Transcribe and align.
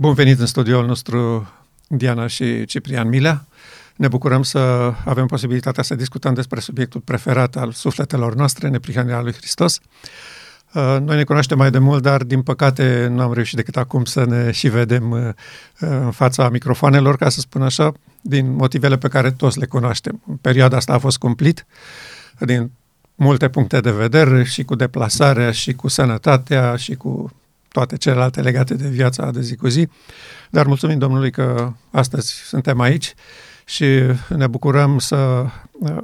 Bun 0.00 0.14
venit 0.14 0.38
în 0.38 0.46
studioul 0.46 0.86
nostru, 0.86 1.48
Diana 1.88 2.26
și 2.26 2.64
Ciprian 2.64 3.08
Milea. 3.08 3.46
Ne 3.96 4.08
bucurăm 4.08 4.42
să 4.42 4.58
avem 5.04 5.26
posibilitatea 5.26 5.82
să 5.82 5.94
discutăm 5.94 6.34
despre 6.34 6.60
subiectul 6.60 7.00
preferat 7.00 7.56
al 7.56 7.72
sufletelor 7.72 8.34
noastre, 8.34 8.68
neprihănirea 8.68 9.20
lui 9.20 9.32
Hristos. 9.32 9.80
Uh, 10.74 10.96
noi 11.00 11.16
ne 11.16 11.24
cunoaștem 11.24 11.58
mai 11.58 11.70
de 11.70 11.78
mult, 11.78 12.02
dar 12.02 12.22
din 12.22 12.42
păcate 12.42 13.06
nu 13.10 13.22
am 13.22 13.32
reușit 13.32 13.56
decât 13.56 13.76
acum 13.76 14.04
să 14.04 14.24
ne 14.24 14.50
și 14.50 14.68
vedem 14.68 15.10
uh, 15.10 15.28
în 15.78 16.10
fața 16.10 16.48
microfoanelor, 16.48 17.16
ca 17.16 17.28
să 17.28 17.40
spun 17.40 17.62
așa, 17.62 17.92
din 18.20 18.54
motivele 18.54 18.98
pe 18.98 19.08
care 19.08 19.30
toți 19.30 19.58
le 19.58 19.66
cunoaștem. 19.66 20.22
În 20.26 20.36
perioada 20.36 20.76
asta 20.76 20.92
a 20.92 20.98
fost 20.98 21.18
cumplit 21.18 21.66
din 22.38 22.70
multe 23.14 23.48
puncte 23.48 23.80
de 23.80 23.90
vedere 23.90 24.44
și 24.44 24.64
cu 24.64 24.74
deplasarea 24.74 25.50
și 25.50 25.72
cu 25.72 25.88
sănătatea 25.88 26.76
și 26.76 26.94
cu 26.94 27.32
toate 27.78 27.96
celelalte 27.96 28.40
legate 28.40 28.74
de 28.74 28.88
viața 28.88 29.30
de 29.30 29.40
zi 29.40 29.56
cu 29.56 29.68
zi. 29.68 29.88
Dar 30.50 30.66
mulțumim 30.66 30.98
Domnului 30.98 31.30
că 31.30 31.72
astăzi 31.90 32.32
suntem 32.32 32.80
aici 32.80 33.14
și 33.64 33.84
ne 34.28 34.46
bucurăm 34.46 34.98
să 34.98 35.46
uh, 35.72 35.96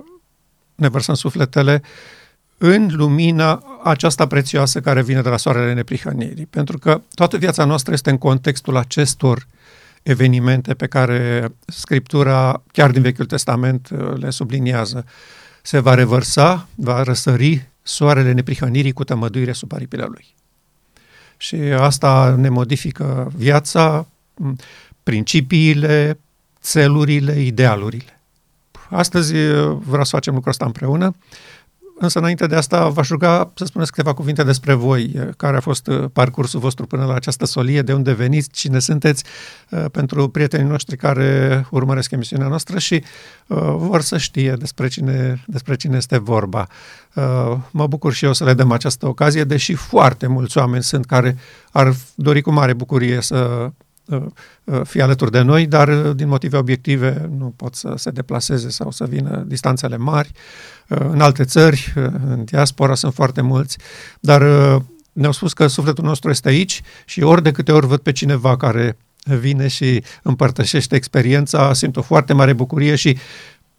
ne 0.74 0.88
vărsăm 0.88 1.14
sufletele 1.14 1.82
în 2.58 2.88
lumina 2.92 3.62
aceasta 3.84 4.26
prețioasă 4.26 4.80
care 4.80 5.02
vine 5.02 5.20
de 5.20 5.28
la 5.28 5.36
soarele 5.36 5.72
neprihănirii. 5.72 6.46
Pentru 6.46 6.78
că 6.78 7.00
toată 7.14 7.36
viața 7.36 7.64
noastră 7.64 7.92
este 7.92 8.10
în 8.10 8.18
contextul 8.18 8.76
acestor 8.76 9.46
evenimente 10.02 10.74
pe 10.74 10.86
care 10.86 11.48
Scriptura, 11.66 12.62
chiar 12.72 12.90
din 12.90 13.02
Vechiul 13.02 13.26
Testament, 13.26 13.88
uh, 13.90 14.18
le 14.18 14.30
subliniază. 14.30 15.04
Se 15.62 15.78
va 15.78 15.94
revărsa, 15.94 16.68
va 16.74 17.02
răsări 17.02 17.68
soarele 17.82 18.32
neprihănirii 18.32 18.92
cu 18.92 19.04
tămăduire 19.04 19.52
sub 19.52 19.72
aripile 19.72 20.04
lui 20.08 20.34
și 21.44 21.54
asta 21.56 22.34
ne 22.38 22.48
modifică 22.48 23.32
viața, 23.36 24.06
principiile, 25.02 26.18
țelurile, 26.60 27.40
idealurile. 27.40 28.20
Astăzi 28.90 29.32
vreau 29.78 30.04
să 30.04 30.10
facem 30.10 30.34
lucrul 30.34 30.50
ăsta 30.50 30.64
împreună 30.64 31.14
Însă 31.98 32.18
înainte 32.18 32.46
de 32.46 32.56
asta 32.56 32.88
v-aș 32.88 33.08
ruga 33.08 33.52
să 33.54 33.64
spuneți 33.64 33.90
câteva 33.90 34.14
cuvinte 34.14 34.42
despre 34.42 34.74
voi, 34.74 35.12
care 35.36 35.56
a 35.56 35.60
fost 35.60 35.86
uh, 35.86 36.04
parcursul 36.12 36.60
vostru 36.60 36.86
până 36.86 37.04
la 37.04 37.14
această 37.14 37.44
solie, 37.44 37.82
de 37.82 37.92
unde 37.92 38.12
veniți, 38.12 38.50
cine 38.50 38.78
sunteți, 38.78 39.24
uh, 39.70 39.84
pentru 39.92 40.28
prietenii 40.28 40.66
noștri 40.66 40.96
care 40.96 41.66
urmăresc 41.70 42.10
emisiunea 42.10 42.48
noastră 42.48 42.78
și 42.78 42.94
uh, 43.46 43.58
vor 43.76 44.00
să 44.00 44.18
știe 44.18 44.52
despre 44.52 44.88
cine, 44.88 45.44
despre 45.46 45.74
cine 45.74 45.96
este 45.96 46.18
vorba. 46.18 46.66
Mă 47.70 47.86
bucur 47.86 48.12
și 48.12 48.24
eu 48.24 48.32
să 48.32 48.44
le 48.44 48.54
dăm 48.54 48.72
această 48.72 49.08
ocazie, 49.08 49.44
deși 49.44 49.74
foarte 49.74 50.26
mulți 50.26 50.58
oameni 50.58 50.82
sunt 50.82 51.04
care 51.06 51.36
ar 51.72 51.94
dori 52.14 52.40
cu 52.40 52.50
mare 52.50 52.72
bucurie 52.72 53.20
să 53.20 53.70
Uh, 54.04 54.22
uh, 54.64 54.80
fie 54.84 55.02
alături 55.02 55.30
de 55.30 55.40
noi, 55.40 55.66
dar 55.66 55.88
uh, 55.88 56.16
din 56.16 56.28
motive 56.28 56.56
obiective 56.56 57.30
nu 57.38 57.52
pot 57.56 57.74
să 57.74 57.94
se 57.96 58.10
deplaseze 58.10 58.68
sau 58.68 58.90
să 58.90 59.04
vină 59.04 59.44
distanțele 59.46 59.96
mari. 59.96 60.32
În 60.86 61.20
alte 61.20 61.44
țări, 61.44 61.92
în 62.26 62.44
diaspora, 62.44 62.94
sunt 62.94 63.14
foarte 63.14 63.40
mulți, 63.40 63.78
dar 64.20 64.42
ne-au 65.12 65.32
spus 65.32 65.52
că 65.52 65.66
sufletul 65.66 66.04
nostru 66.04 66.30
este 66.30 66.48
aici 66.48 66.82
și 67.04 67.22
ori 67.22 67.42
de 67.42 67.50
câte 67.50 67.72
ori 67.72 67.86
văd 67.86 68.00
pe 68.00 68.12
cineva 68.12 68.56
care 68.56 68.96
vine 69.24 69.68
și 69.68 70.02
împărtășește 70.22 70.96
experiența, 70.96 71.72
simt 71.72 71.96
o 71.96 72.02
foarte 72.02 72.32
mare 72.32 72.52
bucurie 72.52 72.94
și 72.94 73.18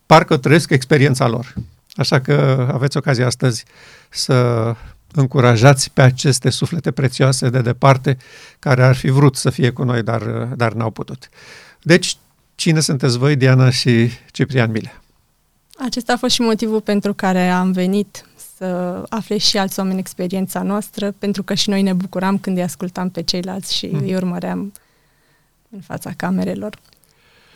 parcă 0.06 0.38
trăiesc 0.38 0.70
experiența 0.70 1.28
lor. 1.28 1.54
Așa 1.96 2.22
că 2.22 2.68
aveți 2.74 2.98
ocazia 2.98 3.26
astăzi 3.26 3.66
să 4.10 4.76
încurajați 5.16 5.92
pe 5.92 6.02
aceste 6.02 6.50
suflete 6.50 6.92
prețioase 6.92 7.50
de 7.50 7.62
departe 7.62 8.18
care 8.60 8.84
ar 8.84 8.96
fi 8.96 9.10
vrut 9.10 9.36
să 9.36 9.50
fie 9.50 9.70
cu 9.70 9.84
noi, 9.84 10.04
dar, 10.04 10.24
dar 10.56 10.74
n-au 10.74 10.90
putut. 10.90 11.30
Deci, 11.82 12.18
cine 12.56 12.80
sunteți 12.80 13.18
voi, 13.18 13.36
Diana 13.36 13.70
și 13.70 14.10
Ciprian 14.32 14.72
Mile? 14.72 15.02
Acesta 15.78 16.14
a 16.14 16.18
fost 16.18 16.34
și 16.34 16.42
motivul 16.42 16.82
pentru 16.82 17.14
care 17.14 17.50
am 17.50 17.72
venit 17.72 18.26
să 18.58 19.04
afle 19.10 19.38
și 19.38 19.58
alți 19.58 19.80
oameni 19.80 20.00
experiența 20.00 20.62
noastră, 20.62 21.12
pentru 21.12 21.44
că 21.44 21.54
și 21.54 21.70
noi 21.70 21.82
ne 21.82 21.94
bucuram 21.94 22.38
când 22.38 22.58
îi 22.58 22.64
ascultam 22.64 23.10
pe 23.10 23.22
ceilalți 23.22 23.76
și 23.76 23.86
mm. 23.86 24.00
îi 24.00 24.16
urmăream 24.16 24.74
în 25.70 25.80
fața 25.82 26.12
camerelor. 26.18 26.78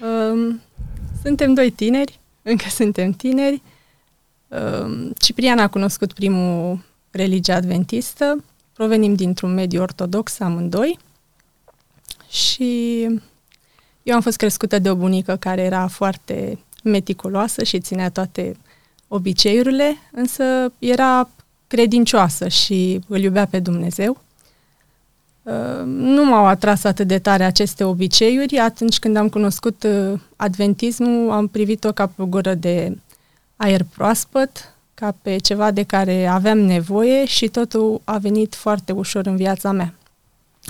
Um, 0.01 0.61
suntem 1.23 1.53
doi 1.53 1.69
tineri, 1.69 2.19
încă 2.41 2.65
suntem 2.69 3.11
tineri. 3.11 3.61
Um, 4.47 5.11
Ciprian 5.17 5.59
a 5.59 5.67
cunoscut 5.67 6.13
primul 6.13 6.79
religia 7.11 7.55
adventistă, 7.55 8.43
provenim 8.73 9.13
dintr-un 9.13 9.53
mediu 9.53 9.81
ortodox 9.81 10.39
amândoi 10.39 10.97
și 12.29 13.01
eu 14.03 14.15
am 14.15 14.21
fost 14.21 14.37
crescută 14.37 14.79
de 14.79 14.89
o 14.89 14.95
bunică 14.95 15.35
care 15.35 15.61
era 15.61 15.87
foarte 15.87 16.59
meticuloasă 16.83 17.63
și 17.63 17.79
ținea 17.79 18.09
toate 18.09 18.57
obiceiurile, 19.07 19.97
însă 20.11 20.43
era 20.79 21.29
credincioasă 21.67 22.47
și 22.47 22.99
îl 23.07 23.19
iubea 23.19 23.45
pe 23.45 23.59
Dumnezeu. 23.59 24.17
Uh, 25.43 25.83
nu 25.85 26.25
m-au 26.25 26.45
atras 26.45 26.83
atât 26.83 27.07
de 27.07 27.19
tare 27.19 27.43
aceste 27.43 27.83
obiceiuri. 27.83 28.57
Atunci 28.57 28.99
când 28.99 29.15
am 29.15 29.29
cunoscut 29.29 29.83
uh, 29.83 30.19
adventismul, 30.35 31.31
am 31.31 31.47
privit-o 31.47 31.91
ca 31.91 32.07
pe 32.07 32.21
o 32.21 32.25
gură 32.25 32.53
de 32.53 32.97
aer 33.55 33.81
proaspăt, 33.95 34.75
ca 34.99 35.15
pe 35.21 35.37
ceva 35.37 35.71
de 35.71 35.83
care 35.83 36.25
aveam 36.25 36.57
nevoie 36.57 37.25
și 37.25 37.47
totul 37.47 38.01
a 38.03 38.17
venit 38.17 38.55
foarte 38.55 38.91
ușor 38.91 39.25
în 39.25 39.35
viața 39.35 39.71
mea. 39.71 39.93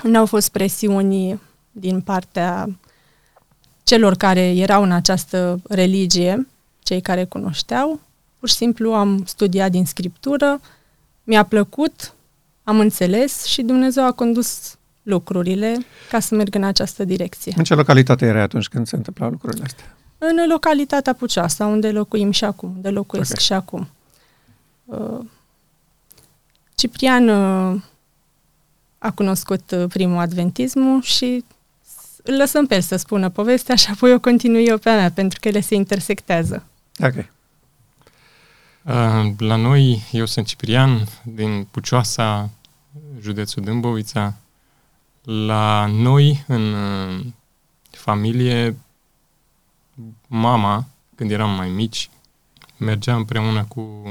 Nu 0.04 0.18
au 0.18 0.26
fost 0.26 0.50
presiuni 0.50 1.40
din 1.72 2.02
partea 2.02 2.80
celor 3.84 4.16
care 4.16 4.56
erau 4.56 4.84
în 4.84 4.92
această 4.92 5.60
religie, 5.70 6.48
cei 6.84 7.02
care 7.02 7.26
cunoșteau. 7.26 8.00
Pur 8.40 8.50
și 8.50 8.56
simplu 8.56 8.94
am 8.94 9.24
studiat 9.26 9.72
din 9.72 9.86
scriptură, 9.86 10.62
mi-a 11.24 11.44
plăcut, 11.44 12.14
am 12.64 12.80
înțeles 12.80 13.44
și 13.46 13.62
Dumnezeu 13.62 14.06
a 14.06 14.12
condus 14.12 14.78
lucrurile 15.04 15.78
ca 16.10 16.20
să 16.20 16.36
merg 16.36 16.56
în 16.56 16.64
această 16.64 17.04
direcție. 17.04 17.54
În 17.58 17.64
ce 17.64 17.76
localitate 17.76 18.26
erai 18.26 18.42
atunci 18.42 18.68
când 18.68 18.88
se 18.88 18.96
întâmplau 18.96 19.30
lucrurile 19.30 19.64
astea? 19.64 19.96
În 20.18 20.36
localitatea 20.50 21.14
Puceasa, 21.14 21.66
unde 21.66 21.92
locuim 21.92 22.32
și 22.32 22.44
acum, 22.44 22.72
unde 22.76 22.90
locuiesc 22.90 23.32
okay. 23.32 23.44
și 23.44 23.54
acum. 23.54 23.88
Uh, 24.90 25.26
Ciprian 26.76 27.30
uh, 27.30 27.82
a 28.98 29.12
cunoscut 29.12 29.72
uh, 29.72 29.86
primul 29.90 30.18
adventismul 30.18 31.02
și 31.02 31.46
îl 32.24 32.36
lăsăm 32.36 32.66
pe 32.66 32.76
el 32.76 32.82
să 32.82 32.96
spună 32.96 33.30
povestea 33.30 33.76
și 33.76 33.90
apoi 33.92 34.14
o 34.14 34.20
continui 34.20 34.66
eu 34.66 34.78
pe 34.78 34.90
a 34.90 34.96
mea, 34.96 35.12
pentru 35.12 35.40
că 35.40 35.48
ele 35.48 35.60
se 35.60 35.76
intersectează. 35.76 36.64
Ok. 37.00 37.16
Uh, 37.16 37.26
la 39.38 39.56
noi, 39.56 40.04
eu 40.12 40.26
sunt 40.26 40.46
Ciprian, 40.46 41.08
din 41.24 41.68
Pucioasa, 41.72 42.50
județul 43.22 43.64
Dâmbovița. 43.64 44.34
La 45.24 45.86
noi, 45.86 46.44
în 46.48 46.74
uh, 46.74 47.26
familie, 47.92 48.78
mama, 50.28 50.86
când 51.16 51.32
eram 51.32 51.50
mai 51.50 51.70
mici, 51.70 52.10
mergea 52.78 53.16
împreună 53.16 53.66
cu 53.68 54.04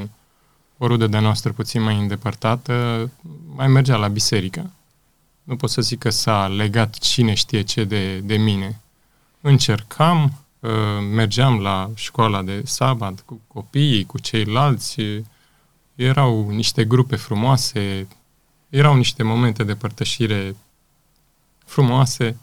o 0.78 0.87
rudă 0.87 1.06
de-a 1.06 1.21
noastră 1.21 1.53
puțin 1.53 1.83
mai 1.83 1.99
îndepărtată 1.99 3.11
mai 3.55 3.69
mergea 3.69 3.97
la 3.97 4.09
biserică. 4.09 4.71
Nu 5.43 5.56
pot 5.56 5.71
să 5.71 5.83
zic 5.83 5.99
că 5.99 6.11
s-a 6.11 6.47
legat 6.47 6.99
cine 6.99 7.34
știe 7.34 7.62
ce 7.62 7.84
de, 7.84 8.19
de 8.19 8.37
mine. 8.37 8.81
Încercam, 9.41 10.44
uh, 10.61 10.71
mergeam 11.12 11.61
la 11.61 11.91
școala 11.94 12.43
de 12.43 12.62
sabat 12.65 13.21
cu 13.25 13.41
copiii, 13.47 14.05
cu 14.05 14.19
ceilalți, 14.19 15.03
erau 15.94 16.50
niște 16.50 16.84
grupe 16.84 17.16
frumoase, 17.16 18.09
erau 18.69 18.97
niște 18.97 19.22
momente 19.22 19.65
de 19.65 19.75
părtășire 19.75 20.56
frumoase. 21.65 22.37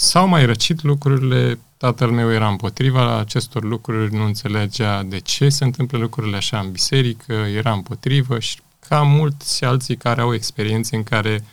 Um, 0.00 0.06
s-au 0.06 0.26
mai 0.26 0.46
răcit 0.46 0.82
lucrurile 0.82 1.58
Tatăl 1.76 2.10
meu 2.10 2.32
era 2.32 2.48
împotriva 2.48 3.18
acestor 3.18 3.64
lucruri, 3.64 4.14
nu 4.14 4.24
înțelegea 4.24 5.02
de 5.02 5.18
ce 5.18 5.48
se 5.48 5.64
întâmplă 5.64 5.98
lucrurile 5.98 6.36
așa 6.36 6.58
în 6.58 6.70
biserică, 6.70 7.32
era 7.32 7.72
împotrivă 7.72 8.38
și 8.38 8.58
ca 8.88 9.02
mulți 9.02 9.64
alții 9.64 9.96
care 9.96 10.20
au 10.20 10.34
experiențe 10.34 10.96
în 10.96 11.02
care 11.02 11.44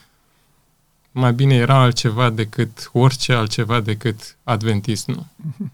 mai 1.12 1.34
bine 1.34 1.56
era 1.56 1.82
altceva 1.82 2.30
decât 2.30 2.90
orice 2.94 3.34
altceva 3.34 3.80
decât 3.80 4.38
adventismul. 4.44 5.26
Uh-huh. 5.26 5.72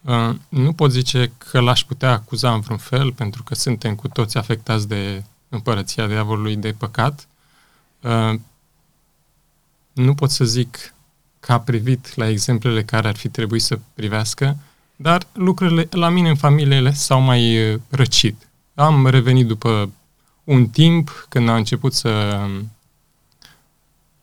Uh, 0.00 0.36
nu 0.48 0.72
pot 0.72 0.90
zice 0.90 1.32
că 1.38 1.60
l-aș 1.60 1.84
putea 1.84 2.10
acuza 2.10 2.52
în 2.52 2.60
vreun 2.60 2.78
fel, 2.78 3.12
pentru 3.12 3.42
că 3.42 3.54
suntem 3.54 3.94
cu 3.94 4.08
toți 4.08 4.36
afectați 4.36 4.88
de 4.88 5.22
împărăția 5.48 6.06
diavolului 6.06 6.56
de 6.56 6.72
păcat. 6.72 7.26
Uh, 8.00 8.40
nu 9.92 10.14
pot 10.14 10.30
să 10.30 10.44
zic 10.44 10.94
că 11.46 11.52
a 11.52 11.60
privit 11.60 12.14
la 12.14 12.28
exemplele 12.28 12.84
care 12.84 13.08
ar 13.08 13.16
fi 13.16 13.28
trebuit 13.28 13.62
să 13.62 13.78
privească, 13.94 14.56
dar 14.96 15.26
lucrurile 15.32 15.88
la 15.90 16.08
mine 16.08 16.28
în 16.28 16.36
familiile 16.36 16.92
s-au 16.92 17.20
mai 17.20 17.72
uh, 17.72 17.80
răcit. 17.88 18.48
Am 18.74 19.06
revenit 19.06 19.46
după 19.46 19.90
un 20.44 20.68
timp 20.68 21.26
când 21.28 21.48
a 21.48 21.56
început 21.56 21.94
să 21.94 22.40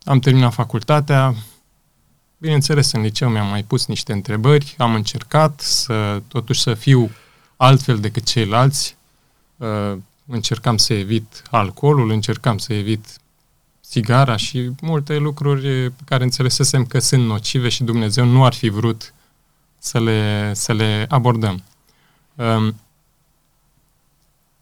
am 0.03 0.19
terminat 0.19 0.53
facultatea, 0.53 1.35
bineînțeles, 2.37 2.91
în 2.91 3.01
liceu 3.01 3.29
mi-am 3.29 3.47
mai 3.47 3.63
pus 3.63 3.85
niște 3.85 4.13
întrebări, 4.13 4.75
am 4.77 4.95
încercat 4.95 5.59
să, 5.59 6.21
totuși, 6.27 6.61
să 6.61 6.73
fiu 6.73 7.11
altfel 7.57 7.99
decât 7.99 8.23
ceilalți, 8.23 8.97
uh, 9.57 9.97
încercam 10.25 10.77
să 10.77 10.93
evit 10.93 11.41
alcoolul, 11.51 12.09
încercam 12.11 12.57
să 12.57 12.73
evit 12.73 13.05
țigara 13.89 14.35
și 14.35 14.71
multe 14.81 15.17
lucruri 15.17 15.89
pe 15.89 16.01
care 16.05 16.23
înțelesesem 16.23 16.85
că 16.85 16.99
sunt 16.99 17.25
nocive 17.25 17.69
și 17.69 17.83
Dumnezeu 17.83 18.25
nu 18.25 18.45
ar 18.45 18.53
fi 18.53 18.69
vrut 18.69 19.13
să 19.77 19.99
le, 19.99 20.51
să 20.53 20.73
le 20.73 21.05
abordăm. 21.09 21.63
Um, 22.35 22.75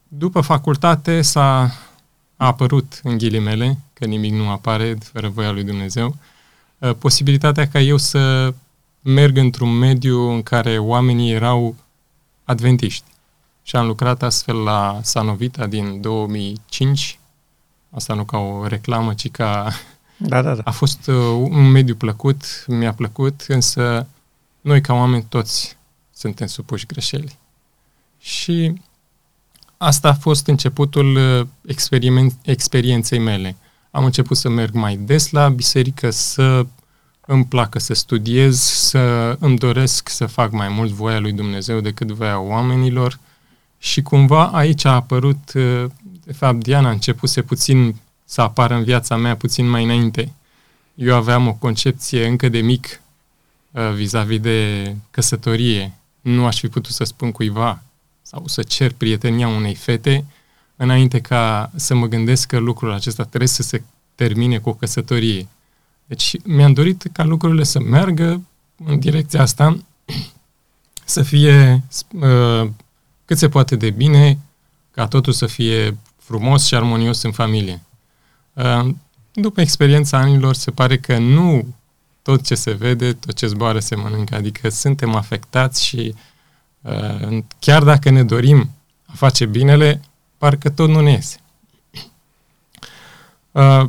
după 0.07 0.41
facultate 0.41 1.21
s-a 1.21 1.71
a 2.37 2.45
apărut, 2.45 2.99
în 3.03 3.17
ghilimele, 3.17 3.77
că 3.93 4.05
nimic 4.05 4.31
nu 4.31 4.49
apare 4.49 4.97
fără 5.11 5.29
voia 5.29 5.51
lui 5.51 5.63
Dumnezeu, 5.63 6.15
uh, 6.77 6.93
posibilitatea 6.99 7.67
ca 7.67 7.79
eu 7.79 7.97
să 7.97 8.53
merg 9.01 9.37
într-un 9.37 9.69
mediu 9.69 10.29
în 10.29 10.43
care 10.43 10.77
oamenii 10.77 11.31
erau 11.31 11.75
adventiști. 12.43 13.05
Și 13.63 13.75
am 13.75 13.87
lucrat 13.87 14.23
astfel 14.23 14.55
la 14.55 14.99
Sanovita 15.03 15.67
din 15.67 16.01
2005, 16.01 17.19
asta 17.89 18.13
nu 18.13 18.23
ca 18.23 18.37
o 18.37 18.67
reclamă, 18.67 19.13
ci 19.13 19.31
ca... 19.31 19.71
Da, 20.17 20.41
da, 20.41 20.55
da. 20.55 20.61
A 20.65 20.71
fost 20.71 21.07
uh, 21.07 21.15
un 21.49 21.71
mediu 21.71 21.95
plăcut, 21.95 22.65
mi-a 22.67 22.93
plăcut, 22.93 23.45
însă 23.47 24.07
noi 24.61 24.81
ca 24.81 24.93
oameni 24.93 25.25
toți 25.29 25.77
suntem 26.13 26.47
supuși 26.47 26.85
greșeli. 26.85 27.37
Și 28.19 28.81
asta 29.77 30.09
a 30.09 30.13
fost 30.13 30.47
începutul 30.47 31.15
uh, 31.15 31.47
experiment, 31.65 32.33
experienței 32.41 33.19
mele. 33.19 33.55
Am 33.91 34.05
început 34.05 34.37
să 34.37 34.49
merg 34.49 34.73
mai 34.73 34.95
des 34.95 35.29
la 35.29 35.49
biserică, 35.49 36.09
să 36.09 36.65
îmi 37.25 37.45
placă 37.45 37.79
să 37.79 37.93
studiez, 37.93 38.59
să 38.61 39.35
îmi 39.39 39.57
doresc 39.57 40.09
să 40.09 40.25
fac 40.25 40.51
mai 40.51 40.69
mult 40.69 40.91
voia 40.91 41.19
lui 41.19 41.31
Dumnezeu 41.31 41.79
decât 41.79 42.11
voia 42.11 42.39
oamenilor 42.39 43.19
și 43.77 44.01
cumva 44.01 44.47
aici 44.47 44.85
a 44.85 44.93
apărut, 44.93 45.53
uh, 45.55 45.85
de 46.27 46.33
fapt 46.33 46.63
Diana 46.63 46.87
a 46.87 46.91
început 46.91 47.41
puțin 47.41 47.95
să 48.25 48.41
apară 48.41 48.75
în 48.75 48.83
viața 48.83 49.15
mea 49.15 49.35
puțin 49.35 49.67
mai 49.67 49.83
înainte. 49.83 50.33
Eu 50.95 51.15
aveam 51.15 51.47
o 51.47 51.53
concepție 51.53 52.27
încă 52.27 52.49
de 52.49 52.59
mic 52.59 53.01
uh, 53.71 53.91
vis-a-vis 53.93 54.39
de 54.39 54.95
căsătorie. 55.11 55.93
Nu 56.21 56.45
aș 56.45 56.59
fi 56.59 56.67
putut 56.67 56.93
să 56.93 57.03
spun 57.03 57.31
cuiva 57.31 57.81
sau 58.21 58.43
să 58.47 58.63
cer 58.63 58.91
prietenia 58.91 59.47
unei 59.47 59.75
fete 59.75 60.25
înainte 60.75 61.21
ca 61.21 61.71
să 61.75 61.95
mă 61.95 62.05
gândesc 62.07 62.47
că 62.47 62.57
lucrul 62.57 62.91
acesta 62.91 63.23
trebuie 63.23 63.49
să 63.49 63.63
se 63.63 63.83
termine 64.15 64.57
cu 64.57 64.69
o 64.69 64.73
căsătorie. 64.73 65.47
Deci 66.05 66.35
mi-am 66.43 66.73
dorit 66.73 67.03
ca 67.11 67.23
lucrurile 67.23 67.63
să 67.63 67.79
meargă 67.79 68.41
în 68.85 68.99
direcția 68.99 69.41
asta, 69.41 69.77
să 71.05 71.21
fie 71.21 71.83
uh, 72.13 72.69
cât 73.25 73.37
se 73.37 73.49
poate 73.49 73.75
de 73.75 73.89
bine, 73.89 74.39
ca 74.91 75.07
totul 75.07 75.33
să 75.33 75.45
fie 75.45 75.97
frumos 76.27 76.65
și 76.65 76.75
armonios 76.75 77.21
în 77.21 77.31
familie. 77.31 77.81
Uh, 78.53 78.89
după 79.33 79.61
experiența 79.61 80.17
anilor, 80.17 80.55
se 80.55 80.71
pare 80.71 80.97
că 80.97 81.17
nu 81.17 81.75
tot 82.21 82.45
ce 82.45 82.55
se 82.55 82.71
vede, 82.71 83.13
tot 83.13 83.35
ce 83.35 83.47
zboară 83.47 83.79
se 83.79 83.95
mănâncă, 83.95 84.35
adică 84.35 84.69
suntem 84.69 85.15
afectați 85.15 85.85
și 85.85 86.15
uh, 86.81 87.37
chiar 87.59 87.83
dacă 87.83 88.09
ne 88.09 88.23
dorim 88.23 88.69
a 89.05 89.13
face 89.15 89.45
binele, 89.45 90.01
parcă 90.37 90.69
tot 90.69 90.89
nu 90.89 91.01
ne 91.01 91.11
iese. 91.11 91.39
Uh, 93.51 93.83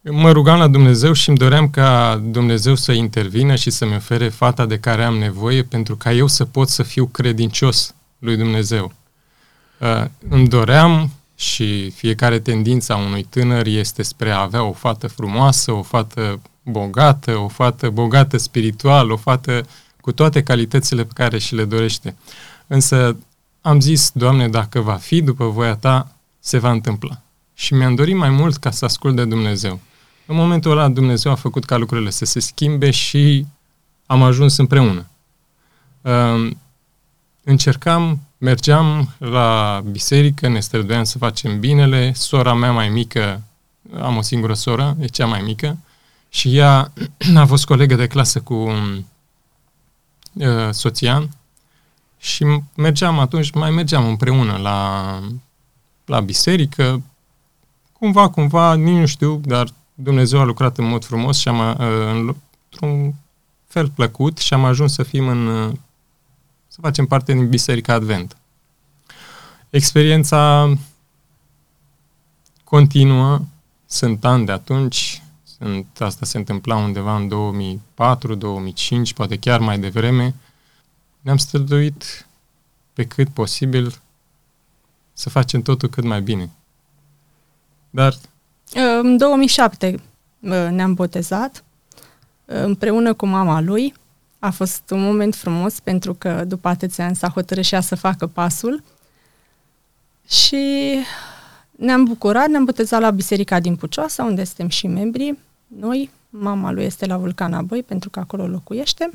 mă 0.00 0.30
rugam 0.30 0.58
la 0.58 0.68
Dumnezeu 0.68 1.12
și 1.12 1.28
îmi 1.28 1.38
doream 1.38 1.70
ca 1.70 2.20
Dumnezeu 2.24 2.74
să 2.74 2.92
intervină 2.92 3.54
și 3.54 3.70
să-mi 3.70 3.96
ofere 3.96 4.28
fata 4.28 4.66
de 4.66 4.78
care 4.78 5.04
am 5.04 5.16
nevoie 5.16 5.62
pentru 5.62 5.96
ca 5.96 6.12
eu 6.12 6.26
să 6.26 6.44
pot 6.44 6.68
să 6.68 6.82
fiu 6.82 7.06
credincios 7.06 7.94
lui 8.18 8.36
Dumnezeu. 8.36 8.92
Uh, 9.78 10.04
îmi 10.28 10.48
doream 10.48 11.10
și 11.40 11.90
fiecare 11.90 12.38
tendință 12.38 12.92
a 12.92 12.96
unui 12.96 13.22
tânăr 13.22 13.66
este 13.66 14.02
spre 14.02 14.30
a 14.30 14.40
avea 14.40 14.62
o 14.62 14.72
fată 14.72 15.06
frumoasă, 15.06 15.72
o 15.72 15.82
fată 15.82 16.40
bogată, 16.62 17.36
o 17.36 17.48
fată 17.48 17.90
bogată 17.90 18.36
spiritual, 18.36 19.10
o 19.10 19.16
fată 19.16 19.66
cu 20.00 20.12
toate 20.12 20.42
calitățile 20.42 21.04
pe 21.04 21.12
care 21.14 21.38
și 21.38 21.54
le 21.54 21.64
dorește. 21.64 22.16
Însă 22.66 23.16
am 23.60 23.80
zis, 23.80 24.10
Doamne, 24.14 24.48
dacă 24.48 24.80
va 24.80 24.94
fi 24.94 25.22
după 25.22 25.46
voia 25.46 25.76
Ta, 25.76 26.16
se 26.40 26.58
va 26.58 26.70
întâmpla. 26.70 27.20
Și 27.54 27.74
mi-am 27.74 27.94
dorit 27.94 28.16
mai 28.16 28.30
mult 28.30 28.56
ca 28.56 28.70
să 28.70 28.84
ascult 28.84 29.16
de 29.16 29.24
Dumnezeu. 29.24 29.80
În 30.26 30.36
momentul 30.36 30.70
ăla 30.70 30.88
Dumnezeu 30.88 31.32
a 31.32 31.34
făcut 31.34 31.64
ca 31.64 31.76
lucrurile 31.76 32.10
să 32.10 32.24
se 32.24 32.40
schimbe 32.40 32.90
și 32.90 33.46
am 34.06 34.22
ajuns 34.22 34.56
împreună. 34.56 35.06
Uh, 36.00 36.50
încercam, 37.44 38.20
mergeam 38.40 39.14
la 39.18 39.82
biserică, 39.90 40.48
ne 40.48 40.60
străduiam 40.60 41.04
să 41.04 41.18
facem 41.18 41.60
binele, 41.60 42.12
sora 42.12 42.54
mea 42.54 42.72
mai 42.72 42.88
mică, 42.88 43.42
am 44.00 44.16
o 44.16 44.22
singură 44.22 44.54
soră, 44.54 44.96
e 45.00 45.06
cea 45.06 45.26
mai 45.26 45.40
mică, 45.40 45.78
și 46.28 46.56
ea 46.56 46.92
a 47.36 47.46
fost 47.46 47.64
colegă 47.64 47.94
de 47.94 48.06
clasă 48.06 48.40
cu 48.40 48.54
uh, 50.32 50.68
soția 50.70 51.28
și 52.18 52.62
mergeam 52.74 53.18
atunci, 53.18 53.50
mai 53.50 53.70
mergeam 53.70 54.06
împreună 54.06 54.56
la, 54.56 55.20
la 56.04 56.20
biserică, 56.20 57.02
cumva, 57.92 58.28
cumva, 58.28 58.74
nici 58.74 58.98
nu 58.98 59.06
știu, 59.06 59.40
dar 59.44 59.68
Dumnezeu 59.94 60.40
a 60.40 60.44
lucrat 60.44 60.78
în 60.78 60.84
mod 60.84 61.04
frumos 61.04 61.38
și 61.38 61.48
am, 61.48 61.58
uh, 61.58 62.36
într-un 62.70 63.14
fel 63.66 63.88
plăcut 63.88 64.38
și 64.38 64.54
am 64.54 64.64
ajuns 64.64 64.92
să 64.92 65.02
fim 65.02 65.28
în, 65.28 65.46
uh, 65.46 65.72
să 66.72 66.80
facem 66.80 67.06
parte 67.06 67.32
din 67.32 67.48
Biserica 67.48 67.92
Advent. 67.92 68.36
Experiența 69.70 70.72
continuă, 72.64 73.40
sunt 73.86 74.24
ani 74.24 74.46
de 74.46 74.52
atunci, 74.52 75.22
sunt, 75.44 75.86
asta 76.00 76.26
se 76.26 76.38
întâmpla 76.38 76.76
undeva 76.76 77.16
în 77.16 77.28
2004, 77.28 78.34
2005, 78.34 79.12
poate 79.12 79.38
chiar 79.38 79.60
mai 79.60 79.78
devreme, 79.78 80.34
ne-am 81.20 81.36
străduit 81.36 82.26
pe 82.92 83.06
cât 83.06 83.28
posibil 83.28 84.00
să 85.12 85.28
facem 85.28 85.62
totul 85.62 85.88
cât 85.88 86.04
mai 86.04 86.22
bine. 86.22 86.50
Dar 87.90 88.14
în 89.02 89.16
2007 89.16 90.00
ne-am 90.70 90.94
botezat 90.94 91.64
împreună 92.44 93.14
cu 93.14 93.26
mama 93.26 93.60
lui. 93.60 93.94
A 94.42 94.50
fost 94.50 94.90
un 94.90 95.02
moment 95.02 95.34
frumos 95.34 95.80
pentru 95.80 96.14
că 96.14 96.44
după 96.44 96.68
atâția 96.68 97.04
ani 97.04 97.16
s-a 97.16 97.28
hotărât 97.28 97.64
și 97.64 97.74
ea 97.74 97.80
să 97.80 97.94
facă 97.94 98.26
pasul. 98.26 98.82
Și 100.28 100.94
ne-am 101.70 102.04
bucurat, 102.04 102.48
ne-am 102.48 102.64
botezat 102.64 103.00
la 103.00 103.10
Biserica 103.10 103.60
din 103.60 103.76
Pucioasa, 103.76 104.24
unde 104.24 104.44
suntem 104.44 104.68
și 104.68 104.86
membri. 104.86 105.38
Noi, 105.66 106.10
mama 106.30 106.70
lui 106.70 106.84
este 106.84 107.06
la 107.06 107.16
Vulcana 107.16 107.62
Băi, 107.62 107.82
pentru 107.82 108.10
că 108.10 108.20
acolo 108.20 108.46
locuiește. 108.46 109.10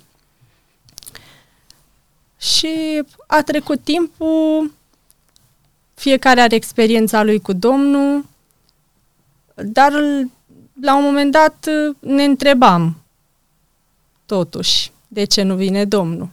Și 2.37 3.03
a 3.27 3.41
trecut 3.41 3.83
timpul, 3.83 4.71
fiecare 5.93 6.41
are 6.41 6.55
experiența 6.55 7.23
lui 7.23 7.39
cu 7.39 7.53
Domnul, 7.53 8.25
dar 9.55 9.91
la 10.81 10.95
un 10.95 11.03
moment 11.03 11.31
dat 11.31 11.69
ne 11.99 12.23
întrebam 12.23 12.97
totuși 14.25 14.91
de 15.15 15.23
ce 15.23 15.41
nu 15.41 15.55
vine 15.55 15.85
Domnul. 15.85 16.29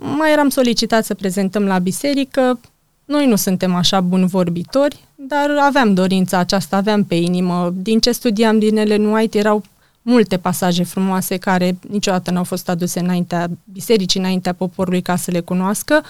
Mai 0.00 0.32
eram 0.32 0.48
solicitat 0.48 1.04
să 1.04 1.14
prezentăm 1.14 1.64
la 1.64 1.78
biserică, 1.78 2.60
noi 3.04 3.26
nu 3.26 3.36
suntem 3.36 3.74
așa 3.74 4.00
buni 4.00 4.26
vorbitori, 4.26 5.04
dar 5.14 5.50
aveam 5.60 5.94
dorința 5.94 6.38
aceasta, 6.38 6.76
aveam 6.76 7.04
pe 7.04 7.14
inimă. 7.14 7.72
Din 7.76 8.00
ce 8.00 8.12
studiam 8.12 8.58
din 8.58 8.76
Ellen 8.76 9.04
White 9.04 9.38
erau 9.38 9.62
multe 10.02 10.36
pasaje 10.36 10.82
frumoase 10.82 11.36
care 11.36 11.78
niciodată 11.88 12.30
n-au 12.30 12.44
fost 12.44 12.68
aduse 12.68 13.00
înaintea 13.00 13.50
bisericii, 13.72 14.20
înaintea 14.20 14.52
poporului 14.52 15.02
ca 15.02 15.16
să 15.16 15.30
le 15.30 15.40
cunoască 15.40 16.02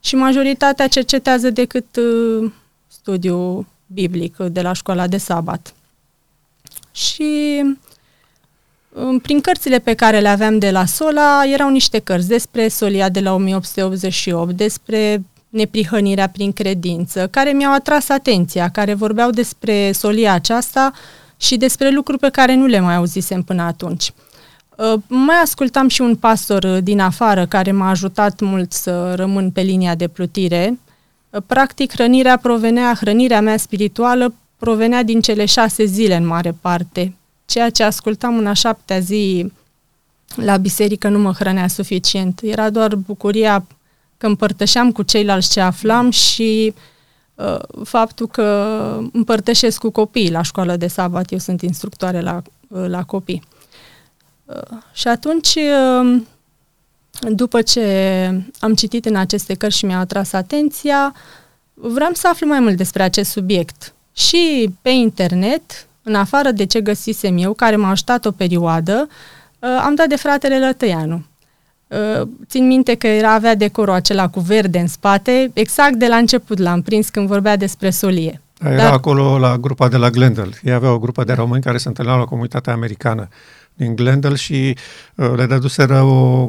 și 0.00 0.14
majoritatea 0.14 0.88
cercetează 0.88 1.50
decât 1.50 1.96
uh, 1.96 2.50
studiul 2.88 3.66
biblic 3.86 4.36
de 4.36 4.60
la 4.60 4.72
școala 4.72 5.06
de 5.06 5.16
sabat. 5.16 5.74
Și 6.92 7.62
prin 9.22 9.40
cărțile 9.40 9.78
pe 9.78 9.94
care 9.94 10.20
le 10.20 10.28
aveam 10.28 10.58
de 10.58 10.70
la 10.70 10.84
Sola 10.84 11.42
erau 11.52 11.70
niște 11.70 11.98
cărți 11.98 12.28
despre 12.28 12.68
Solia 12.68 13.08
de 13.08 13.20
la 13.20 13.34
1888, 13.34 14.56
despre 14.56 15.22
neprihănirea 15.48 16.28
prin 16.28 16.52
credință, 16.52 17.28
care 17.30 17.50
mi-au 17.50 17.74
atras 17.74 18.08
atenția, 18.08 18.68
care 18.68 18.94
vorbeau 18.94 19.30
despre 19.30 19.92
solia 19.92 20.32
aceasta 20.32 20.92
și 21.36 21.56
despre 21.56 21.90
lucruri 21.90 22.18
pe 22.18 22.28
care 22.28 22.54
nu 22.54 22.66
le 22.66 22.80
mai 22.80 22.94
auzisem 22.94 23.42
până 23.42 23.62
atunci. 23.62 24.12
Mai 25.06 25.36
ascultam 25.42 25.88
și 25.88 26.00
un 26.00 26.16
pastor 26.16 26.66
din 26.66 27.00
afară 27.00 27.46
care 27.46 27.72
m-a 27.72 27.90
ajutat 27.90 28.40
mult 28.40 28.72
să 28.72 29.14
rămân 29.14 29.50
pe 29.50 29.60
linia 29.60 29.94
de 29.94 30.08
plutire, 30.08 30.78
Practic, 31.46 31.92
hrănirea 31.92 32.36
provenea, 32.36 32.94
hrănirea 32.94 33.40
mea 33.40 33.56
spirituală 33.56 34.34
provenea 34.58 35.02
din 35.02 35.20
cele 35.20 35.44
șase 35.44 35.84
zile 35.84 36.16
în 36.16 36.26
mare 36.26 36.54
parte, 36.60 37.14
ceea 37.52 37.70
ce 37.70 37.82
ascultam 37.82 38.38
în 38.38 38.46
a 38.46 38.52
șaptea 38.52 38.98
zi 38.98 39.52
la 40.34 40.56
biserică 40.56 41.08
nu 41.08 41.18
mă 41.18 41.32
hrănea 41.32 41.68
suficient. 41.68 42.40
Era 42.42 42.70
doar 42.70 42.94
bucuria 42.94 43.66
că 44.18 44.26
împărtășeam 44.26 44.92
cu 44.92 45.02
ceilalți 45.02 45.50
ce 45.50 45.60
aflam 45.60 46.10
și 46.10 46.74
uh, 47.34 47.58
faptul 47.84 48.26
că 48.26 48.46
împărtășesc 49.12 49.78
cu 49.78 49.90
copiii 49.90 50.30
la 50.30 50.42
școală 50.42 50.76
de 50.76 50.86
sabat. 50.86 51.32
Eu 51.32 51.38
sunt 51.38 51.62
instructoare 51.62 52.20
la, 52.20 52.42
uh, 52.68 52.84
la 52.86 53.04
copii. 53.04 53.42
Uh, 54.44 54.78
și 54.92 55.08
atunci, 55.08 55.54
uh, 55.54 56.22
după 57.20 57.62
ce 57.62 57.82
am 58.58 58.74
citit 58.74 59.04
în 59.04 59.16
aceste 59.16 59.54
cărți 59.54 59.78
și 59.78 59.84
mi-a 59.84 59.98
atras 59.98 60.32
atenția, 60.32 61.14
vreau 61.74 62.10
să 62.12 62.28
aflu 62.28 62.46
mai 62.46 62.60
mult 62.60 62.76
despre 62.76 63.02
acest 63.02 63.30
subiect. 63.30 63.94
Și 64.12 64.70
pe 64.82 64.90
internet, 64.90 65.86
în 66.02 66.14
afară 66.14 66.50
de 66.50 66.66
ce 66.66 66.80
găsisem 66.80 67.38
eu, 67.38 67.52
care 67.52 67.76
m-a 67.76 67.90
ajutat 67.90 68.24
o 68.24 68.30
perioadă, 68.30 69.08
uh, 69.58 69.68
am 69.84 69.94
dat 69.94 70.06
de 70.06 70.16
fratele 70.16 70.58
Lătăianu. 70.58 71.24
Uh, 71.86 72.28
țin 72.46 72.66
minte 72.66 72.94
că 72.94 73.06
era 73.06 73.32
avea 73.32 73.54
decorul 73.54 73.94
acela 73.94 74.28
cu 74.28 74.40
verde 74.40 74.78
în 74.78 74.86
spate, 74.86 75.50
exact 75.52 75.94
de 75.94 76.06
la 76.06 76.16
început 76.16 76.58
l-am 76.58 76.82
prins 76.82 77.08
când 77.08 77.26
vorbea 77.26 77.56
despre 77.56 77.90
solie. 77.90 78.40
Era 78.64 78.76
Dar... 78.76 78.92
acolo 78.92 79.38
la 79.38 79.56
grupa 79.56 79.88
de 79.88 79.96
la 79.96 80.10
Glendale. 80.10 80.60
Ei 80.62 80.72
aveau 80.72 80.94
o 80.94 80.98
grupă 80.98 81.24
de 81.24 81.32
români 81.32 81.62
care 81.62 81.78
se 81.78 81.88
întâlneau 81.88 82.18
la 82.18 82.24
comunitatea 82.24 82.72
americană 82.72 83.28
din 83.74 83.94
Glendale 83.94 84.34
și 84.34 84.76
uh, 85.14 85.32
le 85.36 85.46
dăduseră 85.46 86.02
o 86.02 86.48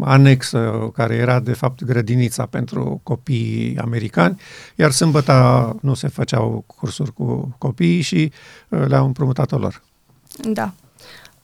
anexă 0.00 0.90
care 0.94 1.14
era 1.14 1.40
de 1.40 1.52
fapt 1.52 1.84
grădinița 1.84 2.46
pentru 2.46 3.00
copii 3.02 3.78
americani, 3.80 4.40
iar 4.74 4.90
sâmbătă 4.90 5.76
nu 5.82 5.94
se 5.94 6.08
făceau 6.08 6.64
cursuri 6.66 7.12
cu 7.12 7.54
copiii 7.58 8.00
și 8.00 8.32
uh, 8.68 8.86
le-au 8.86 9.06
împrumutat-o 9.06 9.58
lor. 9.58 9.82
Da. 10.52 10.72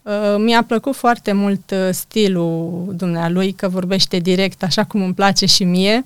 Uh, 0.07 0.35
mi-a 0.39 0.63
plăcut 0.63 0.95
foarte 0.95 1.33
mult 1.33 1.71
uh, 1.71 1.89
stilul 1.91 2.85
dumnealui, 2.97 3.53
că 3.53 3.69
vorbește 3.69 4.17
direct, 4.19 4.63
așa 4.63 4.85
cum 4.85 5.03
îmi 5.03 5.15
place 5.15 5.47
și 5.47 5.65
mie, 5.65 6.03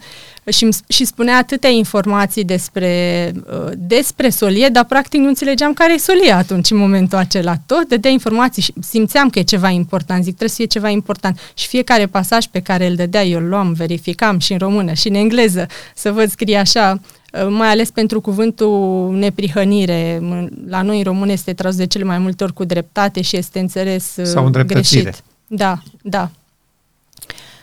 și, 0.48 0.68
și 0.88 1.04
spunea 1.04 1.36
atâtea 1.36 1.70
informații 1.70 2.44
despre, 2.44 3.32
uh, 3.34 3.72
despre 3.76 4.28
solie, 4.28 4.68
dar 4.68 4.84
practic 4.84 5.20
nu 5.20 5.28
înțelegeam 5.28 5.72
care 5.72 5.92
e 5.92 5.98
solie 5.98 6.32
atunci, 6.32 6.70
în 6.70 6.76
momentul 6.76 7.18
acela. 7.18 7.54
Tot 7.66 7.88
dădea 7.88 8.10
informații 8.10 8.62
și 8.62 8.72
simțeam 8.80 9.30
că 9.30 9.38
e 9.38 9.42
ceva 9.42 9.68
important, 9.68 10.24
zic, 10.24 10.36
trebuie 10.36 10.48
să 10.48 10.56
fie 10.56 10.66
ceva 10.66 10.88
important. 10.88 11.38
Și 11.54 11.66
fiecare 11.66 12.06
pasaj 12.06 12.44
pe 12.44 12.60
care 12.60 12.86
îl 12.86 12.94
dădea, 12.94 13.24
eu 13.24 13.40
îl 13.40 13.48
luam, 13.48 13.72
verificam 13.72 14.38
și 14.38 14.52
în 14.52 14.58
română 14.58 14.92
și 14.92 15.08
în 15.08 15.14
engleză, 15.14 15.66
să 15.94 16.12
văd 16.12 16.30
scrie 16.30 16.56
așa, 16.56 17.00
Uh, 17.00 17.19
mai 17.48 17.68
ales 17.68 17.90
pentru 17.90 18.20
cuvântul 18.20 19.10
neprihănire. 19.14 20.20
La 20.66 20.82
noi 20.82 20.96
în 20.96 21.02
român 21.02 21.28
este 21.28 21.52
tras 21.52 21.76
de 21.76 21.86
cele 21.86 22.04
mai 22.04 22.18
multe 22.18 22.44
ori 22.44 22.52
cu 22.52 22.64
dreptate 22.64 23.20
și 23.20 23.36
este 23.36 23.58
înțeles 23.58 24.14
uh, 24.16 24.24
Sau 24.24 24.50
greșit. 24.66 25.22
Da, 25.46 25.82
da. 26.02 26.30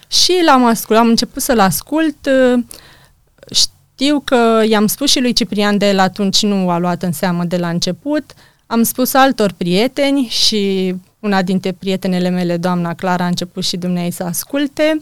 Și 0.07 0.41
l-am 0.45 0.65
ascult, 0.65 0.99
am 0.99 1.07
început 1.07 1.41
să-l 1.41 1.59
ascult. 1.59 2.29
Uh, 2.53 2.63
știu 3.51 4.19
că 4.19 4.63
i-am 4.67 4.87
spus 4.87 5.09
și 5.09 5.19
lui 5.19 5.33
Ciprian 5.33 5.77
de 5.77 5.87
el 5.89 5.99
atunci 5.99 6.41
nu 6.41 6.69
a 6.69 6.77
luat 6.77 7.03
în 7.03 7.11
seamă 7.11 7.43
de 7.43 7.57
la 7.57 7.69
început. 7.69 8.33
Am 8.65 8.83
spus 8.83 9.13
altor 9.13 9.51
prieteni 9.57 10.27
și 10.29 10.95
una 11.19 11.41
dintre 11.41 11.71
prietenele 11.71 12.29
mele, 12.29 12.57
doamna 12.57 12.93
Clara, 12.93 13.23
a 13.23 13.27
început 13.27 13.63
și 13.63 13.77
dumneavoastră 13.77 14.23
să 14.23 14.29
asculte. 14.29 15.01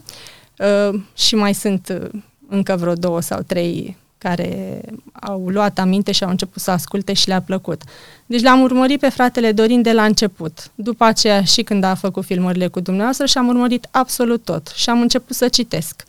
Uh, 0.58 1.00
și 1.14 1.34
mai 1.34 1.54
sunt 1.54 2.10
încă 2.48 2.76
vreo 2.76 2.94
două 2.94 3.20
sau 3.20 3.40
trei 3.46 3.96
care 4.18 4.80
au 5.12 5.48
luat 5.48 5.78
aminte 5.78 6.12
și 6.12 6.24
au 6.24 6.30
început 6.30 6.62
să 6.62 6.70
asculte 6.70 7.12
și 7.12 7.28
le-a 7.28 7.40
plăcut. 7.40 7.82
Deci 8.26 8.42
l-am 8.42 8.60
urmărit 8.60 9.00
pe 9.00 9.08
fratele 9.08 9.52
Dorin 9.52 9.82
de 9.82 9.92
la 9.92 10.04
început. 10.04 10.70
După 10.74 11.04
aceea 11.04 11.42
și 11.42 11.62
când 11.62 11.84
a 11.84 11.94
făcut 11.94 12.24
filmările 12.24 12.68
cu 12.68 12.80
dumneavoastră 12.80 13.26
și 13.26 13.38
am 13.38 13.48
urmărit 13.48 13.88
absolut 13.90 14.44
tot 14.44 14.72
și 14.74 14.90
am 14.90 15.00
început 15.00 15.36
să 15.36 15.48
citesc. 15.48 16.04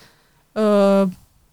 Uh, 0.51 1.03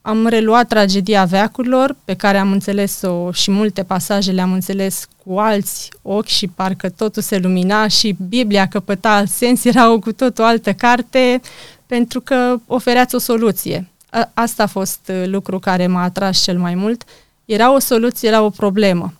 am 0.02 0.26
reluat 0.26 0.68
tragedia 0.68 1.25
veacurilor, 1.25 1.96
pe 2.04 2.14
care 2.14 2.38
am 2.38 2.52
înțeles-o 2.52 3.32
și 3.32 3.50
multe 3.50 3.82
pasaje 3.82 4.30
le-am 4.30 4.52
înțeles 4.52 5.08
cu 5.25 5.38
alți 5.38 5.90
ochi 6.02 6.26
și 6.26 6.46
parcă 6.46 6.88
totul 6.88 7.23
se 7.23 7.38
lumina 7.38 7.88
și 7.88 8.16
Biblia 8.28 8.68
căpăta 8.68 9.14
alt 9.14 9.30
sens, 9.30 9.64
era 9.64 9.92
o 9.92 9.99
cu 9.99 10.12
tot 10.12 10.38
o 10.38 10.44
altă 10.44 10.73
carte, 10.73 11.40
pentru 11.87 12.20
că 12.20 12.56
ofereați 12.66 13.14
o 13.14 13.18
soluție 13.18 13.88
a, 14.14 14.30
asta 14.35 14.62
a 14.62 14.66
fost 14.66 15.00
uh, 15.09 15.23
lucru 15.26 15.59
care 15.59 15.87
m-a 15.87 16.02
atras 16.02 16.42
cel 16.42 16.59
mai 16.59 16.75
mult. 16.75 17.04
Era 17.44 17.75
o 17.75 17.78
soluție 17.78 18.30
la 18.30 18.42
o 18.42 18.50
problemă. 18.50 19.12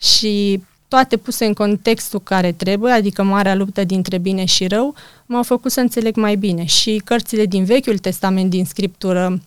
Și 0.00 0.62
toate 0.88 1.16
puse 1.16 1.44
în 1.44 1.52
contextul 1.52 2.20
care 2.20 2.52
trebuie, 2.52 2.92
adică 2.92 3.22
marea 3.22 3.54
luptă 3.54 3.84
dintre 3.84 4.18
bine 4.18 4.44
și 4.44 4.66
rău, 4.66 4.94
m-au 5.26 5.42
făcut 5.42 5.70
să 5.70 5.80
înțeleg 5.80 6.16
mai 6.16 6.36
bine. 6.36 6.64
Și 6.64 7.02
cărțile 7.04 7.46
din 7.46 7.64
Vechiul 7.64 7.98
Testament, 7.98 8.50
din 8.50 8.64
Scriptură, 8.64 9.40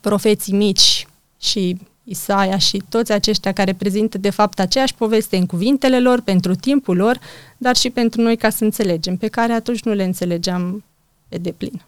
profeții 0.00 0.52
mici 0.52 1.06
și 1.40 1.76
Isaia 2.04 2.58
și 2.58 2.82
toți 2.88 3.12
aceștia 3.12 3.52
care 3.52 3.72
prezintă 3.72 4.18
de 4.18 4.30
fapt 4.30 4.60
aceeași 4.60 4.94
poveste 4.94 5.36
în 5.36 5.46
cuvintele 5.46 6.00
lor, 6.00 6.20
pentru 6.20 6.54
timpul 6.54 6.96
lor, 6.96 7.18
dar 7.56 7.76
și 7.76 7.90
pentru 7.90 8.20
noi 8.20 8.36
ca 8.36 8.50
să 8.50 8.64
înțelegem, 8.64 9.16
pe 9.16 9.28
care 9.28 9.52
atunci 9.52 9.82
nu 9.82 9.92
le 9.92 10.04
înțelegeam 10.04 10.84
pe 11.28 11.38
deplin 11.38 11.82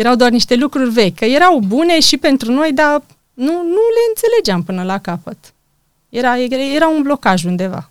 erau 0.00 0.14
doar 0.14 0.30
niște 0.30 0.54
lucruri 0.54 0.90
vechi, 0.90 1.14
că 1.14 1.24
erau 1.24 1.58
bune 1.58 2.00
și 2.00 2.16
pentru 2.16 2.52
noi, 2.52 2.72
dar 2.72 3.02
nu, 3.34 3.52
nu 3.52 3.82
le 3.96 4.04
înțelegeam 4.08 4.62
până 4.62 4.82
la 4.82 4.98
capăt. 4.98 5.54
Era, 6.08 6.38
era 6.74 6.88
un 6.88 7.02
blocaj 7.02 7.44
undeva 7.44 7.90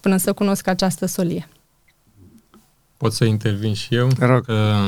până 0.00 0.16
să 0.16 0.32
cunosc 0.32 0.66
această 0.66 1.06
solie. 1.06 1.48
Pot 2.96 3.12
să 3.12 3.24
intervin 3.24 3.74
și 3.74 3.94
eu? 3.94 4.08
rog. 4.18 4.44
Că 4.44 4.84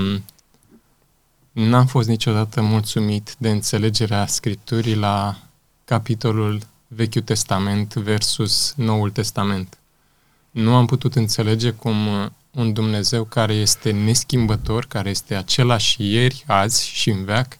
n-am 1.52 1.86
fost 1.86 2.08
niciodată 2.08 2.62
mulțumit 2.62 3.34
de 3.38 3.50
înțelegerea 3.50 4.26
Scripturii 4.26 4.94
la 4.94 5.36
capitolul 5.84 6.60
Vechiul 6.86 7.22
Testament 7.22 7.94
versus 7.94 8.72
Noul 8.76 9.10
Testament. 9.10 9.78
Nu 10.50 10.74
am 10.74 10.86
putut 10.86 11.14
înțelege 11.14 11.70
cum 11.70 11.94
un 12.50 12.72
Dumnezeu 12.72 13.24
care 13.24 13.52
este 13.52 13.90
neschimbător, 13.90 14.86
care 14.86 15.10
este 15.10 15.34
același 15.34 16.12
ieri, 16.12 16.44
azi 16.46 16.88
și 16.88 17.10
în 17.10 17.24
veac, 17.24 17.58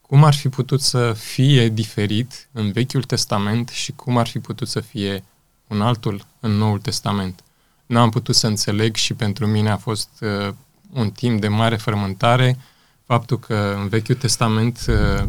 cum 0.00 0.24
ar 0.24 0.34
fi 0.34 0.48
putut 0.48 0.80
să 0.80 1.12
fie 1.12 1.68
diferit 1.68 2.48
în 2.52 2.72
Vechiul 2.72 3.02
Testament 3.02 3.68
și 3.68 3.92
cum 3.92 4.16
ar 4.16 4.26
fi 4.26 4.38
putut 4.38 4.68
să 4.68 4.80
fie 4.80 5.24
un 5.66 5.80
altul 5.80 6.26
în 6.40 6.50
Noul 6.50 6.78
Testament. 6.78 7.40
Nu 7.86 8.00
am 8.00 8.10
putut 8.10 8.34
să 8.34 8.46
înțeleg 8.46 8.94
și 8.96 9.14
pentru 9.14 9.46
mine 9.46 9.70
a 9.70 9.76
fost 9.76 10.08
uh, 10.20 10.54
un 10.92 11.10
timp 11.10 11.40
de 11.40 11.48
mare 11.48 11.76
frământare 11.76 12.58
faptul 13.06 13.38
că 13.38 13.76
în 13.80 13.88
Vechiul 13.88 14.14
Testament 14.14 14.84
uh, 14.88 15.24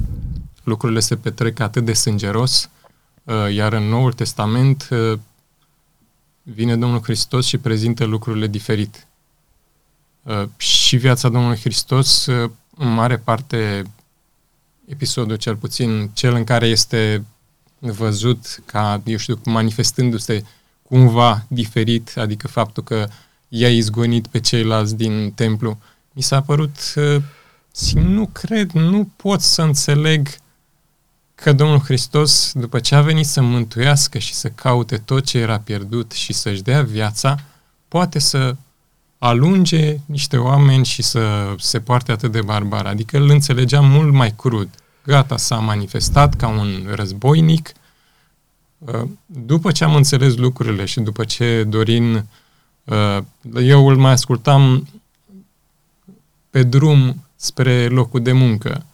lucrurile 0.63 0.99
se 0.99 1.15
petrec 1.15 1.59
atât 1.59 1.85
de 1.85 1.93
sângeros, 1.93 2.69
uh, 3.23 3.53
iar 3.53 3.73
în 3.73 3.83
Noul 3.83 4.13
Testament 4.13 4.87
uh, 4.91 5.19
vine 6.47 6.75
Domnul 6.77 7.03
Hristos 7.03 7.45
și 7.45 7.57
prezintă 7.57 8.03
lucrurile 8.03 8.47
diferite. 8.47 9.07
Uh, 10.23 10.43
și 10.57 10.97
viața 10.97 11.29
Domnului 11.29 11.57
Hristos, 11.57 12.25
uh, 12.25 12.51
în 12.77 12.93
mare 12.93 13.17
parte, 13.17 13.83
episodul 14.85 15.35
cel 15.35 15.55
puțin, 15.55 16.09
cel 16.13 16.33
în 16.35 16.43
care 16.43 16.67
este 16.67 17.25
văzut 17.79 18.61
ca, 18.65 19.01
eu 19.05 19.17
știu, 19.17 19.39
manifestându-se 19.45 20.43
cumva 20.81 21.45
diferit, 21.47 22.13
adică 22.17 22.47
faptul 22.47 22.83
că 22.83 23.07
i-a 23.47 23.69
izgonit 23.69 24.27
pe 24.27 24.39
ceilalți 24.39 24.95
din 24.95 25.31
templu, 25.31 25.77
mi 26.11 26.21
s-a 26.21 26.41
părut, 26.41 26.93
uh, 26.95 27.21
nu 27.93 28.25
cred, 28.25 28.71
nu 28.71 29.09
pot 29.15 29.41
să 29.41 29.61
înțeleg 29.61 30.27
că 31.36 31.54
Domnul 31.54 31.80
Hristos, 31.80 32.51
după 32.54 32.80
ce 32.80 32.96
a 32.96 33.01
venit 33.01 33.25
să 33.25 33.42
mântuiască 33.42 34.18
și 34.18 34.34
să 34.34 34.50
caute 34.50 34.98
tot 34.98 35.25
ce 35.25 35.38
era 35.38 35.60
pierdut 35.60 36.12
și 36.12 36.34
să-și 36.34 36.62
dea 36.62 36.82
viața, 36.82 37.39
poate 37.88 38.20
să 38.20 38.56
alunge 39.18 39.98
niște 40.06 40.38
oameni 40.38 40.86
și 40.86 41.01
să 41.01 41.54
se 41.58 41.80
poarte 41.80 42.12
atât 42.12 42.32
de 42.32 42.42
barbar. 42.42 42.86
Adică 42.86 43.18
îl 43.18 43.30
înțelegea 43.30 43.82
mult 43.82 44.13
mai 44.13 44.34
crud. 44.36 44.70
Gata, 45.04 45.38
s-a 45.38 45.56
manifestat 45.56 46.34
ca 46.34 46.48
un 46.48 46.88
războinic. 46.94 47.72
Uh, 48.77 49.01
după 49.25 49.72
ce 49.72 49.84
am 49.84 49.96
înțeles 49.96 50.36
lucrurile 50.36 50.86
și 50.86 51.00
după 51.00 51.24
ce 51.24 51.63
Dorin, 51.63 52.25
uh, 52.84 53.18
eu 53.62 53.88
îl 53.88 53.98
mai 53.98 54.12
ascultam 54.12 54.88
pe 56.50 56.63
drum 56.63 57.24
spre 57.36 57.88
locul 57.88 58.22
de 58.22 58.32
muncă. 58.32 58.86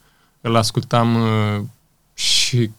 Îl 0.41 0.55
ascultam 0.55 1.15
uh, 1.15 1.63
și 2.51 2.71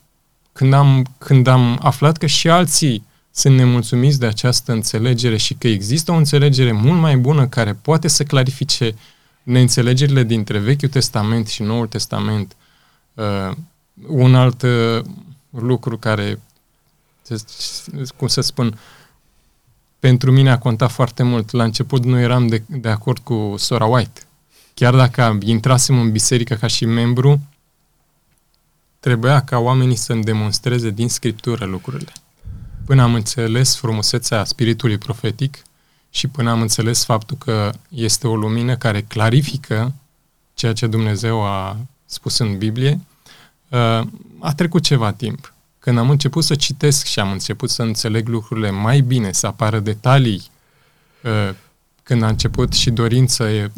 când 0.52 0.72
am, 0.72 1.06
când 1.18 1.46
am 1.46 1.78
aflat 1.82 2.16
că 2.16 2.26
și 2.26 2.48
alții 2.48 3.06
sunt 3.30 3.56
nemulțumiți 3.56 4.18
de 4.18 4.26
această 4.26 4.72
înțelegere 4.72 5.36
și 5.36 5.54
că 5.54 5.68
există 5.68 6.12
o 6.12 6.14
înțelegere 6.14 6.72
mult 6.72 7.00
mai 7.00 7.16
bună 7.16 7.46
care 7.46 7.72
poate 7.74 8.08
să 8.08 8.22
clarifice 8.22 8.94
neînțelegerile 9.42 10.22
dintre 10.22 10.58
Vechiul 10.58 10.88
Testament 10.88 11.48
și 11.48 11.62
Noul 11.62 11.86
Testament, 11.86 12.56
uh, 13.14 13.56
un 14.06 14.34
alt 14.34 14.62
uh, 14.62 15.04
lucru 15.50 15.98
care, 15.98 16.40
cum 18.16 18.26
să 18.26 18.40
spun, 18.40 18.78
pentru 19.98 20.32
mine 20.32 20.50
a 20.50 20.58
contat 20.58 20.90
foarte 20.90 21.22
mult. 21.22 21.50
La 21.50 21.64
început 21.64 22.04
nu 22.04 22.18
eram 22.18 22.46
de, 22.46 22.62
de 22.66 22.88
acord 22.88 23.18
cu 23.18 23.54
sora 23.58 23.84
White. 23.84 24.20
Chiar 24.74 24.94
dacă 24.94 25.38
intrasem 25.40 25.98
în 25.98 26.10
biserică 26.10 26.54
ca 26.54 26.66
și 26.66 26.84
membru, 26.84 27.40
trebuia 29.02 29.40
ca 29.40 29.58
oamenii 29.58 29.96
să-mi 29.96 30.22
demonstreze 30.22 30.90
din 30.90 31.08
scriptură 31.08 31.64
lucrurile. 31.64 32.12
Până 32.84 33.02
am 33.02 33.14
înțeles 33.14 33.76
frumusețea 33.76 34.44
spiritului 34.44 34.98
profetic 34.98 35.62
și 36.10 36.28
până 36.28 36.50
am 36.50 36.60
înțeles 36.60 37.04
faptul 37.04 37.36
că 37.36 37.72
este 37.88 38.26
o 38.26 38.36
lumină 38.36 38.76
care 38.76 39.02
clarifică 39.02 39.92
ceea 40.54 40.72
ce 40.72 40.86
Dumnezeu 40.86 41.42
a 41.42 41.76
spus 42.06 42.38
în 42.38 42.58
Biblie, 42.58 43.00
uh, 43.68 44.00
a 44.38 44.54
trecut 44.56 44.82
ceva 44.82 45.12
timp. 45.12 45.54
Când 45.78 45.98
am 45.98 46.10
început 46.10 46.44
să 46.44 46.54
citesc 46.54 47.06
și 47.06 47.20
am 47.20 47.30
început 47.30 47.70
să 47.70 47.82
înțeleg 47.82 48.28
lucrurile 48.28 48.70
mai 48.70 49.00
bine, 49.00 49.32
să 49.32 49.46
apară 49.46 49.78
detalii, 49.78 50.42
uh, 51.22 51.54
când 52.02 52.22
a 52.22 52.28
început 52.28 52.72
și 52.72 52.90
dorin 52.90 53.26
să 53.26 53.70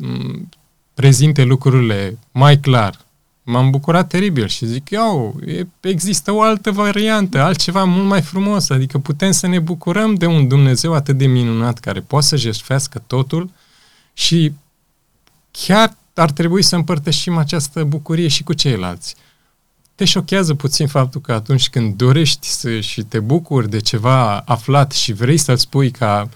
prezinte 0.94 1.42
lucrurile 1.42 2.18
mai 2.32 2.60
clar, 2.60 3.03
m-am 3.44 3.70
bucurat 3.70 4.08
teribil 4.08 4.48
și 4.48 4.66
zic, 4.66 4.90
iau, 4.90 5.40
există 5.80 6.32
o 6.32 6.42
altă 6.42 6.70
variantă, 6.70 7.40
altceva 7.40 7.84
mult 7.84 8.06
mai 8.06 8.22
frumos, 8.22 8.70
adică 8.70 8.98
putem 8.98 9.30
să 9.30 9.46
ne 9.46 9.58
bucurăm 9.58 10.14
de 10.14 10.26
un 10.26 10.48
Dumnezeu 10.48 10.94
atât 10.94 11.18
de 11.18 11.26
minunat 11.26 11.78
care 11.78 12.00
poate 12.00 12.26
să 12.26 12.36
jertfească 12.36 13.02
totul 13.06 13.50
și 14.12 14.52
chiar 15.50 15.96
ar 16.14 16.30
trebui 16.30 16.62
să 16.62 16.76
împărtășim 16.76 17.36
această 17.36 17.84
bucurie 17.84 18.28
și 18.28 18.42
cu 18.42 18.52
ceilalți. 18.52 19.14
Te 19.94 20.04
șochează 20.04 20.54
puțin 20.54 20.86
faptul 20.86 21.20
că 21.20 21.32
atunci 21.32 21.68
când 21.68 21.96
dorești 21.96 22.46
să, 22.46 22.80
și 22.80 23.02
te 23.02 23.20
bucuri 23.20 23.70
de 23.70 23.78
ceva 23.78 24.38
aflat 24.38 24.92
și 24.92 25.12
vrei 25.12 25.36
să-l 25.36 25.56
spui 25.56 25.90
ca 25.90 26.28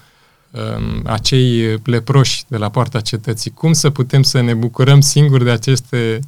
um, 0.51 1.01
acei 1.05 1.81
leproși 1.83 2.43
de 2.47 2.57
la 2.57 2.69
poarta 2.69 3.01
cetății, 3.01 3.51
cum 3.51 3.73
să 3.73 3.89
putem 3.89 4.23
să 4.23 4.41
ne 4.41 4.53
bucurăm 4.53 5.01
singuri 5.01 5.43
de 5.43 5.51
aceste 5.51 6.19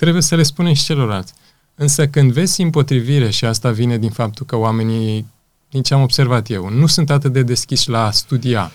trebuie 0.00 0.22
să 0.22 0.34
le 0.34 0.42
spunem 0.42 0.72
și 0.72 0.84
celorlalți. 0.84 1.32
Însă 1.74 2.08
când 2.08 2.32
vezi 2.32 2.62
împotrivire, 2.62 3.30
și 3.30 3.44
asta 3.44 3.70
vine 3.70 3.98
din 3.98 4.10
faptul 4.10 4.46
că 4.46 4.56
oamenii, 4.56 5.26
din 5.70 5.82
ce 5.82 5.94
am 5.94 6.02
observat 6.02 6.50
eu, 6.50 6.68
nu 6.68 6.86
sunt 6.86 7.10
atât 7.10 7.32
de 7.32 7.42
deschiși 7.42 7.88
la 7.88 8.06
a 8.06 8.10
studia, 8.10 8.72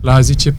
la 0.00 0.14
a 0.14 0.20
zice, 0.20 0.56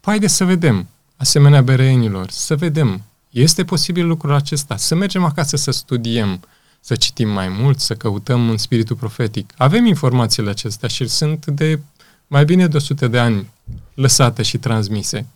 haide 0.00 0.26
să 0.26 0.44
vedem, 0.44 0.88
asemenea 1.16 1.62
bereinilor, 1.62 2.30
să 2.30 2.56
vedem, 2.56 3.02
este 3.30 3.64
posibil 3.64 4.06
lucrul 4.06 4.32
acesta, 4.32 4.76
să 4.76 4.94
mergem 4.94 5.24
acasă 5.24 5.56
să 5.56 5.70
studiem, 5.70 6.40
să 6.80 6.96
citim 6.96 7.28
mai 7.28 7.48
mult, 7.48 7.80
să 7.80 7.94
căutăm 7.94 8.48
în 8.48 8.56
spiritul 8.56 8.96
profetic. 8.96 9.52
Avem 9.56 9.86
informațiile 9.86 10.50
acestea 10.50 10.88
și 10.88 11.08
sunt 11.08 11.46
de 11.46 11.80
mai 12.26 12.44
bine 12.44 12.66
de 12.66 12.76
100 12.76 13.08
de 13.08 13.18
ani 13.18 13.50
lăsate 13.94 14.42
și 14.42 14.58
transmise. 14.58 15.26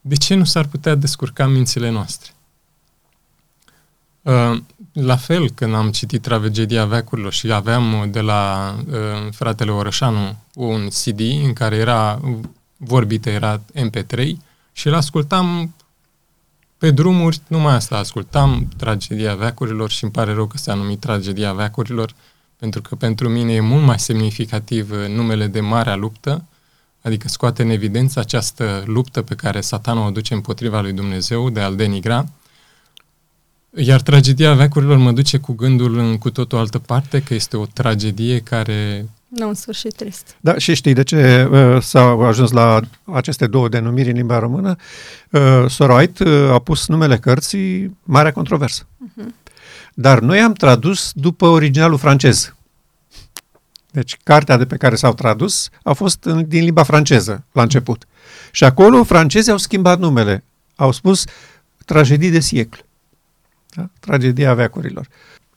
De 0.00 0.14
ce 0.14 0.34
nu 0.34 0.44
s-ar 0.44 0.66
putea 0.66 0.94
descurca 0.94 1.46
mințile 1.46 1.90
noastre? 1.90 2.30
Uh, 4.22 4.58
la 4.92 5.16
fel, 5.16 5.50
când 5.50 5.74
am 5.74 5.90
citit 5.90 6.22
Tragedia 6.22 6.84
veacurilor 6.84 7.32
și 7.32 7.52
aveam 7.52 8.08
de 8.10 8.20
la 8.20 8.74
uh, 8.86 9.32
fratele 9.32 9.70
Orășanu 9.70 10.36
un 10.54 10.88
CD 10.88 11.20
în 11.20 11.52
care 11.52 11.76
era 11.76 12.20
vorbită, 12.76 13.30
era 13.30 13.60
MP3 13.74 14.30
și 14.72 14.86
îl 14.86 14.94
ascultam 14.94 15.74
pe 16.78 16.90
drumuri, 16.90 17.40
numai 17.46 17.74
asta 17.74 17.96
ascultam, 17.96 18.68
Tragedia 18.76 19.34
veacurilor 19.34 19.90
și 19.90 20.04
îmi 20.04 20.12
pare 20.12 20.32
rău 20.32 20.46
că 20.46 20.56
s-a 20.56 20.74
numit 20.74 21.00
Tragedia 21.00 21.52
veacurilor, 21.52 22.14
pentru 22.56 22.82
că 22.82 22.94
pentru 22.94 23.28
mine 23.28 23.52
e 23.52 23.60
mult 23.60 23.84
mai 23.84 23.98
semnificativ 23.98 24.90
uh, 24.90 25.08
numele 25.08 25.46
de 25.46 25.60
Marea 25.60 25.96
Luptă, 25.96 26.44
adică 27.02 27.28
scoate 27.28 27.62
în 27.62 27.70
evidență 27.70 28.20
această 28.20 28.82
luptă 28.86 29.22
pe 29.22 29.34
care 29.34 29.60
satanul 29.60 30.06
o 30.06 30.10
duce 30.10 30.34
împotriva 30.34 30.80
lui 30.80 30.92
Dumnezeu 30.92 31.50
de 31.50 31.60
a-l 31.60 31.76
denigra, 31.76 32.26
iar 33.74 34.00
tragedia 34.00 34.54
veacurilor 34.54 34.96
mă 34.96 35.12
duce 35.12 35.38
cu 35.38 35.52
gândul 35.52 35.98
în 35.98 36.18
cu 36.18 36.30
tot 36.30 36.52
o 36.52 36.58
altă 36.58 36.78
parte, 36.78 37.22
că 37.22 37.34
este 37.34 37.56
o 37.56 37.66
tragedie 37.66 38.38
care... 38.38 39.08
Nu, 39.28 39.48
în 39.48 39.54
sfârșit 39.54 39.94
trist. 39.94 40.36
Da, 40.40 40.58
și 40.58 40.74
știi 40.74 40.92
de 40.92 41.02
ce 41.02 41.48
uh, 41.50 41.82
s-a 41.82 42.02
ajuns 42.02 42.50
la 42.50 42.80
aceste 43.04 43.46
două 43.46 43.68
denumiri 43.68 44.10
în 44.10 44.16
limba 44.16 44.38
română? 44.38 44.76
Uh, 45.30 45.64
Soroit 45.68 46.18
uh, 46.18 46.50
a 46.50 46.58
pus 46.58 46.86
numele 46.86 47.18
cărții 47.18 47.96
Marea 48.02 48.32
Controversă. 48.32 48.82
Uh-huh. 48.82 49.34
Dar 49.94 50.20
noi 50.20 50.40
am 50.40 50.52
tradus 50.52 51.10
după 51.14 51.46
originalul 51.46 51.98
francez. 51.98 52.54
Deci, 53.90 54.16
cartea 54.22 54.56
de 54.56 54.66
pe 54.66 54.76
care 54.76 54.94
s-au 54.94 55.14
tradus 55.14 55.68
a 55.82 55.92
fost 55.92 56.24
în, 56.24 56.48
din 56.48 56.64
limba 56.64 56.82
franceză 56.82 57.44
la 57.52 57.62
început. 57.62 58.04
Și 58.52 58.64
acolo 58.64 59.04
francezii 59.04 59.52
au 59.52 59.58
schimbat 59.58 59.98
numele. 59.98 60.44
Au 60.76 60.92
spus 60.92 61.24
tragedii 61.84 62.30
de 62.30 62.40
sieclu. 62.40 62.82
Da? 63.74 63.88
Tragedia 64.00 64.54
veacurilor. 64.54 65.08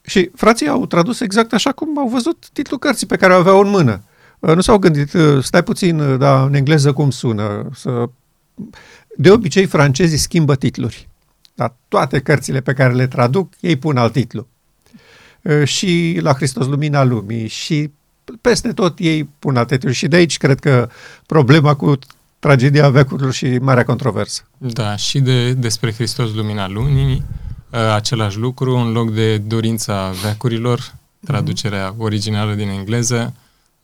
Și 0.05 0.31
frații 0.35 0.67
au 0.67 0.85
tradus 0.85 1.19
exact 1.19 1.53
așa 1.53 1.71
cum 1.71 1.97
au 1.99 2.07
văzut 2.07 2.49
titlul 2.53 2.79
cărții 2.79 3.07
pe 3.07 3.15
care 3.15 3.33
o 3.33 3.37
aveau 3.37 3.59
în 3.59 3.69
mână. 3.69 4.03
Uh, 4.39 4.55
nu 4.55 4.61
s-au 4.61 4.77
gândit, 4.77 5.13
uh, 5.13 5.43
stai 5.43 5.63
puțin, 5.63 5.99
uh, 5.99 6.17
da, 6.17 6.43
în 6.43 6.53
engleză 6.53 6.93
cum 6.93 7.09
sună. 7.09 7.69
Să... 7.73 8.09
De 9.17 9.31
obicei, 9.31 9.65
francezii 9.65 10.17
schimbă 10.17 10.55
titluri. 10.55 11.07
Dar 11.55 11.75
toate 11.87 12.19
cărțile 12.19 12.61
pe 12.61 12.73
care 12.73 12.93
le 12.93 13.07
traduc, 13.07 13.53
ei 13.59 13.75
pun 13.75 13.97
alt 13.97 14.11
titlu. 14.11 14.47
Și 15.63 16.19
la 16.21 16.33
Hristos 16.33 16.67
Lumina 16.67 17.03
Lumii 17.03 17.47
și 17.47 17.91
peste 18.41 18.73
tot 18.73 18.99
ei 18.99 19.29
pun 19.39 19.57
alt 19.57 19.67
titlu. 19.67 19.91
Și 19.91 20.07
de 20.07 20.15
aici 20.15 20.37
cred 20.37 20.59
că 20.59 20.89
problema 21.25 21.75
cu 21.75 21.99
tragedia 22.39 22.89
veacurilor 22.89 23.33
și 23.33 23.57
marea 23.61 23.85
controversă. 23.85 24.47
Da, 24.57 24.95
și 24.95 25.19
de, 25.19 25.53
despre 25.53 25.93
Hristos 25.93 26.33
Lumina 26.33 26.67
Lumii 26.67 27.23
Uh, 27.25 27.42
același 27.77 28.37
lucru, 28.37 28.75
în 28.75 28.91
loc 28.91 29.11
de 29.13 29.37
dorința 29.37 30.09
veacurilor, 30.21 30.95
traducerea 31.25 31.95
originală 31.97 32.53
din 32.53 32.67
engleză, 32.67 33.33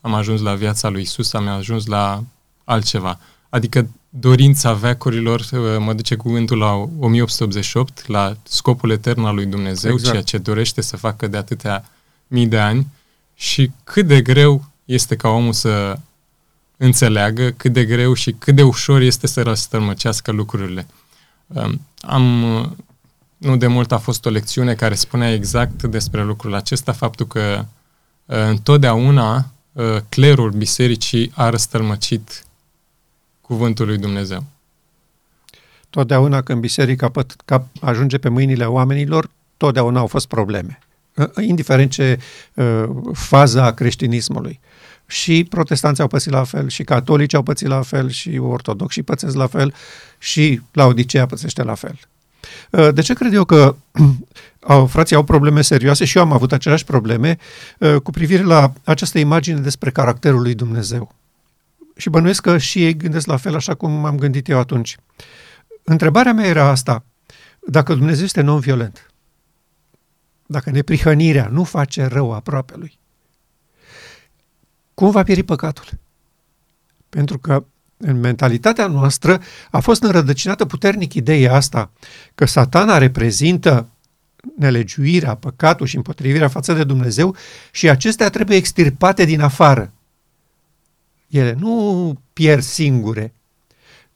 am 0.02 0.14
ajuns 0.14 0.42
la 0.42 0.56
viața 0.56 0.90
lui 0.90 1.02
Isus, 1.02 1.34
am 1.34 1.48
ajuns 1.48 1.86
la 1.86 2.24
altceva. 2.64 3.20
Adică 3.50 3.90
dorința 4.10 4.74
veacurilor 4.74 5.40
uh, 5.40 5.60
mă 5.80 5.94
duce 5.94 6.16
cuvântul 6.16 6.58
la 6.58 6.74
1888, 7.00 8.08
la 8.08 8.36
scopul 8.44 8.92
etern 8.92 9.24
al 9.24 9.36
lui 9.36 9.46
Dumnezeu, 9.46 9.92
exact. 9.92 10.12
ceea 10.12 10.24
ce 10.24 10.38
dorește 10.38 10.82
să 10.82 10.98
facă 10.98 11.28
de 11.28 11.38
atâtea 11.38 11.90
mii 12.28 12.48
de 12.48 12.60
ani 12.60 12.88
și 13.36 13.72
cât 13.84 14.08
de 14.08 14.22
greu 14.22 14.66
este 14.86 15.16
ca 15.16 15.28
omul 15.30 15.54
să 15.54 16.00
înțeleagă, 16.78 17.50
cât 17.50 17.74
de 17.74 17.86
greu 17.86 18.14
și 18.14 18.32
cât 18.32 18.56
de 18.56 18.64
ușor 18.64 19.02
este 19.02 19.28
să 19.28 19.42
răstălmăcească 19.42 20.32
lucrurile. 20.32 20.88
Um, 21.48 21.82
am 22.02 22.44
nu 23.40 23.58
de 23.58 23.68
mult 23.68 23.92
a 23.92 23.98
fost 23.98 24.26
o 24.26 24.30
lecțiune 24.30 24.76
care 24.76 24.96
spunea 24.96 25.34
exact 25.34 25.84
despre 25.84 26.24
lucrul 26.24 26.54
acesta, 26.54 26.92
faptul 26.92 27.28
că 27.28 27.66
uh, 28.26 28.38
întotdeauna 28.38 29.52
uh, 29.72 29.98
clerul 30.10 30.52
bisericii 30.52 31.32
a 31.36 31.50
răstălmăcit 31.50 32.44
cuvântul 33.42 33.86
lui 33.86 33.98
Dumnezeu. 33.98 34.44
Totdeauna 35.90 36.42
când 36.42 36.60
biserica 36.60 37.12
ajunge 37.82 38.18
pe 38.18 38.30
mâinile 38.30 38.66
oamenilor, 38.66 39.30
totdeauna 39.58 40.00
au 40.00 40.08
fost 40.08 40.28
probleme. 40.28 40.80
Uh, 41.16 41.28
indiferent 41.42 41.92
ce 41.92 42.20
faza 43.14 43.66
a 43.66 43.72
creștinismului. 43.72 44.60
Și 45.06 45.44
protestanții 45.50 46.04
au 46.04 46.10
pățit 46.10 46.32
la 46.32 46.44
fel, 46.44 46.70
și 46.70 46.84
catolici 46.84 47.34
au 47.34 47.44
pățit 47.44 47.68
la 47.68 47.82
fel, 47.82 48.10
și 48.10 48.38
ortodoxi 48.38 49.02
pățesc 49.02 49.36
la 49.36 49.48
fel, 49.48 49.74
și 50.18 50.62
Laodicea 50.72 51.26
pățește 51.26 51.64
la 51.64 51.76
fel. 51.76 52.00
Uh, 52.72 52.94
de 52.94 53.02
ce 53.02 53.14
cred 53.14 53.34
eu 53.34 53.46
că 53.46 53.76
au, 54.60 54.86
frații 54.86 55.16
au 55.16 55.24
probleme 55.24 55.62
serioase 55.62 56.06
și 56.06 56.18
eu 56.18 56.24
am 56.24 56.32
avut 56.32 56.52
aceleași 56.52 56.84
probleme 56.84 57.38
uh, 57.80 57.96
cu 57.96 58.12
privire 58.12 58.44
la 58.44 58.74
această 58.84 59.20
imagine 59.20 59.60
despre 59.60 59.92
caracterul 59.92 60.42
lui 60.42 60.56
Dumnezeu? 60.56 61.16
Și 61.96 62.10
bănuiesc 62.10 62.42
că 62.42 62.58
și 62.58 62.84
ei 62.84 62.96
gândesc 62.96 63.28
la 63.28 63.38
fel 63.38 63.56
așa 63.56 63.76
cum 63.76 64.06
am 64.06 64.18
gândit 64.18 64.48
eu 64.48 64.60
atunci. 64.60 64.98
Întrebarea 65.84 66.34
mea 66.34 66.46
era 66.46 66.70
asta. 66.70 67.04
Dacă 67.68 67.94
Dumnezeu 67.94 68.24
este 68.24 68.42
non-violent, 68.42 69.12
dacă 70.46 70.70
neprihănirea 70.70 71.48
nu 71.52 71.64
face 71.64 72.06
rău 72.06 72.34
aproape 72.34 72.74
lui, 72.78 73.00
cum 74.94 75.12
va 75.12 75.24
pieri 75.24 75.44
păcatul? 75.44 75.88
Pentru 77.10 77.40
că 77.40 77.64
în 78.02 78.20
mentalitatea 78.20 78.88
noastră 78.88 79.42
a 79.72 79.80
fost 79.80 80.04
înrădăcinată 80.04 80.66
puternic 80.66 81.14
ideea 81.14 81.54
asta, 81.54 81.92
că 82.36 82.46
satana 82.46 82.98
reprezintă 82.98 83.90
nelegiuirea, 84.58 85.36
păcatul 85.36 85.86
și 85.86 85.96
împotrivirea 85.96 86.48
față 86.48 86.74
de 86.74 86.84
Dumnezeu 86.84 87.36
și 87.72 87.90
acestea 87.90 88.30
trebuie 88.30 88.58
extirpate 88.58 89.26
din 89.26 89.42
afară. 89.42 89.94
Ele 91.28 91.56
nu 91.60 92.16
pierd 92.34 92.64
singure. 92.64 93.34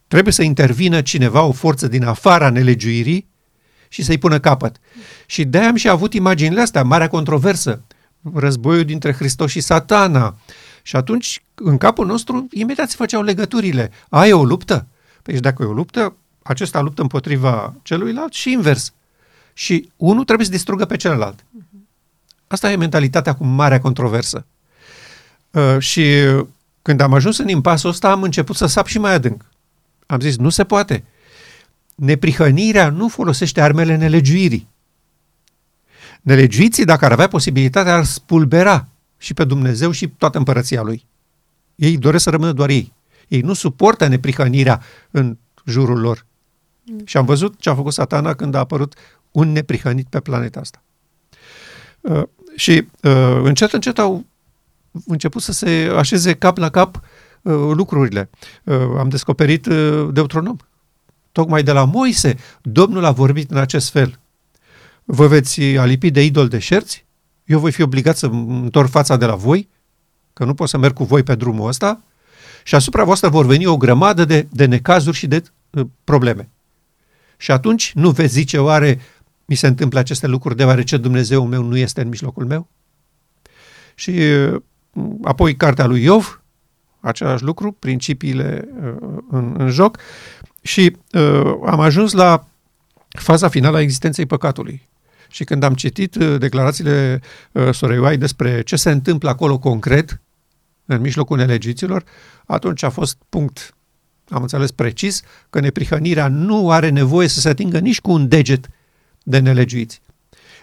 Trebuie 0.08 0.34
să 0.34 0.44
intervină 0.44 1.02
cineva, 1.02 1.42
o 1.42 1.52
forță 1.52 1.88
din 1.88 2.04
afara 2.04 2.50
nelegiuirii 2.50 3.28
și 3.88 4.04
să-i 4.04 4.18
pună 4.18 4.40
capăt. 4.40 4.76
Și 5.26 5.46
de-aia 5.46 5.68
am 5.68 5.76
și 5.76 5.90
avut 5.90 6.14
imaginile 6.14 6.62
astea, 6.62 6.84
marea 6.84 7.08
controversă, 7.08 7.84
războiul 8.34 8.84
dintre 8.84 9.14
Hristos 9.14 9.52
și 9.52 9.60
satana, 9.60 10.38
Și 10.86 10.96
atunci, 10.96 11.44
în 11.56 11.78
capul 11.78 12.06
nostru, 12.06 12.48
imediat 12.52 12.90
se 12.90 12.96
făceau 12.96 13.22
legăturile. 13.22 13.92
Ai 14.10 14.32
o 14.32 14.44
luptă? 14.44 14.88
Păi 15.22 15.34
și 15.34 15.42
dacă 15.42 15.64
e 15.64 15.66
o 15.66 15.74
luptă, 15.74 16.16
acesta 16.42 16.82
luptă 16.82 17.02
împotriva 17.02 17.74
celuilalt 17.82 18.34
și 18.34 18.52
invers. 18.52 18.94
Și 19.54 19.90
unul 19.98 20.24
trebuie 20.24 20.46
să 20.46 20.52
distrugă 20.52 20.86
pe 20.86 20.96
celălalt. 20.96 21.46
Asta 22.48 22.72
e 22.72 22.76
mentalitatea 22.76 23.36
cu 23.36 23.44
marea 23.44 23.80
controversă. 23.80 24.46
Uh, 25.52 25.80
și 25.80 26.06
când 26.82 27.00
am 27.00 27.14
ajuns 27.14 27.38
în 27.38 27.48
impasul 27.48 27.90
ăsta, 27.90 28.12
am 28.12 28.24
început 28.24 28.56
să 28.56 28.66
sap 28.66 28.86
și 28.86 29.00
mai 29.00 29.14
adânc. 29.14 29.46
Am 30.06 30.20
zis, 30.20 30.38
nu 30.38 30.50
se 30.50 30.64
poate. 30.64 31.04
Neprihănirea 31.96 32.90
nu 32.90 33.08
folosește 33.08 33.62
armele 33.62 33.96
nelegiuirii. 33.96 34.68
Nelegiuiții, 36.22 36.86
dacă 36.86 37.06
ar 37.06 37.12
avea 37.12 37.28
posibilitatea, 37.28 37.96
ar 37.96 38.04
spulbera 38.04 38.88
și 39.24 39.34
pe 39.34 39.44
Dumnezeu 39.44 39.92
și 39.92 40.08
toată 40.08 40.38
împărăția 40.38 40.82
lui. 40.82 41.06
Ei 41.76 41.98
doresc 41.98 42.24
să 42.24 42.30
rămână 42.30 42.52
doar 42.52 42.70
ei. 42.70 42.94
Ei 43.28 43.42
nu 43.42 43.54
suportă 43.54 44.08
neprihănirea 44.08 44.82
în 45.12 45.38
jurul 45.66 46.00
lor. 46.00 46.26
Mm. 46.84 47.02
Și 47.06 47.18
am 47.18 47.26
văzut 47.26 47.60
ce 47.60 47.70
a 47.70 47.76
făcut 47.76 47.94
satana 47.94 48.34
când 48.34 48.56
a 48.56 48.60
apărut 48.60 48.94
un 49.32 49.52
neprihănit 49.52 50.08
pe 50.10 50.20
planeta 50.20 50.60
asta. 50.60 50.84
Uh, 52.02 52.24
și 52.56 52.88
uh, 53.02 53.42
încet, 53.44 53.72
încet 53.72 54.00
au 54.00 54.26
început 55.06 55.42
să 55.42 55.52
se 55.52 55.92
așeze 55.96 56.34
cap 56.34 56.58
la 56.58 56.70
cap 56.70 56.96
uh, 56.96 57.54
lucrurile. 57.54 58.30
Uh, 58.64 58.76
am 58.98 59.10
descoperit 59.10 59.66
uh, 59.66 60.10
Deuteronom. 60.12 60.58
Tocmai 61.32 61.64
de 61.64 61.72
la 61.72 61.84
Moise, 61.84 62.36
Domnul 62.62 63.04
a 63.04 63.12
vorbit 63.12 63.52
în 63.52 63.58
acest 63.58 63.90
fel. 63.90 64.20
Vă 65.04 65.28
veți 65.28 65.62
alipi 65.62 66.12
de 66.12 66.24
idol 66.24 66.48
de 66.48 66.60
șerți? 66.60 67.06
Eu 67.46 67.60
voi 67.60 67.72
fi 67.72 67.82
obligat 67.82 68.18
să 68.18 68.26
întorc 68.26 68.90
fața 68.90 69.18
de 69.18 69.26
la 69.26 69.36
voi, 69.36 69.70
că 70.34 70.46
nu 70.46 70.54
pot 70.54 70.70
să 70.70 70.78
merg 70.78 70.94
cu 70.94 71.04
voi 71.04 71.24
pe 71.24 71.36
drumul 71.36 71.68
ăsta, 71.68 72.02
și 72.64 72.76
asupra 72.76 73.04
voastră 73.04 73.30
vor 73.30 73.46
veni 73.46 73.66
o 73.66 73.78
grămadă 73.78 74.26
de, 74.26 74.48
de 74.52 74.66
necazuri 74.66 75.18
și 75.18 75.28
de 75.28 75.44
uh, 75.70 75.86
probleme. 76.04 76.50
Și 77.38 77.52
atunci 77.52 77.92
nu 77.94 78.10
veți 78.10 78.34
zice 78.34 78.58
oare 78.58 79.00
mi 79.46 79.56
se 79.56 79.68
întâmplă 79.68 80.00
aceste 80.00 80.28
lucruri 80.28 80.56
deoarece 80.56 80.98
Dumnezeu 80.98 81.46
meu 81.46 81.64
nu 81.64 81.78
este 81.78 82.02
în 82.02 82.08
mijlocul 82.08 82.46
meu? 82.46 82.68
Și 83.96 84.10
uh, 84.10 84.62
apoi 85.24 85.56
cartea 85.56 85.86
lui 85.86 86.04
Iov, 86.04 86.42
același 87.00 87.44
lucru, 87.44 87.72
principiile 87.72 88.68
uh, 88.84 89.18
în, 89.30 89.56
în 89.58 89.70
joc 89.70 89.98
și 90.62 90.98
uh, 91.12 91.54
am 91.66 91.80
ajuns 91.80 92.12
la 92.12 92.48
faza 93.08 93.48
finală 93.48 93.78
a 93.78 93.82
existenței 93.82 94.26
păcatului. 94.26 94.90
Și 95.34 95.44
când 95.44 95.64
am 95.64 95.74
citit 95.74 96.16
uh, 96.16 96.40
declarațiile 96.40 97.22
uh, 97.52 97.74
Soreioai 97.74 98.18
despre 98.18 98.62
ce 98.62 98.76
se 98.76 98.92
întâmplă 98.92 99.30
acolo 99.30 99.58
concret, 99.58 100.22
în 100.86 101.02
mijlocul 101.02 101.38
nelegiților, 101.38 102.04
atunci 102.46 102.84
a 102.84 102.90
fost 102.90 103.18
punct. 103.30 103.76
Am 104.30 104.42
înțeles 104.42 104.72
precis 104.72 105.22
că 105.50 105.60
neprihănirea 105.60 106.28
nu 106.28 106.72
are 106.72 106.90
nevoie 106.90 107.28
să 107.28 107.40
se 107.40 107.50
atingă 107.50 107.80
nici 107.80 108.02
cu 108.02 108.12
un 108.12 108.28
deget 108.28 108.70
de 109.24 109.40
nelegiuiți. 109.40 110.02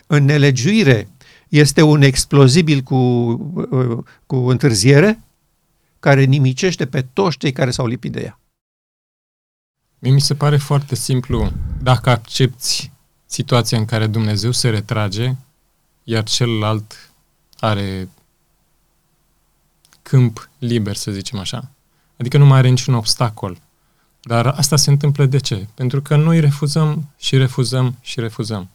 În 0.07 0.25
nelegiuire 0.25 1.09
este 1.49 1.83
un 1.83 2.03
explozibil 2.03 2.81
cu, 2.81 2.97
uh, 2.97 3.99
cu 4.27 4.37
întârziere 4.37 5.23
care 6.01 6.25
nimicește 6.25 6.87
pe 6.87 7.03
toți 7.13 7.39
cei 7.39 7.53
care 7.53 7.71
s-au 7.71 7.87
lipit 7.87 8.13
de 8.13 8.21
ea. 8.21 8.41
Mie 9.99 10.13
mi 10.13 10.21
se 10.21 10.35
pare 10.35 10.57
foarte 10.57 10.95
simplu 10.95 11.53
dacă 11.83 12.11
accepti 12.11 12.91
situația 13.31 13.79
în 13.79 13.85
care 13.85 14.07
Dumnezeu 14.07 14.51
se 14.51 14.71
retrage, 14.71 15.35
iar 16.05 16.23
celălalt 16.23 17.13
are 17.59 18.09
câmp 20.03 20.51
liber, 20.59 20.97
să 20.97 21.11
zicem 21.11 21.39
așa. 21.39 21.71
Adică 22.17 22.39
nu 22.39 22.47
mai 22.47 22.59
are 22.59 22.69
niciun 22.69 22.95
obstacol. 22.95 23.59
Dar 24.21 24.47
asta 24.47 24.77
se 24.77 24.91
întâmplă 24.91 25.27
de 25.27 25.39
ce? 25.39 25.67
Pentru 25.75 26.03
că 26.03 26.17
noi 26.17 26.41
refuzăm 26.41 27.09
și 27.19 27.37
refuzăm 27.37 27.97
și 28.01 28.21
refuzăm. 28.21 28.69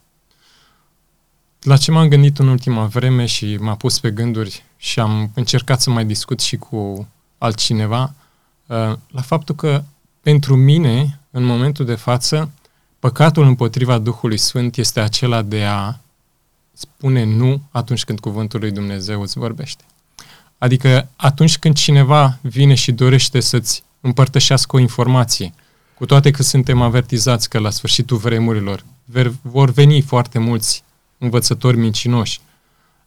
La 1.62 1.78
ce 1.78 1.92
m-am 1.92 2.08
gândit 2.08 2.40
în 2.40 2.48
ultima 2.48 2.86
vreme 2.86 3.26
și 3.26 3.58
m-a 3.58 3.76
pus 3.76 4.00
pe 4.00 4.12
gânduri 4.12 4.64
și 4.78 5.00
am 5.00 5.32
încercat 5.34 5.82
să 5.82 5.90
mai 5.90 6.06
discut 6.06 6.40
și 6.40 6.58
cu 6.58 7.08
altcineva, 7.38 8.14
uh, 8.66 8.98
la 9.08 9.22
faptul 9.22 9.56
că 9.56 9.84
pentru 10.22 10.56
mine, 10.56 11.20
în 11.32 11.44
momentul 11.44 11.86
de 11.86 11.96
față, 11.96 12.52
păcatul 13.06 13.44
împotriva 13.44 13.98
Duhului 13.98 14.38
Sfânt 14.38 14.78
este 14.78 15.00
acela 15.00 15.42
de 15.42 15.64
a 15.64 15.96
spune 16.74 17.24
nu 17.24 17.62
atunci 17.72 18.04
când 18.04 18.20
cuvântul 18.20 18.60
lui 18.60 18.72
Dumnezeu 18.72 19.22
îți 19.22 19.38
vorbește. 19.38 19.84
Adică 20.58 21.08
atunci 21.16 21.58
când 21.58 21.76
cineva 21.76 22.38
vine 22.42 22.74
și 22.74 22.92
dorește 22.92 23.40
să-ți 23.40 23.84
împărtășească 24.02 24.76
o 24.76 24.80
informație, 24.80 25.54
cu 25.96 26.06
toate 26.06 26.32
că 26.32 26.44
suntem 26.44 26.82
avertizați 26.82 27.50
că 27.50 27.60
la 27.60 27.70
sfârșitul 27.70 28.18
vremurilor 28.18 28.86
vor 29.42 29.72
veni 29.72 30.02
foarte 30.02 30.40
mulți 30.40 30.84
învățători 31.18 31.78
mincinoși, 31.78 32.40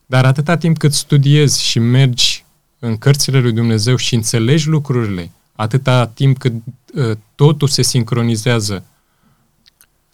dar 0.06 0.24
atâta 0.24 0.56
timp 0.56 0.78
cât 0.78 0.92
studiezi 0.94 1.62
și 1.62 1.78
mergi 1.78 2.44
în 2.78 2.96
cărțile 2.96 3.40
lui 3.40 3.52
Dumnezeu 3.52 3.96
și 3.96 4.14
înțelegi 4.14 4.68
lucrurile, 4.68 5.30
atâta 5.56 6.06
timp 6.06 6.38
cât 6.38 6.52
uh, 6.94 7.16
totul 7.34 7.68
se 7.68 7.82
sincronizează, 7.82 8.84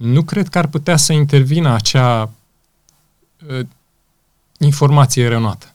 nu 0.05 0.23
cred 0.23 0.49
că 0.49 0.59
ar 0.59 0.67
putea 0.67 0.97
să 0.97 1.13
intervină 1.13 1.75
acea 1.75 2.31
uh, 3.49 3.67
informație 4.59 5.23
eronată. 5.23 5.75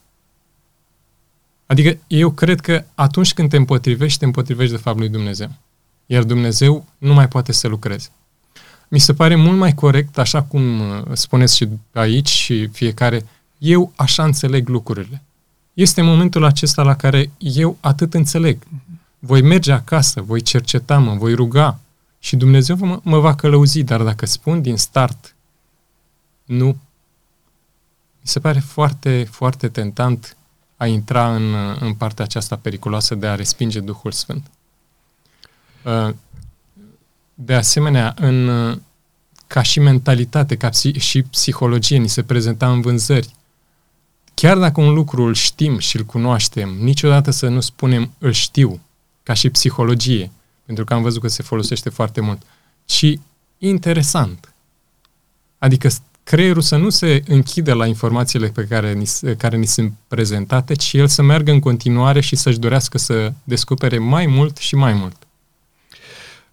Adică 1.65 1.97
eu 2.07 2.31
cred 2.31 2.59
că 2.59 2.83
atunci 2.95 3.33
când 3.33 3.49
te 3.49 3.57
împotrivești, 3.57 4.19
te 4.19 4.25
împotrivești 4.25 4.75
de 4.75 4.81
fapt 4.81 4.97
lui 4.97 5.09
Dumnezeu. 5.09 5.49
Iar 6.05 6.23
Dumnezeu 6.23 6.85
nu 6.97 7.13
mai 7.13 7.27
poate 7.27 7.51
să 7.51 7.67
lucreze. 7.67 8.09
Mi 8.87 8.99
se 8.99 9.13
pare 9.13 9.35
mult 9.35 9.57
mai 9.57 9.73
corect, 9.73 10.17
așa 10.17 10.43
cum 10.43 10.79
uh, 10.79 11.03
spuneți 11.13 11.55
și 11.55 11.67
aici 11.93 12.29
și 12.29 12.67
fiecare, 12.67 13.25
eu 13.57 13.91
așa 13.95 14.23
înțeleg 14.23 14.67
lucrurile. 14.67 15.21
Este 15.73 16.01
momentul 16.01 16.43
acesta 16.43 16.83
la 16.83 16.95
care 16.95 17.31
eu 17.37 17.77
atât 17.79 18.13
înțeleg. 18.13 18.57
Voi 19.19 19.41
merge 19.41 19.71
acasă, 19.71 20.21
voi 20.21 20.41
cerceta, 20.41 20.97
mă 20.97 21.13
voi 21.13 21.33
ruga 21.33 21.79
și 22.19 22.35
Dumnezeu 22.35 22.75
mă, 22.79 22.99
mă 23.03 23.19
va 23.19 23.35
călăuzi, 23.35 23.83
dar 23.83 24.03
dacă 24.03 24.25
spun 24.25 24.61
din 24.61 24.77
start, 24.77 25.35
nu, 26.45 26.65
mi 28.21 28.27
se 28.27 28.39
pare 28.39 28.59
foarte, 28.59 29.27
foarte 29.31 29.67
tentant 29.67 30.37
a 30.77 30.85
intra 30.85 31.35
în, 31.35 31.53
în 31.79 31.93
partea 31.93 32.23
aceasta 32.25 32.55
periculoasă 32.55 33.15
de 33.15 33.27
a 33.27 33.35
respinge 33.35 33.79
Duhul 33.79 34.11
Sfânt. 34.11 34.51
Uh, 35.83 36.13
de 37.33 37.53
asemenea, 37.53 38.13
în, 38.17 38.49
ca 39.47 39.61
și 39.61 39.79
mentalitate, 39.79 40.55
ca 40.55 40.69
și 40.97 41.23
psihologie, 41.29 41.97
ni 41.97 42.07
se 42.07 42.23
prezenta 42.23 42.71
în 42.71 42.81
vânzări. 42.81 43.35
Chiar 44.33 44.57
dacă 44.57 44.81
un 44.81 44.93
lucru 44.93 45.23
îl 45.23 45.33
știm 45.33 45.77
și 45.77 45.95
îl 45.97 46.03
cunoaștem, 46.03 46.69
niciodată 46.69 47.31
să 47.31 47.47
nu 47.47 47.59
spunem 47.59 48.11
îl 48.17 48.31
știu, 48.31 48.79
ca 49.23 49.33
și 49.33 49.49
psihologie, 49.49 50.31
pentru 50.69 50.87
că 50.87 50.93
am 50.93 51.01
văzut 51.01 51.21
că 51.21 51.27
se 51.27 51.43
folosește 51.43 51.89
foarte 51.89 52.21
mult, 52.21 52.41
ci 52.85 53.13
interesant. 53.57 54.53
Adică 55.57 55.89
creierul 56.23 56.61
să 56.61 56.75
nu 56.75 56.89
se 56.89 57.23
închidă 57.27 57.73
la 57.73 57.85
informațiile 57.85 58.47
pe 58.47 58.65
care 58.69 58.93
ni, 58.93 59.09
care 59.37 59.57
ni 59.57 59.65
sunt 59.65 59.93
prezentate, 60.07 60.73
ci 60.73 60.93
el 60.93 61.07
să 61.07 61.21
meargă 61.21 61.51
în 61.51 61.59
continuare 61.59 62.19
și 62.19 62.35
să-și 62.35 62.59
dorească 62.59 62.97
să 62.97 63.33
descopere 63.43 63.97
mai 63.97 64.25
mult 64.25 64.57
și 64.57 64.75
mai 64.75 64.93
mult. 64.93 65.15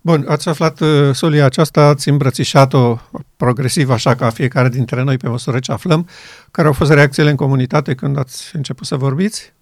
Bun, 0.01 0.25
ați 0.29 0.49
aflat 0.49 0.81
uh, 0.81 1.15
solia 1.15 1.45
aceasta, 1.45 1.81
ați 1.81 2.09
îmbrățișat-o 2.09 2.99
progresiv, 3.37 3.91
așa 3.91 4.15
ca 4.15 4.31
fiecare 4.31 4.69
dintre 4.69 5.03
noi 5.03 5.17
pe 5.17 5.29
măsură 5.29 5.59
ce 5.59 5.73
aflăm. 5.73 6.09
Care 6.51 6.67
au 6.67 6.73
fost 6.73 6.91
reacțiile 6.91 7.31
în 7.31 7.37
comunitate 7.37 7.95
când 7.95 8.19
ați 8.19 8.57
început 8.57 8.87
să 8.87 8.97
vorbiți? 8.97 9.53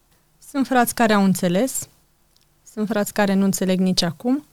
Sunt 0.51 0.67
frați 0.67 0.95
care 0.95 1.13
au 1.13 1.25
înțeles, 1.25 1.89
sunt 2.75 2.89
frați 2.89 3.13
care 3.13 3.35
nu 3.35 3.45
înțeleg 3.45 3.79
nici 3.79 4.03
acum. 4.03 4.45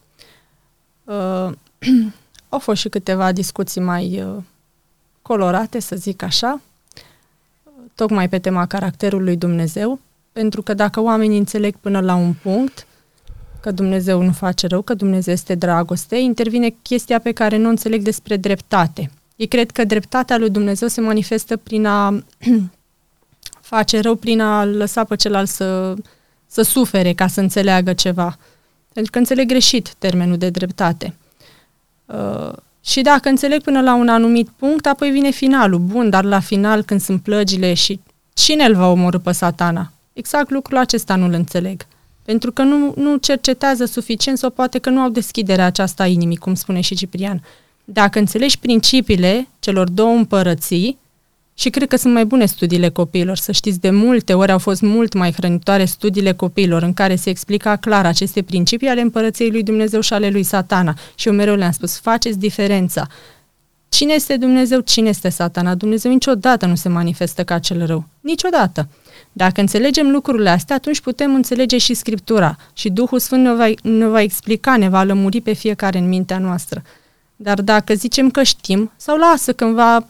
Uh, 1.04 1.52
au 2.50 2.60
fost 2.60 2.82
și 2.82 2.90
câteva 2.90 3.32
discuții 3.32 3.82
mai 3.82 4.24
uh, 4.24 4.44
colorate, 5.22 5.80
să 5.80 5.96
zic 5.96 6.22
așa, 6.22 6.62
tocmai 7.96 8.30
pe 8.30 8.40
tema 8.40 8.66
caracterului 8.66 9.36
Dumnezeu, 9.36 10.00
pentru 10.32 10.62
că 10.62 10.74
dacă 10.74 11.00
oamenii 11.00 11.38
înțeleg 11.38 11.76
până 11.76 12.00
la 12.00 12.16
un 12.16 12.34
punct 12.34 12.88
că 13.60 13.72
Dumnezeu 13.72 14.22
nu 14.22 14.32
face 14.32 14.68
rău, 14.68 14.82
că 14.82 14.94
Dumnezeu 14.94 15.34
este 15.34 15.56
dragoste, 15.56 16.18
intervine 16.18 16.76
chestia 16.82 17.20
pe 17.20 17.32
care 17.32 17.58
nu 17.58 17.70
înțeleg 17.70 18.02
despre 18.02 18.38
dreptate. 18.38 19.12
Ei 19.36 19.48
cred 19.48 19.72
că 19.72 19.84
dreptatea 19.84 20.38
lui 20.38 20.50
Dumnezeu 20.50 20.88
se 20.88 21.02
manifestă 21.02 21.58
prin 21.58 21.86
a 21.86 22.24
face 23.72 24.00
rău, 24.00 24.16
prin 24.16 24.42
a 24.42 24.66
lăsa 24.66 25.04
pe 25.04 25.16
celălalt 25.16 25.50
să, 25.50 25.96
să 26.52 26.62
sufere 26.62 27.14
ca 27.14 27.28
să 27.28 27.40
înțeleagă 27.40 27.94
ceva. 27.94 28.38
Pentru 28.94 29.12
că 29.12 29.18
înțeleg 29.18 29.48
greșit 29.48 29.94
termenul 29.98 30.38
de 30.38 30.50
dreptate. 30.50 31.16
Uh, 32.06 32.54
și 32.86 33.02
dacă 33.02 33.30
înțeleg 33.30 33.62
până 33.62 33.82
la 33.82 33.96
un 33.96 34.08
anumit 34.08 34.50
punct, 34.50 34.86
apoi 34.86 35.10
vine 35.10 35.30
finalul. 35.30 35.80
Bun, 35.80 36.10
dar 36.10 36.24
la 36.24 36.40
final, 36.40 36.84
când 36.84 37.02
sunt 37.02 37.22
plăgile 37.22 37.74
și 37.74 38.00
cine 38.34 38.64
îl 38.64 38.76
va 38.76 38.88
omorâ 38.88 39.20
pe 39.20 39.32
satana? 39.32 39.92
exact 40.14 40.50
lucrul 40.50 40.78
acesta 40.78 41.16
nu-l 41.16 41.34
înțeleg. 41.34 41.86
Pentru 42.24 42.52
că 42.52 42.62
nu, 42.62 42.94
nu 42.96 43.18
cercetează 43.18 43.86
suficient 43.86 44.38
sau 44.38 44.50
poate 44.50 44.80
că 44.80 44.90
nu 44.90 45.00
au 45.00 45.10
deschiderea 45.10 45.66
aceasta 45.66 46.04
a 46.04 46.08
inimii, 46.08 46.38
cum 46.38 46.54
spune 46.54 46.82
și 46.82 46.96
Ciprian. 46.96 47.44
Dacă 47.84 48.20
înțelegi 48.20 48.60
principiile 48.60 49.48
celor 49.60 49.90
două 49.90 50.16
împărății, 50.16 50.98
și 51.62 51.70
cred 51.70 51.88
că 51.88 51.96
sunt 51.96 52.14
mai 52.14 52.26
bune 52.26 52.46
studiile 52.46 52.90
copiilor. 52.90 53.38
Să 53.38 53.52
știți, 53.52 53.80
de 53.80 53.90
multe 53.90 54.34
ori 54.34 54.52
au 54.52 54.58
fost 54.58 54.82
mult 54.82 55.14
mai 55.14 55.32
hrănitoare 55.32 55.86
studiile 55.86 56.32
copiilor 56.34 56.82
în 56.82 56.94
care 56.94 57.16
se 57.16 57.30
explica 57.30 57.76
clar 57.76 58.06
aceste 58.06 58.42
principii 58.42 58.88
ale 58.88 59.02
împărăției 59.02 59.52
lui 59.52 59.64
Dumnezeu 59.64 60.02
și 60.02 60.14
ale 60.14 60.30
lui 60.30 60.44
Satana. 60.44 60.98
Și 61.16 61.28
eu 61.28 61.34
mereu 61.34 61.56
le-am 61.56 61.72
spus, 61.72 62.00
faceți 62.00 62.40
diferența. 62.40 63.08
Cine 63.90 64.14
este 64.14 64.38
Dumnezeu, 64.38 64.80
cine 64.80 65.10
este 65.10 65.30
satana? 65.30 65.76
Dumnezeu 65.76 66.12
niciodată 66.12 66.66
nu 66.66 66.76
se 66.76 66.90
manifestă 66.90 67.44
ca 67.44 67.60
cel 67.60 67.86
rău. 67.86 68.06
Niciodată. 68.22 68.88
Dacă 69.32 69.62
înțelegem 69.62 70.10
lucrurile 70.10 70.50
astea, 70.50 70.76
atunci 70.76 71.00
putem 71.00 71.34
înțelege 71.34 71.78
și 71.78 71.94
Scriptura 71.94 72.58
și 72.74 72.90
Duhul 72.90 73.20
Sfânt 73.20 73.44
ne 73.44 73.54
va, 73.54 73.70
ne 73.82 74.08
va 74.08 74.22
explica, 74.22 74.78
ne 74.78 74.90
va 74.90 75.04
lămuri 75.04 75.42
pe 75.42 75.54
fiecare 75.54 75.98
în 75.98 76.08
mintea 76.08 76.38
noastră. 76.38 76.82
Dar 77.36 77.62
dacă 77.62 77.94
zicem 77.94 78.30
că 78.30 78.44
știm, 78.44 78.92
sau 78.96 79.18
lasă 79.18 79.54
când 79.54 79.76
va, 79.76 80.06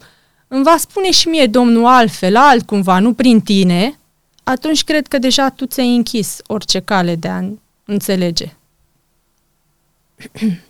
îmi 0.52 0.62
va 0.64 0.76
spune 0.78 1.10
și 1.10 1.28
mie 1.28 1.46
Domnul 1.46 1.86
altfel, 1.86 2.36
altcumva, 2.36 2.98
nu 2.98 3.12
prin 3.12 3.40
tine, 3.40 3.98
atunci 4.42 4.84
cred 4.84 5.06
că 5.06 5.18
deja 5.18 5.48
tu 5.48 5.66
ți-ai 5.66 5.96
închis 5.96 6.38
orice 6.46 6.80
cale 6.80 7.14
de 7.14 7.28
a 7.28 7.42
înțelege. 7.84 8.56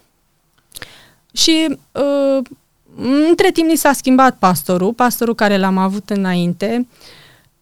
și 1.42 1.78
uh, 1.92 2.38
între 3.28 3.50
timp 3.50 3.68
ni 3.68 3.76
s-a 3.76 3.92
schimbat 3.92 4.36
pastorul, 4.36 4.92
pastorul 4.92 5.34
care 5.34 5.58
l-am 5.58 5.78
avut 5.78 6.10
înainte. 6.10 6.86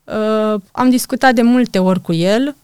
Uh, 0.05 0.61
am 0.73 0.91
discutat 0.91 1.35
de 1.35 1.43
multe 1.43 1.79
ori 1.79 2.01
cu 2.01 2.13
el 2.13 2.57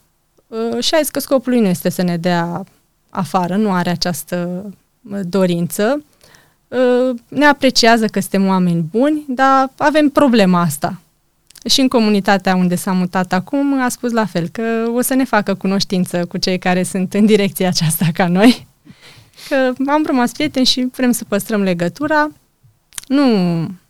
uh, 0.46 0.82
și 0.82 0.94
a 0.94 0.98
zis 0.98 1.10
că 1.10 1.20
scopul 1.20 1.52
lui 1.52 1.60
nu 1.60 1.68
este 1.68 1.88
să 1.88 2.02
ne 2.02 2.16
dea 2.16 2.64
afară, 3.10 3.56
nu 3.56 3.72
are 3.72 3.90
această 3.90 4.64
uh, 5.10 5.20
dorință. 5.22 6.04
Uh, 6.68 7.18
ne 7.28 7.44
apreciază 7.44 8.06
că 8.06 8.20
suntem 8.20 8.46
oameni 8.46 8.84
buni, 8.90 9.24
dar 9.28 9.70
avem 9.76 10.08
problema 10.08 10.60
asta. 10.60 11.00
Și 11.68 11.80
în 11.80 11.88
comunitatea 11.88 12.54
unde 12.54 12.74
s-a 12.74 12.92
mutat 12.92 13.32
acum 13.32 13.82
a 13.82 13.88
spus 13.88 14.12
la 14.12 14.24
fel, 14.24 14.48
că 14.48 14.62
o 14.94 15.00
să 15.00 15.14
ne 15.14 15.24
facă 15.24 15.54
cunoștință 15.54 16.24
cu 16.24 16.38
cei 16.38 16.58
care 16.58 16.82
sunt 16.82 17.14
în 17.14 17.26
direcția 17.26 17.68
aceasta 17.68 18.06
ca 18.12 18.26
noi. 18.26 18.66
Că 19.48 19.72
am 19.86 20.04
rămas 20.06 20.32
prieteni 20.32 20.66
și 20.66 20.88
vrem 20.92 21.10
să 21.10 21.24
păstrăm 21.24 21.62
legătura 21.62 22.30
nu, 23.06 23.26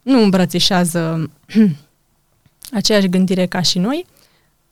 nu 0.03 0.23
îmbrățișează 0.23 1.31
aceeași 2.79 3.09
gândire 3.09 3.47
ca 3.47 3.61
și 3.61 3.79
noi, 3.79 4.07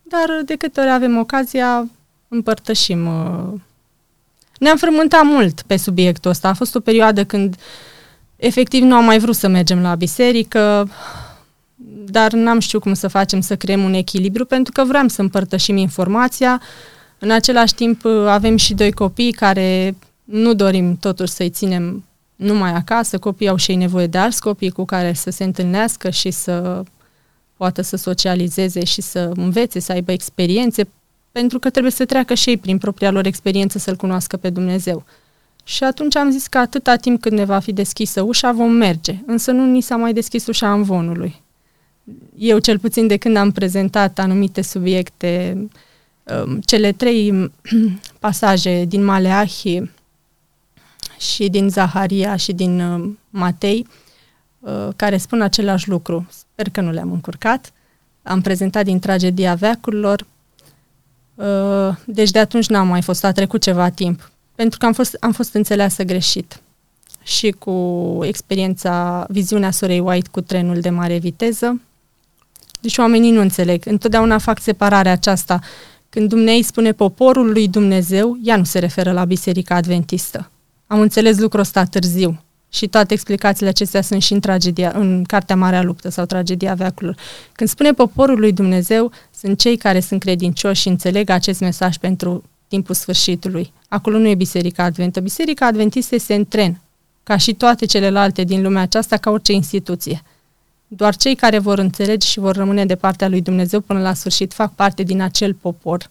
dar 0.02 0.42
de 0.44 0.56
câte 0.56 0.80
ori 0.80 0.90
avem 0.90 1.18
ocazia, 1.18 1.90
împărtășim. 2.28 3.06
Uh, 3.06 3.60
ne-am 4.58 4.76
frământat 4.76 5.24
mult 5.24 5.62
pe 5.62 5.76
subiectul 5.76 6.30
ăsta. 6.30 6.48
A 6.48 6.54
fost 6.54 6.74
o 6.74 6.80
perioadă 6.80 7.24
când 7.24 7.56
efectiv 8.46 8.82
nu 8.82 8.94
am 8.94 9.04
mai 9.04 9.18
vrut 9.18 9.34
să 9.34 9.48
mergem 9.48 9.82
la 9.82 9.94
biserică, 9.94 10.88
dar 12.06 12.32
n-am 12.32 12.58
știut 12.58 12.82
cum 12.82 12.94
să 12.94 13.08
facem 13.08 13.40
să 13.40 13.56
creăm 13.56 13.84
un 13.84 13.92
echilibru, 13.92 14.44
pentru 14.44 14.72
că 14.72 14.84
vreau 14.84 15.08
să 15.08 15.20
împărtășim 15.20 15.76
informația. 15.76 16.60
În 17.18 17.30
același 17.30 17.74
timp 17.74 18.04
uh, 18.04 18.26
avem 18.26 18.56
și 18.56 18.74
doi 18.74 18.92
copii 18.92 19.32
care 19.32 19.96
nu 20.24 20.54
dorim 20.54 20.96
totuși 20.96 21.32
să-i 21.32 21.50
ținem 21.50 22.04
numai 22.36 22.72
acasă, 22.72 23.18
copiii 23.18 23.50
au 23.50 23.56
și 23.56 23.70
ei 23.70 23.76
nevoie 23.76 24.06
de 24.06 24.18
alți 24.18 24.40
copii 24.40 24.70
cu 24.70 24.84
care 24.84 25.12
să 25.12 25.30
se 25.30 25.44
întâlnească 25.44 26.10
și 26.10 26.30
să 26.30 26.82
poată 27.56 27.82
să 27.82 27.96
socializeze 27.96 28.84
și 28.84 29.00
să 29.00 29.30
învețe, 29.36 29.78
să 29.78 29.92
aibă 29.92 30.12
experiențe, 30.12 30.88
pentru 31.32 31.58
că 31.58 31.70
trebuie 31.70 31.92
să 31.92 32.04
treacă 32.04 32.34
și 32.34 32.48
ei 32.48 32.56
prin 32.56 32.78
propria 32.78 33.10
lor 33.10 33.26
experiență 33.26 33.78
să-L 33.78 33.96
cunoască 33.96 34.36
pe 34.36 34.50
Dumnezeu. 34.50 35.04
Și 35.64 35.84
atunci 35.84 36.16
am 36.16 36.30
zis 36.30 36.46
că 36.46 36.58
atâta 36.58 36.96
timp 36.96 37.20
cât 37.20 37.32
ne 37.32 37.44
va 37.44 37.58
fi 37.58 37.72
deschisă 37.72 38.22
ușa, 38.22 38.52
vom 38.52 38.70
merge. 38.70 39.18
Însă 39.26 39.50
nu 39.50 39.64
ni 39.64 39.80
s-a 39.80 39.96
mai 39.96 40.12
deschis 40.12 40.46
ușa 40.46 40.72
învonului. 40.72 41.42
Eu, 42.36 42.58
cel 42.58 42.78
puțin 42.78 43.06
de 43.06 43.16
când 43.16 43.36
am 43.36 43.50
prezentat 43.50 44.18
anumite 44.18 44.62
subiecte, 44.62 45.66
um, 46.22 46.60
cele 46.60 46.92
trei 46.92 47.50
pasaje 48.20 48.84
din 48.84 49.04
Maleahi, 49.04 49.82
și 51.18 51.48
din 51.48 51.68
Zaharia 51.68 52.36
și 52.36 52.52
din 52.52 52.80
uh, 52.80 53.10
Matei, 53.30 53.86
uh, 54.58 54.88
care 54.96 55.16
spun 55.16 55.40
același 55.40 55.88
lucru. 55.88 56.26
Sper 56.30 56.68
că 56.68 56.80
nu 56.80 56.90
le-am 56.90 57.12
încurcat. 57.12 57.72
Am 58.22 58.40
prezentat 58.40 58.84
din 58.84 58.98
tragedia 58.98 59.54
veacurilor. 59.54 60.26
Uh, 61.34 61.96
deci 62.06 62.30
de 62.30 62.38
atunci 62.38 62.68
n-am 62.68 62.88
mai 62.88 63.02
fost, 63.02 63.24
a 63.24 63.32
trecut 63.32 63.62
ceva 63.62 63.88
timp. 63.88 64.30
Pentru 64.54 64.78
că 64.78 64.86
am 64.86 64.92
fost, 64.92 65.16
am 65.20 65.32
fost 65.32 65.54
înțeleasă 65.54 66.02
greșit. 66.02 66.60
Și 67.22 67.50
cu 67.50 68.18
experiența, 68.22 69.26
viziunea 69.28 69.70
Sorei 69.70 70.00
White 70.00 70.28
cu 70.30 70.40
trenul 70.40 70.80
de 70.80 70.90
mare 70.90 71.18
viteză. 71.18 71.80
Deci 72.80 72.98
oamenii 72.98 73.30
nu 73.30 73.40
înțeleg. 73.40 73.86
Întotdeauna 73.86 74.38
fac 74.38 74.60
separarea 74.60 75.12
aceasta. 75.12 75.60
Când 76.08 76.28
Dumnezeu 76.28 76.62
spune 76.62 76.92
poporul 76.92 77.52
lui 77.52 77.68
Dumnezeu, 77.68 78.38
ea 78.42 78.56
nu 78.56 78.64
se 78.64 78.78
referă 78.78 79.12
la 79.12 79.24
Biserica 79.24 79.74
Adventistă 79.74 80.48
am 80.86 81.00
înțeles 81.00 81.38
lucrul 81.38 81.60
ăsta 81.60 81.84
târziu. 81.84 82.38
Și 82.68 82.88
toate 82.88 83.12
explicațiile 83.12 83.68
acestea 83.68 84.02
sunt 84.02 84.22
și 84.22 84.32
în 84.32 84.40
tragedia, 84.40 84.92
în 84.94 85.24
Cartea 85.24 85.56
Marea 85.56 85.82
Luptă 85.82 86.08
sau 86.08 86.24
Tragedia 86.24 86.74
Veacurilor. 86.74 87.16
Când 87.52 87.68
spune 87.68 87.92
poporul 87.92 88.38
lui 88.38 88.52
Dumnezeu, 88.52 89.12
sunt 89.40 89.58
cei 89.58 89.76
care 89.76 90.00
sunt 90.00 90.20
credincioși 90.20 90.80
și 90.80 90.88
înțeleg 90.88 91.30
acest 91.30 91.60
mesaj 91.60 91.96
pentru 91.96 92.42
timpul 92.74 92.94
sfârșitului. 92.94 93.72
Acolo 93.88 94.18
nu 94.18 94.28
e 94.28 94.34
Biserica 94.34 94.82
Adventă. 94.82 95.20
Biserica 95.20 95.66
Adventistă 95.66 96.14
este 96.14 96.34
în 96.34 96.44
tren, 96.44 96.80
ca 97.22 97.36
și 97.36 97.54
toate 97.54 97.86
celelalte 97.86 98.44
din 98.44 98.62
lumea 98.62 98.82
aceasta, 98.82 99.16
ca 99.16 99.30
orice 99.30 99.52
instituție. 99.52 100.22
Doar 100.88 101.16
cei 101.16 101.34
care 101.34 101.58
vor 101.58 101.78
înțelege 101.78 102.26
și 102.26 102.38
vor 102.38 102.56
rămâne 102.56 102.86
de 102.86 102.94
partea 102.94 103.28
lui 103.28 103.40
Dumnezeu 103.40 103.80
până 103.80 104.00
la 104.00 104.14
sfârșit 104.14 104.52
fac 104.52 104.74
parte 104.74 105.02
din 105.02 105.20
acel 105.20 105.54
popor 105.54 106.10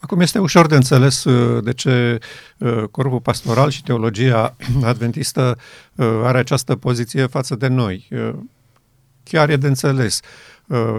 Acum 0.00 0.20
este 0.20 0.38
ușor 0.38 0.66
de 0.66 0.74
înțeles 0.74 1.24
uh, 1.24 1.64
de 1.64 1.72
ce 1.72 2.18
uh, 2.58 2.82
corpul 2.90 3.20
pastoral 3.20 3.70
și 3.70 3.82
teologia 3.82 4.56
adventistă 4.82 5.58
uh, 5.94 6.06
are 6.22 6.38
această 6.38 6.76
poziție 6.76 7.26
față 7.26 7.54
de 7.54 7.66
noi. 7.66 8.08
Chiar 9.22 9.50
e 9.50 9.56
de 9.56 9.66
înțeles. 9.66 10.20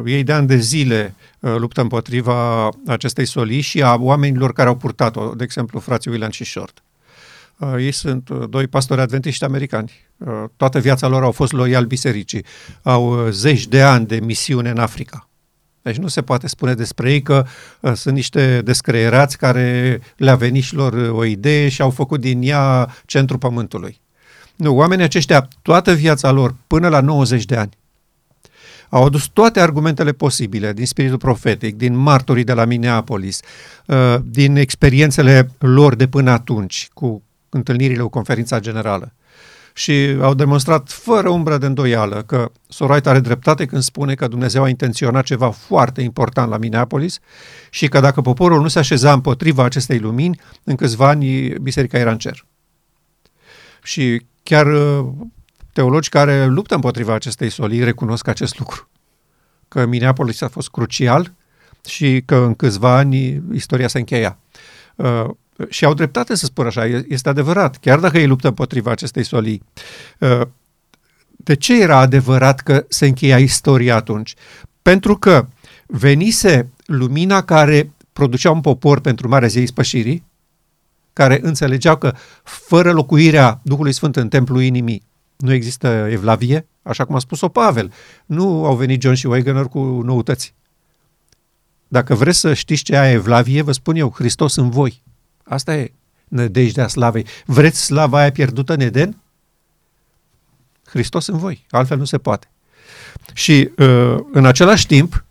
Ei 0.06 0.24
de 0.24 0.34
ani 0.34 0.48
de 0.48 0.58
zile 0.58 1.16
luptă 1.40 1.82
împotriva 1.82 2.70
acestei 2.88 3.26
solii 3.26 3.62
și 3.62 3.82
a 3.82 3.96
oamenilor 4.00 4.54
care 4.54 4.70
au 4.70 4.76
purtat-o, 4.76 5.34
de 5.36 5.44
exemplu, 5.44 5.80
frații 5.80 6.12
William 6.12 6.32
și 6.32 6.44
Short. 6.44 6.84
Ei 7.78 7.92
sunt 7.92 8.30
doi 8.30 8.68
pastori 8.68 9.02
adventiști 9.02 9.44
americani. 9.44 9.92
Toată 10.58 10.80
viața 10.80 11.08
lor 11.08 11.24
au 11.24 11.32
fost 11.32 11.52
loiali 11.52 11.86
bisericii. 11.86 12.46
Au 12.82 13.28
zeci 13.30 13.68
de 13.68 13.82
ani 13.82 14.06
de 14.06 14.20
misiune 14.20 14.70
în 14.70 14.78
Africa 14.78 15.30
deci 15.82 15.98
nu 15.98 16.08
se 16.08 16.22
poate 16.22 16.48
spune 16.48 16.74
despre 16.74 17.12
ei 17.12 17.22
că 17.22 17.46
uh, 17.80 17.94
sunt 17.94 18.16
niște 18.16 18.62
descreierați 18.62 19.38
care 19.38 20.00
le-a 20.18 20.36
venit 20.36 20.64
și 20.64 20.76
lor 20.76 20.94
uh, 20.94 21.10
o 21.12 21.26
idee 21.26 21.70
și 21.70 21.82
au 21.82 21.90
făcut 21.90 22.20
din 22.20 22.42
ea 22.42 22.96
centrul 23.06 23.40
pământului. 23.40 24.02
Nu, 24.56 24.76
oamenii 24.76 25.04
aceștia, 25.04 25.48
toată 25.62 25.94
viața 25.94 26.32
lor, 26.32 26.56
până 26.68 26.88
la 26.88 27.00
90 27.00 27.46
de 27.46 27.56
ani, 27.56 27.78
au 28.92 29.06
adus 29.06 29.28
toate 29.28 29.60
argumentele 29.60 30.12
posibile 30.12 30.74
din 30.74 30.86
spiritul 30.86 31.18
profetic, 31.18 31.76
din 31.76 31.96
martorii 31.96 32.44
de 32.44 32.54
la 32.54 32.66
Minneapolis, 32.66 33.40
uh, 33.86 34.16
din 34.24 34.56
experiențele 34.56 35.52
lor 35.60 35.96
de 35.96 36.08
până 36.08 36.32
atunci, 36.32 36.88
cu 36.94 37.24
întâlnirile 37.50 38.02
cu 38.02 38.10
conferința 38.10 38.60
generală 38.60 39.14
și 39.74 40.18
au 40.22 40.34
demonstrat 40.34 40.90
fără 40.90 41.30
umbră 41.30 41.58
de 41.58 41.66
îndoială 41.66 42.24
că 42.24 42.52
Sorait 42.68 43.08
are 43.08 43.20
dreptate 43.20 43.66
când 43.66 43.82
spune 43.82 44.14
că 44.14 44.28
Dumnezeu 44.28 44.64
a 44.64 44.70
intenționat 44.70 45.24
ceva 45.24 45.50
foarte 45.50 46.02
important 46.02 46.50
la 46.50 46.58
Minneapolis 46.58 47.20
și 47.70 47.88
că 47.88 48.00
dacă 48.00 48.22
poporul 48.22 48.62
nu 48.62 48.68
se 48.68 48.80
așeza 48.80 49.14
împotriva 49.14 49.64
acestei 49.64 50.00
lumini, 50.00 50.40
în 50.64 50.76
câțiva 50.76 51.08
ani 51.08 51.50
biserica 51.50 51.98
era 51.98 52.12
în 52.12 52.18
cer. 52.18 52.46
Și 53.84 54.22
chiar 54.44 54.66
uh, 54.66 55.06
teologi 55.74 56.10
care 56.10 56.46
luptă 56.46 56.76
împotriva 56.76 57.14
acestei 57.14 57.50
solii 57.50 57.84
recunosc 57.84 58.28
acest 58.28 58.60
lucru. 58.60 58.90
Că 59.68 59.86
Minneapolis 59.86 60.42
a 60.42 60.48
fost 60.48 60.70
crucial 60.70 61.34
și 61.86 62.24
că 62.26 62.36
în 62.36 62.54
câțiva 62.54 62.96
ani 62.96 63.42
istoria 63.54 63.88
se 63.88 63.98
încheia. 63.98 64.38
Uh, 64.96 65.26
și 65.70 65.86
au 65.86 65.94
dreptate 65.94 66.36
să 66.36 66.46
spun 66.46 66.66
așa, 66.66 66.86
este 67.08 67.30
adevărat, 67.30 67.78
chiar 67.78 68.00
dacă 68.00 68.18
ei 68.18 68.28
luptă 68.28 68.48
împotriva 68.48 68.92
acestei 68.92 69.24
solii. 69.24 69.64
Uh, 70.20 70.42
de 71.28 71.56
ce 71.56 71.82
era 71.82 71.98
adevărat 71.98 72.60
că 72.60 72.86
se 72.88 73.06
încheia 73.06 73.38
istoria 73.38 73.96
atunci? 73.96 74.34
Pentru 74.82 75.18
că 75.18 75.48
venise 75.86 76.70
lumina 76.86 77.44
care 77.44 77.92
producea 78.14 78.52
un 78.52 78.62
popor 78.62 79.00
pentru 79.00 79.28
Marea 79.28 79.48
Zei 79.48 79.66
Spășirii, 79.66 80.24
care 81.14 81.40
înțelegeau 81.42 81.98
că 81.98 82.14
fără 82.44 82.92
locuirea 82.92 83.60
Duhului 83.64 83.94
Sfânt 83.94 84.16
în 84.16 84.28
templul 84.28 84.62
inimii 84.62 85.04
nu 85.42 85.54
există 85.54 86.08
evlavie, 86.10 86.68
așa 86.82 87.06
cum 87.06 87.16
a 87.16 87.20
spus-o 87.20 87.48
Pavel. 87.48 87.92
Nu 88.26 88.66
au 88.66 88.76
venit 88.76 89.02
John 89.02 89.16
și 89.16 89.28
Wegener 89.28 89.66
cu 89.66 89.80
noutăți. 89.80 90.54
dacă 91.88 92.16
vreți 92.16 92.40
să 92.40 92.54
știți 92.54 92.84
ce 92.84 92.98
aia 92.98 93.12
Evlavie, 93.12 93.62
vă 93.62 93.72
spun 93.72 93.96
eu, 93.96 94.14
Hristos 94.16 94.56
în 94.56 94.70
voi. 94.70 95.02
Asta 95.44 95.76
e 95.76 95.92
nădejdea 96.28 96.88
slavei. 96.88 97.26
Vreți 97.46 97.82
slava 97.86 98.20
aia 98.20 98.32
pierdută 98.32 98.74
în 98.74 98.80
Eden? 98.80 99.18
Hristos 100.86 101.28
în 101.28 101.38
voi, 101.38 101.66
altfel 101.70 101.98
nu 101.98 102.06
se 102.06 102.18
poate. 102.18 102.50
Și 103.34 103.72
uh, 103.78 104.16
în 104.32 104.46
același 104.46 104.88
timp, 104.88 105.26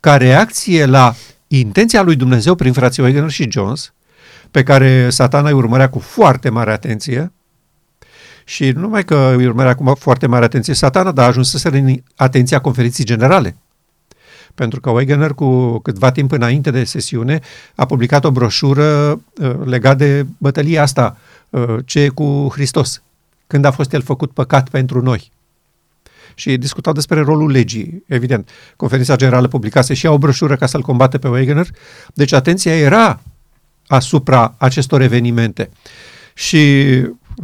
ca 0.00 0.16
reacție 0.16 0.86
la 0.86 1.14
intenția 1.46 2.02
lui 2.02 2.16
Dumnezeu 2.16 2.54
prin 2.54 2.72
frații 2.72 3.02
Wegener 3.02 3.30
și 3.30 3.50
Jones, 3.50 3.92
pe 4.50 4.62
care 4.62 5.10
satana 5.10 5.48
îi 5.48 5.54
urmărea 5.54 5.90
cu 5.90 5.98
foarte 5.98 6.48
mare 6.48 6.72
atenție, 6.72 7.32
și 8.50 8.70
nu 8.70 8.80
numai 8.80 9.04
că 9.04 9.34
îi 9.36 9.46
urmărea 9.46 9.74
cu 9.74 9.94
foarte 9.98 10.26
mare 10.26 10.44
atenție 10.44 10.74
satana, 10.74 11.12
dar 11.12 11.24
a 11.24 11.28
ajuns 11.28 11.50
să 11.50 11.58
se 11.58 11.68
în 11.68 11.96
atenția 12.16 12.60
conferinței 12.60 13.04
generale. 13.04 13.56
Pentru 14.54 14.80
că 14.80 14.90
Wegener, 14.90 15.32
cu 15.32 15.78
câtva 15.78 16.10
timp 16.10 16.32
înainte 16.32 16.70
de 16.70 16.84
sesiune, 16.84 17.40
a 17.74 17.86
publicat 17.86 18.24
o 18.24 18.30
broșură 18.30 19.10
uh, 19.10 19.54
legată 19.64 19.96
de 19.96 20.26
bătălia 20.38 20.82
asta, 20.82 21.16
uh, 21.50 21.76
ce 21.84 22.00
e 22.00 22.08
cu 22.08 22.48
Hristos, 22.52 23.02
când 23.46 23.64
a 23.64 23.70
fost 23.70 23.92
el 23.92 24.02
făcut 24.02 24.30
păcat 24.30 24.68
pentru 24.68 25.02
noi 25.02 25.30
și 26.34 26.56
discutau 26.56 26.92
despre 26.92 27.20
rolul 27.20 27.50
legii, 27.50 28.04
evident. 28.06 28.48
Conferința 28.76 29.16
Generală 29.16 29.48
publicase 29.48 29.94
și 29.94 30.06
ea 30.06 30.12
o 30.12 30.18
broșură 30.18 30.56
ca 30.56 30.66
să-l 30.66 30.82
combate 30.82 31.18
pe 31.18 31.28
Wegener, 31.28 31.66
deci 32.14 32.32
atenția 32.32 32.76
era 32.76 33.20
asupra 33.86 34.54
acestor 34.58 35.00
evenimente. 35.00 35.70
Și 36.34 36.86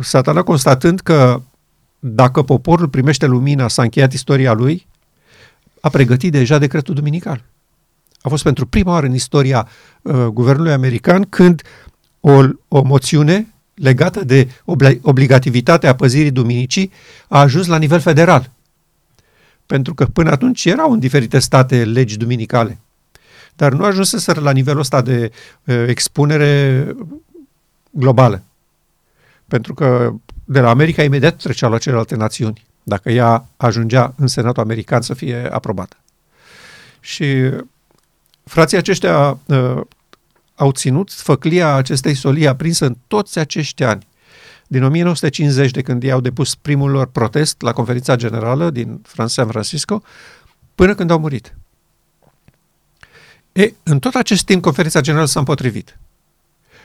satana 0.01 0.43
constatând 0.43 1.01
că 1.01 1.41
dacă 1.99 2.43
poporul 2.43 2.89
primește 2.89 3.27
lumina, 3.27 3.69
s-a 3.69 3.83
încheiat 3.83 4.13
istoria 4.13 4.53
lui, 4.53 4.87
a 5.81 5.89
pregătit 5.89 6.33
deja 6.33 6.59
decretul 6.59 6.95
duminical. 6.95 7.45
A 8.21 8.29
fost 8.29 8.43
pentru 8.43 8.67
prima 8.67 8.93
oară 8.93 9.07
în 9.07 9.15
istoria 9.15 9.69
uh, 10.03 10.27
guvernului 10.27 10.73
american 10.73 11.23
când 11.23 11.63
o, 12.21 12.43
o 12.69 12.83
moțiune 12.83 13.55
legată 13.75 14.25
de 14.25 14.49
obligativitatea 15.03 15.95
păzirii 15.95 16.31
duminicii 16.31 16.93
a 17.29 17.41
ajuns 17.41 17.67
la 17.67 17.79
nivel 17.79 18.01
federal 18.01 18.51
pentru 19.67 19.95
că 19.95 20.07
până 20.07 20.31
atunci 20.31 20.65
erau 20.65 20.93
în 20.93 20.99
diferite 20.99 21.39
state 21.39 21.85
legi 21.85 22.17
duminicale. 22.17 22.79
Dar 23.55 23.73
nu 23.73 23.85
ajunseseră 23.85 24.41
la 24.41 24.51
nivelul 24.51 24.81
ăsta 24.81 25.03
de 25.03 25.33
uh, 25.65 25.85
expunere 25.87 26.87
globală. 27.91 28.43
Pentru 29.49 29.75
că 29.75 30.13
de 30.45 30.61
la 30.61 30.69
America 30.69 31.03
imediat 31.03 31.37
trecea 31.37 31.69
la 31.69 31.79
celelalte 31.79 32.17
națiuni, 32.17 32.65
dacă 32.83 33.11
ea 33.11 33.49
ajungea 33.57 34.15
în 34.17 34.27
Senatul 34.27 34.63
American 34.63 35.01
să 35.01 35.15
fie 35.15 35.49
aprobată. 35.53 35.97
Și 37.01 37.51
frații 38.45 38.77
aceștia 38.77 39.39
uh, 39.47 39.81
au 40.55 40.71
ținut 40.73 41.13
făclia 41.13 41.75
acestei 41.75 42.15
solii 42.15 42.47
aprinsă 42.47 42.87
în 42.87 42.97
toți 43.07 43.39
acești 43.39 43.83
ani 43.83 44.07
din 44.67 44.83
1950, 44.83 45.71
de 45.71 45.83
când 45.83 46.03
ei 46.03 46.11
au 46.11 46.21
depus 46.21 46.55
primul 46.55 46.91
lor 46.91 47.07
protest 47.07 47.61
la 47.61 47.73
conferința 47.73 48.17
generală 48.17 48.71
din 48.71 49.03
San 49.27 49.49
Francisco, 49.49 50.03
până 50.75 50.95
când 50.95 51.11
au 51.11 51.19
murit. 51.19 51.55
E, 53.53 53.73
în 53.83 53.99
tot 53.99 54.15
acest 54.15 54.45
timp, 54.45 54.63
conferința 54.63 55.01
generală 55.01 55.27
s-a 55.27 55.39
împotrivit. 55.39 55.99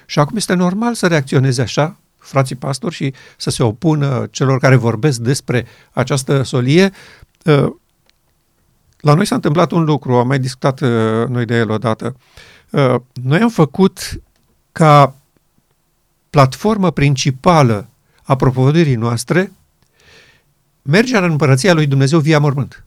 Și 0.06 0.20
acum 0.20 0.38
este 0.38 0.54
normal 0.54 0.94
să 0.94 1.08
reacționeze 1.08 1.62
așa, 1.62 1.98
frații 2.22 2.56
pastori, 2.56 2.96
și 2.96 3.14
să 3.38 3.50
se 3.50 3.64
opună 3.64 4.28
celor 4.32 4.60
care 4.60 4.76
vorbesc 4.76 5.20
despre 5.20 5.66
această 5.92 6.44
solie. 6.44 6.92
Ă, 7.46 7.76
la 9.00 9.14
noi 9.14 9.26
s-a 9.26 9.36
întâmplat 9.36 9.72
un 9.72 9.84
lucru, 9.84 10.16
am 10.16 10.28
mai 10.28 10.40
discutat 10.40 10.82
ă, 10.82 11.26
noi 11.30 11.46
de 11.46 11.58
el 11.58 11.72
odată. 11.72 12.16
Ă, 12.74 13.04
noi 13.24 13.40
am 13.40 13.50
făcut 13.50 14.22
ca 14.72 15.16
platformă 16.30 16.92
principală 16.92 17.90
a 18.24 18.36
propovădurii 18.36 18.96
noastre, 18.96 19.52
mergerea 20.82 21.26
în 21.26 21.32
împărăția 21.32 21.74
lui 21.74 21.88
Dumnezeu 21.88 22.20
via 22.20 22.40
mormânt. 22.40 22.84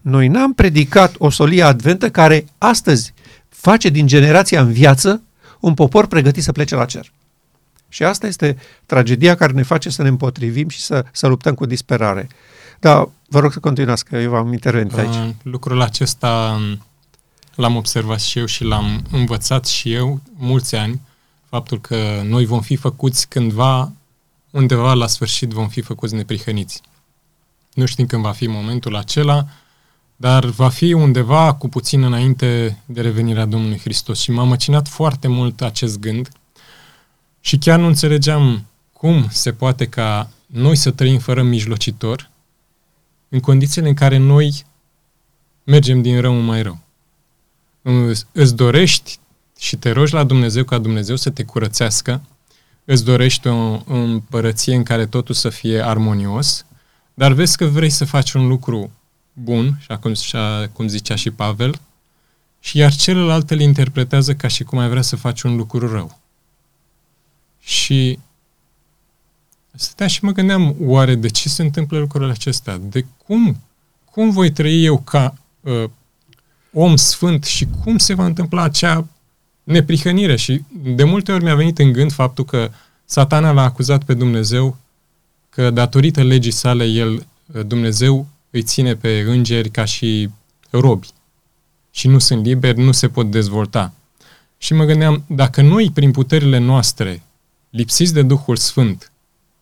Noi 0.00 0.28
n-am 0.28 0.54
predicat 0.54 1.14
o 1.18 1.30
solie 1.30 1.62
adventă 1.62 2.10
care 2.10 2.44
astăzi 2.58 3.14
face 3.48 3.88
din 3.88 4.06
generația 4.06 4.60
în 4.60 4.72
viață 4.72 5.22
un 5.60 5.74
popor 5.74 6.06
pregătit 6.06 6.42
să 6.42 6.52
plece 6.52 6.74
la 6.74 6.84
cer. 6.84 7.12
Și 7.94 8.02
asta 8.02 8.26
este 8.26 8.56
tragedia 8.86 9.34
care 9.34 9.52
ne 9.52 9.62
face 9.62 9.90
să 9.90 10.02
ne 10.02 10.08
împotrivim 10.08 10.68
și 10.68 10.80
să, 10.80 11.04
să 11.12 11.26
luptăm 11.26 11.54
cu 11.54 11.66
disperare. 11.66 12.28
Dar 12.80 13.08
vă 13.28 13.38
rog 13.38 13.52
să 13.52 13.58
continuați, 13.58 14.04
că 14.04 14.16
eu 14.16 14.30
v-am 14.30 14.52
intervenit 14.52 14.96
aici. 14.96 15.14
Uh, 15.14 15.28
lucrul 15.42 15.80
acesta 15.80 16.60
l-am 17.54 17.76
observat 17.76 18.20
și 18.20 18.38
eu 18.38 18.44
și 18.44 18.64
l-am 18.64 19.02
învățat 19.10 19.66
și 19.66 19.92
eu 19.92 20.20
mulți 20.36 20.74
ani 20.74 21.00
faptul 21.48 21.80
că 21.80 22.22
noi 22.24 22.44
vom 22.44 22.60
fi 22.60 22.76
făcuți 22.76 23.28
cândva, 23.28 23.92
undeva 24.50 24.92
la 24.92 25.06
sfârșit 25.06 25.50
vom 25.50 25.68
fi 25.68 25.80
făcuți 25.80 26.14
neprihăniți. 26.14 26.80
Nu 27.74 27.86
știm 27.86 28.06
când 28.06 28.22
va 28.22 28.32
fi 28.32 28.46
momentul 28.46 28.96
acela, 28.96 29.46
dar 30.16 30.44
va 30.44 30.68
fi 30.68 30.92
undeva 30.92 31.54
cu 31.54 31.68
puțin 31.68 32.02
înainte 32.02 32.78
de 32.86 33.00
revenirea 33.00 33.44
Domnului 33.44 33.78
Hristos. 33.78 34.20
Și 34.20 34.30
m-a 34.30 34.44
măcinat 34.44 34.88
foarte 34.88 35.28
mult 35.28 35.62
acest 35.62 35.98
gând 35.98 36.28
și 37.46 37.58
chiar 37.58 37.78
nu 37.78 37.86
înțelegeam 37.86 38.66
cum 38.92 39.26
se 39.30 39.52
poate 39.52 39.86
ca 39.86 40.30
noi 40.46 40.76
să 40.76 40.90
trăim 40.90 41.18
fără 41.18 41.42
mijlocitor 41.42 42.30
în 43.28 43.40
condițiile 43.40 43.88
în 43.88 43.94
care 43.94 44.16
noi 44.16 44.64
mergem 45.64 46.02
din 46.02 46.20
rău 46.20 46.34
în 46.34 46.44
mai 46.44 46.62
rău. 46.62 46.78
Îți 48.32 48.56
dorești 48.56 49.18
și 49.58 49.76
te 49.76 49.90
rogi 49.90 50.14
la 50.14 50.24
Dumnezeu 50.24 50.64
ca 50.64 50.78
Dumnezeu 50.78 51.16
să 51.16 51.30
te 51.30 51.44
curățească, 51.44 52.22
îți 52.84 53.04
dorești 53.04 53.48
o 53.48 53.82
împărăție 53.86 54.74
în 54.74 54.82
care 54.82 55.06
totul 55.06 55.34
să 55.34 55.48
fie 55.48 55.84
armonios, 55.84 56.64
dar 57.14 57.32
vezi 57.32 57.56
că 57.56 57.64
vrei 57.64 57.90
să 57.90 58.04
faci 58.04 58.32
un 58.32 58.46
lucru 58.46 58.90
bun, 59.32 59.78
și 59.80 59.90
acum, 59.90 60.10
așa 60.10 60.70
cum 60.72 60.88
zicea 60.88 61.14
și 61.14 61.30
Pavel, 61.30 61.80
și 62.60 62.78
iar 62.78 62.94
celălalt 62.94 63.50
îl 63.50 63.60
interpretează 63.60 64.34
ca 64.34 64.48
și 64.48 64.64
cum 64.64 64.78
ai 64.78 64.88
vrea 64.88 65.02
să 65.02 65.16
faci 65.16 65.42
un 65.42 65.56
lucru 65.56 65.92
rău. 65.92 66.22
Și 67.64 68.18
stăteam 69.74 70.08
și 70.08 70.24
mă 70.24 70.32
gândeam, 70.32 70.74
oare 70.80 71.14
de 71.14 71.28
ce 71.28 71.48
se 71.48 71.62
întâmplă 71.62 71.98
lucrurile 71.98 72.32
acestea? 72.32 72.78
De 72.78 73.06
cum? 73.26 73.56
Cum 74.10 74.30
voi 74.30 74.50
trăi 74.50 74.84
eu 74.84 74.98
ca 74.98 75.34
uh, 75.60 75.84
om 76.72 76.96
sfânt 76.96 77.44
și 77.44 77.66
cum 77.82 77.98
se 77.98 78.14
va 78.14 78.24
întâmpla 78.24 78.62
acea 78.62 79.06
neprihănire 79.62 80.36
și 80.36 80.62
de 80.82 81.04
multe 81.04 81.32
ori 81.32 81.44
mi-a 81.44 81.54
venit 81.54 81.78
în 81.78 81.92
gând 81.92 82.12
faptul 82.12 82.44
că 82.44 82.70
satana 83.04 83.52
l-a 83.52 83.62
acuzat 83.62 84.04
pe 84.04 84.14
Dumnezeu 84.14 84.76
că 85.50 85.70
datorită 85.70 86.22
legii 86.22 86.50
sale 86.50 86.84
el, 86.84 87.26
Dumnezeu 87.66 88.26
îi 88.50 88.62
ține 88.62 88.94
pe 88.94 89.24
îngeri 89.26 89.70
ca 89.70 89.84
și 89.84 90.30
robi 90.70 91.08
și 91.90 92.08
nu 92.08 92.18
sunt 92.18 92.44
liberi, 92.44 92.80
nu 92.80 92.92
se 92.92 93.08
pot 93.08 93.30
dezvolta. 93.30 93.92
Și 94.58 94.74
mă 94.74 94.84
gândeam, 94.84 95.24
dacă 95.26 95.62
noi, 95.62 95.90
prin 95.90 96.10
puterile 96.10 96.58
noastre, 96.58 97.22
lipsiți 97.74 98.12
de 98.12 98.22
Duhul 98.22 98.56
Sfânt, 98.56 99.12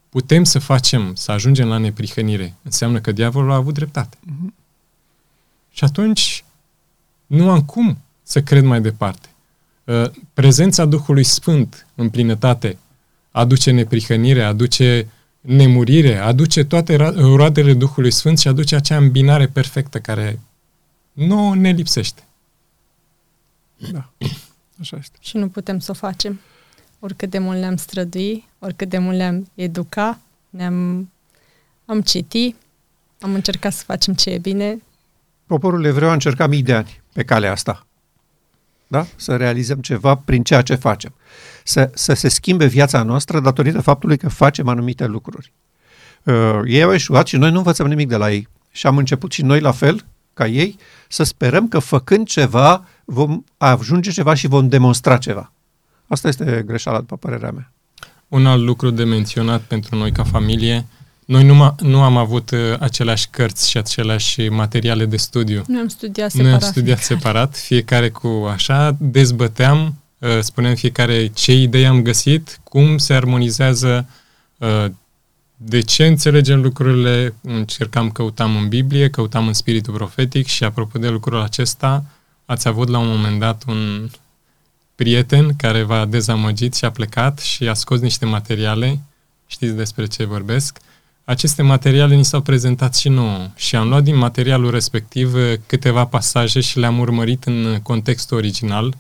putem 0.09 0.45
să 0.45 0.59
facem, 0.59 1.15
să 1.15 1.33
ajungem 1.33 1.69
la 1.69 1.79
neprihănire, 1.79 2.55
înseamnă 2.63 3.01
că 3.01 3.13
diavolul 3.13 3.51
a 3.51 3.55
avut 3.55 3.75
dreptate. 3.75 4.17
Mm-hmm. 4.17 4.55
Și 5.71 5.85
atunci 5.85 6.45
nu 7.27 7.51
am 7.51 7.63
cum 7.63 7.99
să 8.23 8.43
cred 8.43 8.65
mai 8.65 8.81
departe. 8.81 9.29
Uh, 9.85 10.11
prezența 10.35 10.85
Duhului 10.85 11.25
Sfânt 11.25 11.87
în 11.95 12.11
plinătate 12.11 12.79
aduce 13.31 13.71
neprihănire, 13.71 14.43
aduce 14.43 15.09
nemurire, 15.41 16.17
aduce 16.17 16.65
toate 16.65 16.97
roadele 17.15 17.75
Duhului 17.75 18.11
Sfânt 18.11 18.39
și 18.39 18.49
aduce 18.49 18.75
acea 18.75 18.97
îmbinare 18.97 19.49
perfectă 19.49 20.01
care 20.01 20.41
nu 21.13 21.53
ne 21.53 21.71
lipsește. 21.71 22.23
Da, 23.91 24.11
așa 24.81 24.97
este. 24.97 25.17
Și 25.21 25.37
nu 25.37 25.49
putem 25.49 25.79
să 25.79 25.91
o 25.91 25.95
facem. 25.95 26.41
Oricât 27.05 27.31
de 27.31 27.39
mult 27.39 27.59
ne-am 27.59 27.77
strădui, 27.77 28.49
oricât 28.59 28.89
de 28.89 28.99
mult 28.99 29.17
le-am 29.17 29.51
educa, 29.55 30.19
ne-am 30.51 31.11
am 31.85 32.01
citi, 32.01 32.55
am 33.21 33.35
încercat 33.35 33.73
să 33.73 33.83
facem 33.87 34.15
ce 34.15 34.31
e 34.31 34.39
bine. 34.39 34.83
Poporul 35.47 35.85
evreu 35.85 36.09
a 36.09 36.13
încercat 36.13 36.49
mii 36.49 36.63
de 36.63 36.75
ani 36.75 37.03
pe 37.13 37.25
calea 37.25 37.51
asta 37.51 37.87
da? 38.93 39.07
să 39.17 39.37
realizăm 39.37 39.79
ceva 39.79 40.15
prin 40.15 40.43
ceea 40.43 40.63
ce 40.63 40.75
facem. 40.75 41.13
Să, 41.65 41.91
să 41.95 42.13
se 42.15 42.29
schimbe 42.29 42.67
viața 42.67 43.03
noastră 43.03 43.41
datorită 43.41 43.81
faptului 43.81 44.17
că 44.17 44.29
facem 44.29 44.69
anumite 44.69 45.07
lucruri. 45.07 45.53
Uh, 46.23 46.61
ei 46.67 46.83
au 46.83 46.93
eșuat 46.93 47.27
și 47.27 47.37
noi 47.37 47.51
nu 47.51 47.57
învățăm 47.57 47.87
nimic 47.87 48.09
de 48.09 48.17
la 48.17 48.31
ei. 48.31 48.49
Și 48.71 48.87
am 48.87 48.97
început 48.97 49.33
și 49.33 49.43
noi 49.43 49.61
la 49.61 49.71
fel, 49.71 50.05
ca 50.35 50.47
ei, 50.47 50.77
să 51.09 51.23
sperăm 51.23 51.69
că 51.69 51.79
făcând 51.79 52.27
ceva 52.27 52.85
vom 53.05 53.45
ajunge 53.57 54.11
ceva 54.11 54.35
și 54.35 54.47
vom 54.47 54.69
demonstra 54.69 55.17
ceva. 55.17 55.52
Asta 56.13 56.29
este 56.29 56.63
greșeala, 56.67 56.99
după 56.99 57.17
părerea 57.17 57.51
mea. 57.51 57.73
Un 58.29 58.47
alt 58.47 58.63
lucru 58.63 58.91
de 58.91 59.05
menționat 59.05 59.61
pentru 59.61 59.97
noi 59.97 60.13
ca 60.13 60.25
familie, 60.25 60.87
Noi 61.25 61.45
nu, 61.45 61.75
nu 61.81 62.03
am 62.03 62.17
avut 62.17 62.51
uh, 62.51 62.59
aceleași 62.79 63.29
cărți 63.31 63.71
și 63.71 63.79
aceleași 63.79 64.49
materiale 64.49 65.07
de 65.07 65.17
studiu. 65.17 65.63
Noi 65.67 65.81
am 65.81 65.89
studiat 65.89 66.31
separat. 66.31 66.53
Noi 66.53 66.61
am 66.63 66.71
studiat 66.71 66.99
fiecare. 66.99 67.21
separat, 67.21 67.57
fiecare 67.57 68.11
cu 68.11 68.49
așa, 68.53 68.97
dezbăteam, 69.01 69.95
uh, 70.19 70.39
spuneam 70.41 70.75
fiecare 70.75 71.27
ce 71.27 71.53
idei 71.53 71.87
am 71.87 72.03
găsit, 72.03 72.61
cum 72.65 72.99
se 72.99 73.15
armonizează, 73.15 74.09
uh, 74.59 74.85
de 75.57 75.81
ce 75.81 76.07
înțelegem 76.07 76.63
lucrurile, 76.63 77.35
încercam, 77.43 78.11
căutam 78.11 78.57
în 78.57 78.69
Biblie, 78.69 79.11
căutam 79.11 79.47
în 79.47 79.53
spiritul 79.53 79.95
profetic 79.95 80.47
și 80.47 80.65
apropo 80.65 80.99
de 80.99 81.09
lucrul 81.09 81.41
acesta, 81.41 82.05
ați 82.45 82.69
avut 82.69 82.89
la 82.89 82.99
un 82.99 83.09
moment 83.09 83.39
dat 83.39 83.63
un 83.67 84.09
prieten 85.03 85.57
care 85.57 85.83
v-a 85.83 86.05
dezamăgit 86.05 86.75
și 86.75 86.85
a 86.85 86.91
plecat 86.91 87.39
și 87.39 87.69
a 87.69 87.75
scos 87.75 88.01
niște 88.01 88.25
materiale, 88.25 89.01
știți 89.47 89.75
despre 89.75 90.07
ce 90.07 90.25
vorbesc, 90.25 90.79
aceste 91.25 91.63
materiale 91.63 92.15
ni 92.15 92.25
s-au 92.25 92.41
prezentat 92.41 92.95
și 92.95 93.09
nouă 93.09 93.49
și 93.55 93.77
am 93.77 93.89
luat 93.89 94.03
din 94.03 94.17
materialul 94.17 94.71
respectiv 94.71 95.35
uh, 95.35 95.53
câteva 95.67 96.05
pasaje 96.05 96.61
și 96.61 96.79
le-am 96.79 96.99
urmărit 96.99 97.45
în 97.45 97.79
contextul 97.83 98.37
original. 98.37 98.95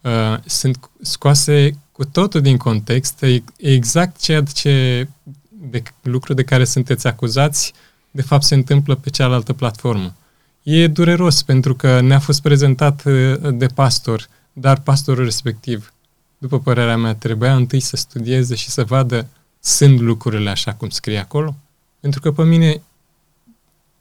Uh, 0.00 0.10
sunt 0.44 0.90
scoase 1.00 1.70
cu 1.92 2.04
totul 2.04 2.40
din 2.40 2.56
context, 2.56 3.24
exact 3.56 4.20
ceea 4.20 4.42
ce 4.42 5.08
de 5.48 5.82
lucru 6.02 6.34
de 6.34 6.42
care 6.42 6.64
sunteți 6.64 7.06
acuzați, 7.06 7.72
de 8.10 8.22
fapt 8.22 8.42
se 8.42 8.54
întâmplă 8.54 8.94
pe 8.94 9.10
cealaltă 9.10 9.52
platformă. 9.52 10.14
E 10.62 10.86
dureros 10.86 11.42
pentru 11.42 11.74
că 11.74 12.00
ne-a 12.00 12.18
fost 12.18 12.42
prezentat 12.42 13.02
uh, 13.04 13.36
de 13.52 13.66
pastor, 13.66 14.28
dar 14.56 14.80
pastorul 14.80 15.24
respectiv, 15.24 15.92
după 16.38 16.60
părerea 16.60 16.96
mea, 16.96 17.14
trebuia 17.14 17.54
întâi 17.54 17.80
să 17.80 17.96
studieze 17.96 18.54
și 18.54 18.68
să 18.68 18.84
vadă 18.84 19.26
sunt 19.60 20.00
lucrurile 20.00 20.50
așa 20.50 20.74
cum 20.74 20.88
scrie 20.88 21.18
acolo? 21.18 21.54
Pentru 22.00 22.20
că 22.20 22.32
pe 22.32 22.42
mine, 22.42 22.82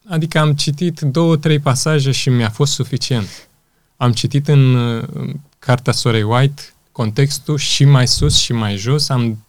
adică 0.07 0.39
am 0.39 0.53
citit 0.53 0.99
două, 0.99 1.37
trei 1.37 1.59
pasaje 1.59 2.11
și 2.11 2.29
mi-a 2.29 2.49
fost 2.49 2.73
suficient. 2.73 3.47
Am 3.97 4.11
citit 4.11 4.47
în 4.47 4.77
cartea 5.59 5.93
Sorei 5.93 6.23
White 6.23 6.61
contextul 6.91 7.57
și 7.57 7.85
mai 7.85 8.07
sus 8.07 8.35
și 8.35 8.53
mai 8.53 8.75
jos, 8.75 9.09
am 9.09 9.45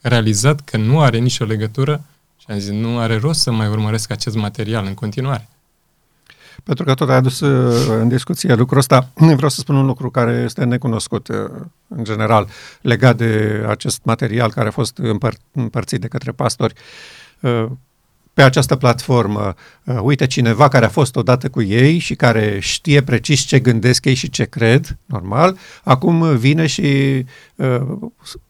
realizat 0.00 0.60
că 0.60 0.76
nu 0.76 1.00
are 1.00 1.18
nicio 1.18 1.44
legătură 1.44 2.04
și 2.38 2.46
am 2.48 2.58
zis, 2.58 2.70
nu 2.70 2.98
are 2.98 3.18
rost 3.18 3.40
să 3.40 3.52
mai 3.52 3.68
urmăresc 3.68 4.10
acest 4.10 4.36
material 4.36 4.86
în 4.86 4.94
continuare. 4.94 5.48
Pentru 6.64 6.84
că 6.84 6.94
tot 6.94 7.08
ai 7.08 7.16
adus 7.16 7.40
uh, 7.40 7.96
în 8.00 8.08
discuție 8.08 8.54
lucrul 8.54 8.78
ăsta, 8.78 9.08
vreau 9.36 9.48
să 9.48 9.60
spun 9.60 9.76
un 9.76 9.86
lucru 9.86 10.10
care 10.10 10.42
este 10.44 10.64
necunoscut 10.64 11.28
uh, 11.28 11.36
în 11.88 12.04
general 12.04 12.48
legat 12.80 13.16
de 13.16 13.64
acest 13.68 14.00
material 14.04 14.50
care 14.50 14.68
a 14.68 14.70
fost 14.70 15.00
împăr- 15.02 15.52
împărțit 15.52 16.00
de 16.00 16.08
către 16.08 16.32
pastori 16.32 16.74
uh, 17.40 17.66
pe 18.34 18.42
această 18.42 18.76
platformă. 18.76 19.54
Uite, 20.02 20.26
cineva 20.26 20.68
care 20.68 20.84
a 20.84 20.88
fost 20.88 21.16
odată 21.16 21.48
cu 21.48 21.62
ei 21.62 21.98
și 21.98 22.14
care 22.14 22.58
știe 22.60 23.02
precis 23.02 23.40
ce 23.40 23.58
gândesc 23.58 24.04
ei 24.04 24.14
și 24.14 24.30
ce 24.30 24.44
cred, 24.44 24.96
normal, 25.06 25.56
acum 25.82 26.36
vine 26.36 26.66
și 26.66 26.86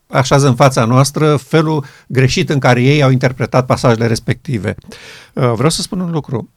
așează 0.07 0.49
în 0.49 0.55
fața 0.55 0.85
noastră 0.85 1.37
felul 1.37 1.85
greșit 2.07 2.51
în 2.51 2.59
care 2.59 2.83
ei 2.83 3.03
au 3.03 3.11
interpretat 3.11 3.67
pasajele 3.67 4.07
respective. 4.07 4.75
Vreau 5.33 5.69
să 5.69 5.83
spun 5.83 6.01
un 6.01 6.11
lucru 6.11 6.51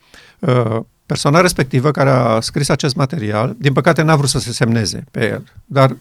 Persoana 1.06 1.42
respectivă 1.42 1.92
care 1.92 2.10
a 2.10 2.40
scris 2.40 2.70
acest 2.70 2.96
material, 2.96 3.56
din 3.60 3.74
păcate 3.74 4.02
n-a 4.02 4.16
vrut 4.16 4.30
să 4.30 4.40
se 4.40 4.54
semneze 4.54 5.04
pe 5.12 5.28
el, 5.28 5.52
dar 5.66 5.96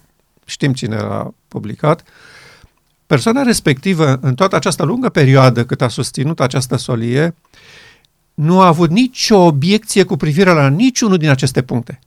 știm 0.45 0.73
cine 0.73 0.97
l-a 0.97 1.35
publicat. 1.49 2.03
Persoana 3.07 3.43
respectivă, 3.43 4.19
în 4.21 4.35
toată 4.35 4.57
această 4.57 4.85
lungă 4.85 5.09
perioadă 5.09 5.65
cât 5.65 5.83
a 5.83 5.89
susținut 5.89 6.41
această 6.41 6.77
solie, 6.77 7.35
nu 8.35 8.61
a 8.61 8.67
avut 8.67 8.91
nicio 8.91 9.37
obiecție 9.37 10.05
cu 10.05 10.17
privire 10.17 10.51
la 10.51 10.69
niciunul 10.69 11.17
din 11.17 11.29
aceste 11.29 11.63
puncte. 11.63 11.99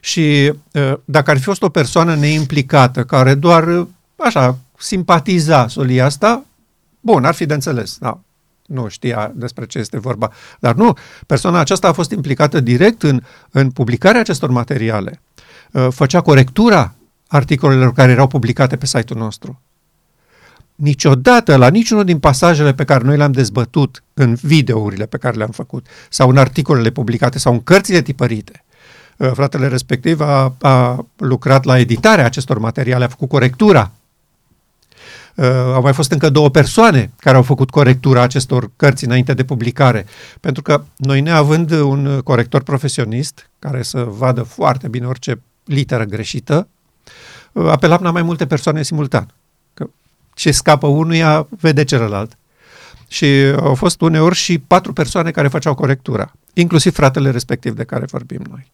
Și 0.00 0.52
dacă 1.04 1.30
ar 1.30 1.36
fi 1.36 1.42
fost 1.42 1.62
o 1.62 1.68
persoană 1.68 2.14
neimplicată, 2.14 3.04
care 3.04 3.34
doar, 3.34 3.86
așa, 4.16 4.58
simpatiza 4.78 5.68
solia 5.68 6.04
asta, 6.04 6.44
bun, 7.00 7.24
ar 7.24 7.34
fi 7.34 7.46
de 7.46 7.54
înțeles, 7.54 7.96
da, 7.98 8.20
nu 8.66 8.88
știa 8.88 9.32
despre 9.34 9.66
ce 9.66 9.78
este 9.78 9.98
vorba. 9.98 10.32
Dar 10.58 10.74
nu, 10.74 10.96
persoana 11.26 11.58
aceasta 11.58 11.88
a 11.88 11.92
fost 11.92 12.10
implicată 12.10 12.60
direct 12.60 13.02
în, 13.02 13.22
în 13.50 13.70
publicarea 13.70 14.20
acestor 14.20 14.50
materiale. 14.50 15.20
Uh, 15.72 15.86
făcea 15.90 16.20
corectura 16.20 16.94
articolelor 17.26 17.92
care 17.92 18.12
erau 18.12 18.26
publicate 18.26 18.76
pe 18.76 18.86
site-ul 18.86 19.20
nostru. 19.20 19.60
Niciodată, 20.74 21.56
la 21.56 21.68
niciunul 21.68 22.04
din 22.04 22.18
pasajele 22.18 22.74
pe 22.74 22.84
care 22.84 23.04
noi 23.04 23.16
le-am 23.16 23.32
dezbătut 23.32 24.02
în 24.14 24.34
videourile 24.34 25.06
pe 25.06 25.18
care 25.18 25.36
le-am 25.36 25.50
făcut, 25.50 25.86
sau 26.08 26.28
în 26.28 26.36
articolele 26.36 26.90
publicate, 26.90 27.38
sau 27.38 27.52
în 27.52 27.62
cărțile 27.62 28.02
tipărite, 28.02 28.64
uh, 29.16 29.30
fratele 29.34 29.68
respectiv 29.68 30.20
a, 30.20 30.54
a 30.60 31.06
lucrat 31.16 31.64
la 31.64 31.78
editarea 31.78 32.24
acestor 32.24 32.58
materiale, 32.58 33.04
a 33.04 33.08
făcut 33.08 33.28
corectura 33.28 33.90
Uh, 35.34 35.44
au 35.46 35.82
mai 35.82 35.92
fost 35.92 36.10
încă 36.12 36.30
două 36.30 36.50
persoane 36.50 37.10
care 37.20 37.36
au 37.36 37.42
făcut 37.42 37.70
corectura 37.70 38.22
acestor 38.22 38.70
cărți 38.76 39.04
înainte 39.04 39.34
de 39.34 39.44
publicare. 39.44 40.06
Pentru 40.40 40.62
că 40.62 40.84
noi 40.96 41.20
neavând 41.20 41.70
un 41.70 42.20
corector 42.24 42.62
profesionist 42.62 43.50
care 43.58 43.82
să 43.82 44.06
vadă 44.08 44.42
foarte 44.42 44.88
bine 44.88 45.06
orice 45.06 45.40
literă 45.64 46.04
greșită, 46.04 46.68
uh, 47.52 47.66
apelam 47.68 48.00
la 48.02 48.10
mai 48.10 48.22
multe 48.22 48.46
persoane 48.46 48.82
simultan. 48.82 49.34
Că 49.74 49.86
ce 50.34 50.50
scapă 50.50 50.86
unuia, 50.86 51.46
vede 51.60 51.84
celălalt. 51.84 52.36
Și 53.08 53.26
au 53.60 53.74
fost 53.74 54.00
uneori 54.00 54.34
și 54.34 54.58
patru 54.58 54.92
persoane 54.92 55.30
care 55.30 55.48
făceau 55.48 55.74
corectura, 55.74 56.32
inclusiv 56.52 56.94
fratele 56.94 57.30
respectiv 57.30 57.74
de 57.74 57.84
care 57.84 58.04
vorbim 58.10 58.42
noi. 58.50 58.72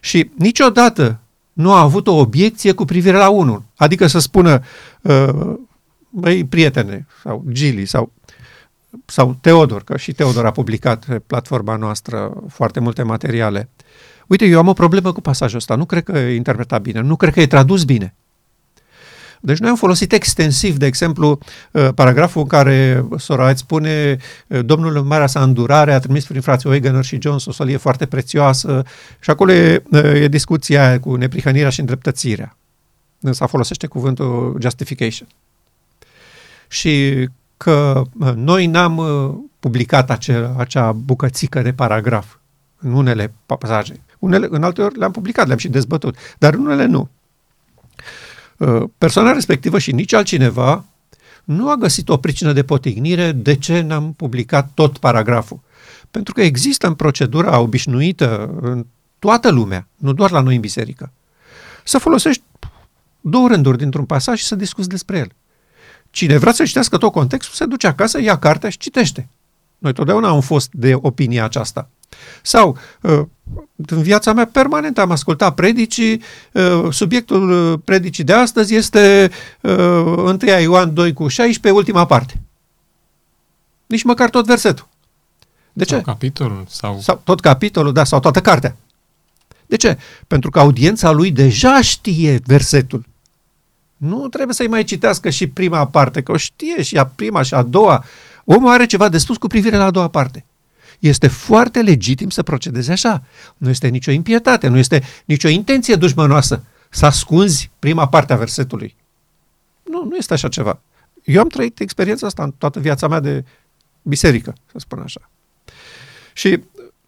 Și 0.00 0.30
niciodată 0.36 1.18
nu 1.52 1.72
a 1.72 1.80
avut 1.80 2.06
o 2.06 2.16
obiecție 2.16 2.72
cu 2.72 2.84
privire 2.84 3.16
la 3.16 3.28
unul. 3.28 3.62
Adică 3.76 4.06
să 4.06 4.18
spună, 4.18 4.62
uh, 5.00 5.54
băi, 6.10 6.44
prietene, 6.44 7.06
sau 7.22 7.44
Gili, 7.50 7.84
sau, 7.84 8.12
sau 9.04 9.36
Teodor, 9.40 9.84
că 9.84 9.96
și 9.96 10.12
Teodor 10.12 10.46
a 10.46 10.50
publicat 10.50 11.04
pe 11.04 11.18
platforma 11.18 11.76
noastră 11.76 12.32
foarte 12.48 12.80
multe 12.80 13.02
materiale. 13.02 13.68
Uite, 14.26 14.44
eu 14.44 14.58
am 14.58 14.68
o 14.68 14.72
problemă 14.72 15.12
cu 15.12 15.20
pasajul 15.20 15.58
ăsta, 15.58 15.74
nu 15.74 15.84
cred 15.84 16.02
că 16.02 16.18
e 16.18 16.34
interpretat 16.34 16.82
bine, 16.82 17.00
nu 17.00 17.16
cred 17.16 17.32
că 17.32 17.40
e 17.40 17.46
tradus 17.46 17.84
bine. 17.84 18.14
Deci 19.42 19.58
noi 19.58 19.70
am 19.70 19.76
folosit 19.76 20.12
extensiv, 20.12 20.76
de 20.76 20.86
exemplu, 20.86 21.38
uh, 21.72 21.88
paragraful 21.94 22.42
în 22.42 22.48
care 22.48 23.04
sora 23.16 23.50
îți 23.50 23.60
spune 23.60 24.16
uh, 24.46 24.64
Domnul 24.64 24.96
în 24.96 25.06
marea 25.06 25.26
sa 25.26 25.42
îndurare 25.42 25.92
a 25.92 25.98
trimis 25.98 26.24
prin 26.24 26.40
frații 26.40 26.68
Wegener 26.68 27.04
și 27.04 27.18
Jones 27.20 27.46
o 27.46 27.52
solie 27.52 27.76
foarte 27.76 28.06
prețioasă 28.06 28.82
și 29.20 29.30
acolo 29.30 29.52
e, 29.52 29.82
uh, 29.90 30.02
e 30.02 30.28
discuția 30.28 31.00
cu 31.00 31.14
neprihănirea 31.14 31.70
și 31.70 31.80
îndreptățirea. 31.80 32.56
Însă 33.20 33.46
folosește 33.46 33.86
cuvântul 33.86 34.56
justification 34.60 35.28
și 36.70 37.28
că 37.56 38.02
noi 38.34 38.66
n-am 38.66 38.96
uh, 38.96 39.34
publicat 39.60 40.10
acea, 40.10 40.54
acea 40.58 40.92
bucățică 40.92 41.62
de 41.62 41.72
paragraf 41.72 42.36
în 42.78 42.92
unele 42.92 43.32
pasaje. 43.46 44.00
Unele, 44.18 44.46
în 44.50 44.62
alte 44.62 44.82
ori 44.82 44.98
le-am 44.98 45.10
publicat, 45.10 45.46
le-am 45.46 45.58
și 45.58 45.68
dezbătut, 45.68 46.16
dar 46.38 46.54
în 46.54 46.60
unele 46.60 46.84
nu. 46.84 47.08
Uh, 48.56 48.82
persoana 48.98 49.32
respectivă 49.32 49.78
și 49.78 49.92
nici 49.92 50.12
altcineva 50.12 50.84
nu 51.44 51.70
a 51.70 51.76
găsit 51.76 52.08
o 52.08 52.16
pricină 52.16 52.52
de 52.52 52.62
potignire 52.62 53.32
de 53.32 53.54
ce 53.54 53.80
n-am 53.80 54.12
publicat 54.12 54.70
tot 54.74 54.98
paragraful. 54.98 55.60
Pentru 56.10 56.34
că 56.34 56.42
există 56.42 56.86
în 56.86 56.94
procedura 56.94 57.58
obișnuită 57.58 58.58
în 58.60 58.86
toată 59.18 59.50
lumea, 59.50 59.86
nu 59.96 60.12
doar 60.12 60.30
la 60.30 60.40
noi 60.40 60.54
în 60.54 60.60
biserică, 60.60 61.12
să 61.84 61.98
folosești 61.98 62.42
două 63.20 63.48
rânduri 63.48 63.78
dintr-un 63.78 64.04
pasaj 64.04 64.38
și 64.38 64.44
să 64.44 64.54
discuți 64.54 64.88
despre 64.88 65.18
el. 65.18 65.32
Cine 66.10 66.36
vrea 66.36 66.52
să 66.52 66.64
citească 66.64 66.96
tot 66.96 67.12
contextul, 67.12 67.54
se 67.54 67.64
duce 67.64 67.86
acasă, 67.86 68.20
ia 68.20 68.38
cartea 68.38 68.70
și 68.70 68.78
citește. 68.78 69.28
Noi 69.78 69.92
totdeauna 69.92 70.28
am 70.28 70.40
fost 70.40 70.68
de 70.72 70.94
opinia 70.94 71.44
aceasta. 71.44 71.88
Sau, 72.42 72.78
uh, 73.00 73.22
în 73.86 74.02
viața 74.02 74.32
mea 74.32 74.46
permanent 74.46 74.98
am 74.98 75.10
ascultat 75.10 75.54
predicii, 75.54 76.22
uh, 76.52 76.86
subiectul 76.90 77.72
uh, 77.72 77.78
predicii 77.84 78.24
de 78.24 78.32
astăzi 78.32 78.74
este 78.74 79.30
1 79.60 80.38
Ioan 80.60 80.94
2 80.94 81.12
cu 81.12 81.28
16, 81.28 81.80
ultima 81.80 82.06
parte. 82.06 82.40
Nici 83.86 84.02
măcar 84.02 84.30
tot 84.30 84.46
versetul. 84.46 84.88
De 85.72 85.84
ce? 85.84 85.94
Sau 85.94 86.02
capitolul. 86.02 86.64
Sau... 86.68 86.98
sau 87.00 87.20
tot 87.24 87.40
capitolul, 87.40 87.92
da, 87.92 88.04
sau 88.04 88.20
toată 88.20 88.40
cartea. 88.40 88.76
De 89.66 89.76
ce? 89.76 89.98
Pentru 90.26 90.50
că 90.50 90.58
audiența 90.58 91.10
lui 91.10 91.30
deja 91.30 91.80
știe 91.80 92.40
versetul. 92.46 93.04
Nu 94.00 94.28
trebuie 94.28 94.54
să-i 94.54 94.68
mai 94.68 94.84
citească 94.84 95.30
și 95.30 95.46
prima 95.46 95.86
parte, 95.86 96.22
că 96.22 96.32
o 96.32 96.36
știe 96.36 96.82
și 96.82 96.98
a 96.98 97.06
prima 97.06 97.42
și 97.42 97.54
a 97.54 97.62
doua. 97.62 98.04
Omul 98.44 98.70
are 98.70 98.86
ceva 98.86 99.08
de 99.08 99.18
spus 99.18 99.36
cu 99.36 99.46
privire 99.46 99.76
la 99.76 99.84
a 99.84 99.90
doua 99.90 100.08
parte. 100.08 100.44
Este 100.98 101.28
foarte 101.28 101.82
legitim 101.82 102.30
să 102.30 102.42
procedeze 102.42 102.92
așa. 102.92 103.22
Nu 103.56 103.68
este 103.68 103.88
nicio 103.88 104.10
impietate, 104.10 104.68
nu 104.68 104.78
este 104.78 105.02
nicio 105.24 105.48
intenție 105.48 105.94
dușmănoasă 105.94 106.62
să 106.90 107.06
ascunzi 107.06 107.70
prima 107.78 108.08
parte 108.08 108.32
a 108.32 108.36
versetului. 108.36 108.96
Nu, 109.82 110.04
nu 110.04 110.16
este 110.16 110.32
așa 110.32 110.48
ceva. 110.48 110.80
Eu 111.24 111.40
am 111.40 111.48
trăit 111.48 111.80
experiența 111.80 112.26
asta 112.26 112.42
în 112.42 112.52
toată 112.58 112.80
viața 112.80 113.08
mea 113.08 113.20
de 113.20 113.44
biserică, 114.02 114.54
să 114.72 114.78
spun 114.78 114.98
așa. 114.98 115.30
Și 116.32 116.60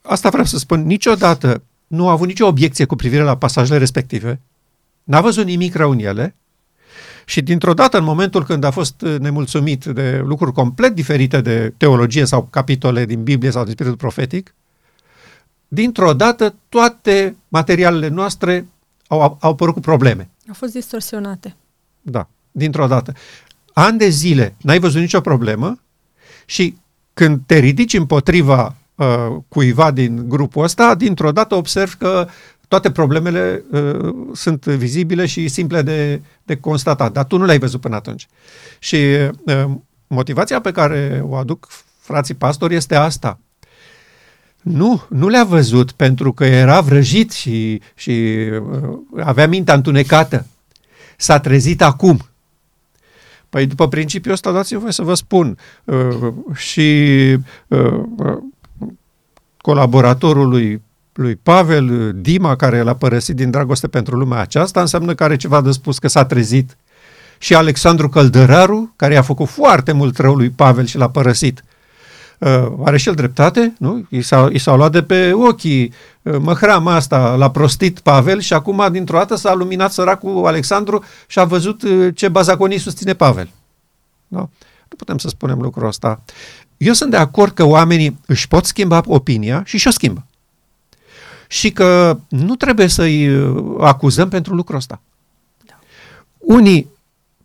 asta 0.02 0.28
vreau 0.28 0.44
să 0.44 0.58
spun, 0.58 0.86
niciodată 0.86 1.62
nu 1.86 2.08
a 2.08 2.10
avut 2.10 2.26
nicio 2.26 2.46
obiecție 2.46 2.84
cu 2.84 2.96
privire 2.96 3.22
la 3.22 3.36
pasajele 3.36 3.78
respective, 3.78 4.40
n-a 5.02 5.20
văzut 5.20 5.44
nimic 5.44 5.74
rău 5.74 5.90
în 5.90 5.98
ele 5.98 6.34
și 7.24 7.40
dintr-o 7.40 7.74
dată, 7.74 7.98
în 7.98 8.04
momentul 8.04 8.44
când 8.44 8.64
a 8.64 8.70
fost 8.70 9.00
nemulțumit 9.18 9.84
de 9.84 10.22
lucruri 10.24 10.52
complet 10.52 10.94
diferite 10.94 11.40
de 11.40 11.74
teologie 11.76 12.24
sau 12.24 12.46
capitole 12.50 13.04
din 13.04 13.22
Biblie 13.22 13.50
sau 13.50 13.62
din 13.62 13.72
spiritul 13.72 13.98
profetic, 13.98 14.54
dintr-o 15.68 16.12
dată 16.12 16.54
toate 16.68 17.36
materialele 17.48 18.08
noastre 18.08 18.66
au, 19.06 19.20
au 19.20 19.50
apărut 19.50 19.74
cu 19.74 19.80
probleme. 19.80 20.28
Au 20.48 20.54
fost 20.54 20.72
distorsionate. 20.72 21.56
Da, 22.00 22.28
dintr-o 22.50 22.86
dată. 22.86 23.14
Ani 23.72 23.98
de 23.98 24.08
zile 24.08 24.54
n-ai 24.60 24.78
văzut 24.78 25.00
nicio 25.00 25.20
problemă 25.20 25.80
și 26.44 26.76
când 27.14 27.40
te 27.46 27.58
ridici 27.58 27.94
împotriva 27.94 28.76
uh, 28.94 29.06
cuiva 29.48 29.90
din 29.90 30.28
grupul 30.28 30.64
ăsta, 30.64 30.94
dintr-o 30.94 31.32
dată 31.32 31.54
observi 31.54 31.94
că 31.94 32.28
toate 32.72 32.90
problemele 32.90 33.64
uh, 33.70 34.14
sunt 34.32 34.64
vizibile 34.64 35.26
și 35.26 35.48
simple 35.48 35.82
de, 35.82 36.20
de 36.42 36.56
constatat, 36.56 37.12
dar 37.12 37.24
tu 37.24 37.36
nu 37.36 37.44
le-ai 37.44 37.58
văzut 37.58 37.80
până 37.80 37.94
atunci. 37.94 38.28
Și 38.78 38.96
uh, 38.96 39.64
motivația 40.06 40.60
pe 40.60 40.72
care 40.72 41.22
o 41.24 41.34
aduc 41.34 41.68
frații 42.00 42.34
pastori 42.34 42.74
este 42.74 42.94
asta. 42.94 43.38
Nu, 44.62 45.02
nu 45.08 45.28
le-a 45.28 45.44
văzut 45.44 45.92
pentru 45.92 46.32
că 46.32 46.44
era 46.44 46.80
vrăjit 46.80 47.30
și, 47.32 47.80
și 47.94 48.10
uh, 48.70 49.22
avea 49.24 49.48
mintea 49.48 49.74
întunecată. 49.74 50.46
S-a 51.16 51.40
trezit 51.40 51.82
acum. 51.82 52.20
Păi 53.48 53.66
după 53.66 53.88
principiul 53.88 54.34
ăsta 54.34 54.52
dați-mi 54.52 54.80
voi 54.80 54.92
să 54.92 55.02
vă 55.02 55.14
spun 55.14 55.58
uh, 55.84 56.32
și 56.54 56.90
uh, 57.68 58.02
uh, 58.16 58.38
colaboratorul 59.56 60.80
lui, 61.12 61.26
lui 61.26 61.36
Pavel, 61.42 62.12
Dima, 62.14 62.56
care 62.56 62.82
l-a 62.82 62.94
părăsit 62.94 63.36
din 63.36 63.50
dragoste 63.50 63.88
pentru 63.88 64.16
lumea 64.16 64.38
aceasta, 64.38 64.80
înseamnă 64.80 65.14
că 65.14 65.24
are 65.24 65.36
ceva 65.36 65.60
de 65.60 65.70
spus 65.70 65.98
că 65.98 66.08
s-a 66.08 66.24
trezit. 66.24 66.76
Și 67.38 67.54
Alexandru 67.54 68.08
Căldăraru, 68.08 68.92
care 68.96 69.16
a 69.16 69.22
făcut 69.22 69.48
foarte 69.48 69.92
mult 69.92 70.18
rău 70.18 70.34
lui 70.34 70.50
Pavel 70.50 70.86
și 70.86 70.96
l-a 70.96 71.10
părăsit, 71.10 71.64
uh, 72.38 72.66
are 72.84 72.96
și 72.96 73.08
el 73.08 73.14
dreptate, 73.14 73.74
nu? 73.78 74.06
I, 74.08 74.22
s-a, 74.22 74.48
i 74.52 74.58
s-au 74.58 74.76
luat 74.76 74.92
de 74.92 75.02
pe 75.02 75.32
ochii 75.32 75.92
uh, 76.22 76.36
măhrama 76.38 76.94
asta, 76.94 77.34
l-a 77.34 77.50
prostit 77.50 77.98
Pavel 77.98 78.40
și 78.40 78.52
acum 78.52 78.88
dintr-o 78.90 79.16
dată 79.16 79.34
s-a 79.34 79.54
luminat 79.54 79.92
săracul 79.92 80.46
Alexandru 80.46 81.04
și 81.26 81.38
a 81.38 81.44
văzut 81.44 81.82
uh, 81.82 82.08
ce 82.14 82.28
bazaconii 82.28 82.78
susține 82.78 83.14
Pavel. 83.14 83.50
Nu? 84.28 84.50
Nu 84.88 84.96
putem 84.96 85.18
să 85.18 85.28
spunem 85.28 85.58
lucrul 85.60 85.86
ăsta. 85.86 86.22
Eu 86.76 86.92
sunt 86.92 87.10
de 87.10 87.16
acord 87.16 87.54
că 87.54 87.64
oamenii 87.64 88.18
își 88.26 88.48
pot 88.48 88.64
schimba 88.64 89.02
opinia 89.06 89.62
și 89.64 89.78
și-o 89.78 89.90
schimbă. 89.90 90.26
Și 91.52 91.70
că 91.70 92.18
nu 92.28 92.56
trebuie 92.56 92.86
să-i 92.86 93.28
uh, 93.28 93.76
acuzăm 93.80 94.28
pentru 94.28 94.54
lucrul 94.54 94.76
ăsta. 94.76 95.00
Da. 95.66 95.78
Unii 96.38 96.88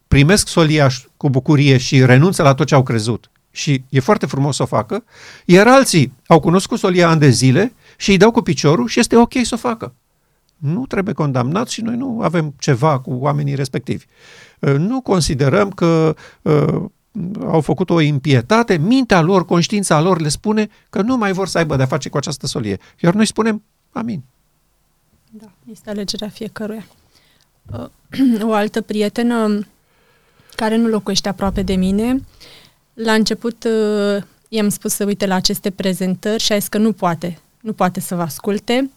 primesc 0.07 0.47
soliaș 0.47 1.03
cu 1.17 1.29
bucurie 1.29 1.77
și 1.77 2.05
renunță 2.05 2.43
la 2.43 2.53
tot 2.53 2.67
ce 2.67 2.75
au 2.75 2.83
crezut 2.83 3.29
și 3.51 3.83
e 3.89 3.99
foarte 3.99 4.25
frumos 4.25 4.55
să 4.55 4.63
o 4.63 4.65
facă, 4.65 5.03
iar 5.45 5.67
alții 5.67 6.13
au 6.27 6.39
cunoscut 6.39 6.79
solia 6.79 7.09
ani 7.09 7.19
de 7.19 7.29
zile 7.29 7.73
și 7.97 8.09
îi 8.11 8.17
dau 8.17 8.31
cu 8.31 8.41
piciorul 8.41 8.87
și 8.87 8.99
este 8.99 9.15
ok 9.17 9.33
să 9.43 9.53
o 9.53 9.57
facă. 9.57 9.93
Nu 10.57 10.85
trebuie 10.85 11.13
condamnat 11.13 11.67
și 11.67 11.81
noi 11.81 11.95
nu 11.95 12.19
avem 12.21 12.53
ceva 12.59 12.99
cu 12.99 13.11
oamenii 13.11 13.55
respectivi. 13.55 14.05
Uh, 14.59 14.75
nu 14.75 15.01
considerăm 15.01 15.69
că 15.69 16.15
uh, 16.41 16.83
au 17.45 17.61
făcut 17.61 17.89
o 17.89 17.99
impietate, 17.99 18.77
mintea 18.77 19.21
lor, 19.21 19.45
conștiința 19.45 20.01
lor 20.01 20.19
le 20.21 20.29
spune 20.29 20.69
că 20.89 21.01
nu 21.01 21.17
mai 21.17 21.31
vor 21.31 21.47
să 21.47 21.57
aibă 21.57 21.75
de-a 21.75 21.85
face 21.85 22.09
cu 22.09 22.17
această 22.17 22.47
solie. 22.47 22.79
Iar 22.99 23.13
noi 23.13 23.25
spunem, 23.25 23.63
amin. 23.91 24.23
Da, 25.29 25.51
este 25.71 25.89
alegerea 25.89 26.29
fiecăruia. 26.29 26.87
Uh, 27.71 28.41
o 28.49 28.53
altă 28.53 28.81
prietenă 28.81 29.67
care 30.55 30.75
nu 30.75 30.87
locuiește 30.87 31.29
aproape 31.29 31.61
de 31.61 31.75
mine, 31.75 32.23
la 32.93 33.13
început 33.13 33.63
uh, 33.63 34.23
i-am 34.49 34.69
spus 34.69 34.93
să 34.93 35.05
uite 35.05 35.25
la 35.25 35.35
aceste 35.35 35.71
prezentări 35.71 36.43
și 36.43 36.51
a 36.51 36.57
zis 36.57 36.67
că 36.67 36.77
nu 36.77 36.91
poate, 36.91 37.39
nu 37.61 37.73
poate 37.73 37.99
să 37.99 38.15
vă 38.15 38.21
asculte, 38.21 38.89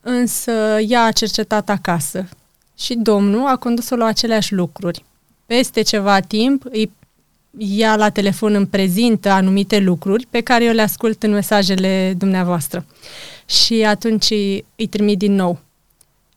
însă 0.00 0.50
ea 0.80 1.04
a 1.04 1.12
cercetat 1.12 1.68
acasă 1.68 2.28
și 2.78 2.94
domnul 2.94 3.46
a 3.46 3.56
condus-o 3.56 3.96
la 3.96 4.04
aceleași 4.04 4.54
lucruri. 4.54 5.04
Peste 5.46 5.82
ceva 5.82 6.20
timp 6.20 6.64
îi 6.64 6.92
ea 7.58 7.96
la 7.96 8.10
telefon 8.10 8.54
îmi 8.54 8.66
prezintă 8.66 9.30
anumite 9.30 9.78
lucruri 9.78 10.26
pe 10.30 10.40
care 10.40 10.64
eu 10.64 10.72
le 10.72 10.82
ascult 10.82 11.22
în 11.22 11.30
mesajele 11.30 12.14
dumneavoastră. 12.18 12.84
Și 13.46 13.74
atunci 13.74 14.30
îi 14.76 14.86
trimit 14.90 15.18
din 15.18 15.34
nou. 15.34 15.58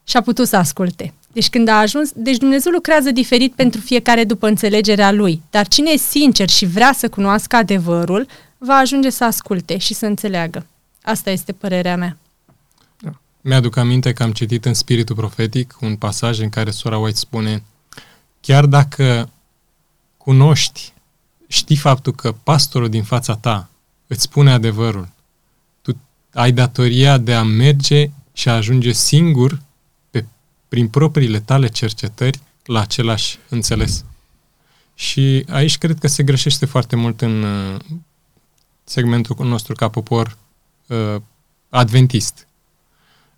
Și 0.03 0.17
a 0.17 0.21
putut 0.21 0.47
să 0.47 0.55
asculte. 0.55 1.13
Deci 1.31 1.49
când 1.49 1.67
a 1.67 1.79
ajuns, 1.79 2.11
deci 2.15 2.37
Dumnezeu 2.37 2.71
lucrează 2.71 3.11
diferit 3.11 3.53
pentru 3.53 3.81
fiecare 3.81 4.23
după 4.23 4.47
înțelegerea 4.47 5.11
lui. 5.11 5.41
Dar 5.49 5.67
cine 5.67 5.91
e 5.91 5.97
sincer 5.97 6.49
și 6.49 6.65
vrea 6.65 6.93
să 6.93 7.09
cunoască 7.09 7.55
adevărul, 7.55 8.27
va 8.57 8.73
ajunge 8.73 9.09
să 9.09 9.23
asculte 9.23 9.77
și 9.77 9.93
să 9.93 10.05
înțeleagă. 10.05 10.65
Asta 11.01 11.29
este 11.29 11.51
părerea 11.51 11.97
mea. 11.97 12.17
Da. 12.99 13.11
Mi-aduc 13.41 13.77
aminte 13.77 14.13
că 14.13 14.23
am 14.23 14.31
citit 14.31 14.65
în 14.65 14.73
Spiritul 14.73 15.15
Profetic 15.15 15.77
un 15.81 15.95
pasaj 15.95 16.39
în 16.39 16.49
care 16.49 16.71
sora 16.71 16.97
White 16.97 17.17
spune 17.17 17.63
chiar 18.41 18.65
dacă 18.65 19.29
cunoști 20.17 20.93
știi 21.47 21.75
faptul 21.75 22.13
că 22.13 22.31
pastorul 22.31 22.89
din 22.89 23.03
fața 23.03 23.35
ta 23.35 23.69
îți 24.07 24.21
spune 24.21 24.51
adevărul, 24.51 25.09
tu 25.81 25.97
ai 26.33 26.51
datoria 26.51 27.17
de 27.17 27.33
a 27.33 27.43
merge 27.43 28.09
și 28.33 28.49
a 28.49 28.55
ajunge 28.55 28.91
singur 28.91 29.61
pe, 30.09 30.25
prin 30.67 30.87
propriile 30.87 31.39
tale 31.39 31.67
cercetări 31.67 32.39
la 32.65 32.81
același 32.81 33.39
înțeles. 33.49 34.03
Și 34.95 35.45
aici 35.49 35.77
cred 35.77 35.99
că 35.99 36.07
se 36.07 36.23
greșește 36.23 36.65
foarte 36.65 36.95
mult 36.95 37.21
în 37.21 37.43
uh, 37.43 37.79
segmentul 38.83 39.35
nostru 39.45 39.73
ca 39.73 39.89
popor 39.89 40.37
uh, 40.87 41.15
adventist. 41.69 42.47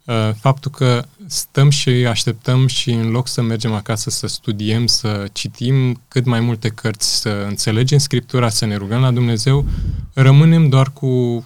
Uh, 0.06 0.32
faptul 0.40 0.72
că 0.72 1.08
stăm 1.30 1.70
și 1.70 1.90
așteptăm 1.90 2.68
și 2.68 2.92
în 2.92 3.10
loc 3.10 3.28
să 3.28 3.42
mergem 3.42 3.74
acasă 3.74 4.10
să 4.10 4.28
studiem, 4.28 4.86
să 4.88 5.28
citim 5.32 6.02
cât 6.08 6.26
mai 6.26 6.40
multe 6.40 6.70
cărți, 6.70 7.20
să 7.20 7.30
înțelegem 7.30 7.98
Scriptura, 7.98 8.50
să 8.50 8.66
ne 8.66 8.76
rugăm 8.76 9.02
la 9.02 9.12
Dumnezeu, 9.12 9.66
rămânem 10.14 10.70
doar 10.70 10.92
cu 10.92 11.46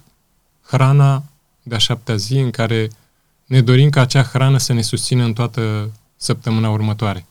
hrana 0.61 1.23
de-a 1.63 1.77
șaptea 1.77 2.15
zi 2.15 2.37
în 2.37 2.51
care 2.51 2.89
ne 3.45 3.61
dorim 3.61 3.89
ca 3.89 4.01
acea 4.01 4.23
hrană 4.23 4.57
să 4.57 4.73
ne 4.73 4.81
susțină 4.81 5.23
în 5.23 5.33
toată 5.33 5.91
săptămâna 6.15 6.69
următoare. 6.69 7.25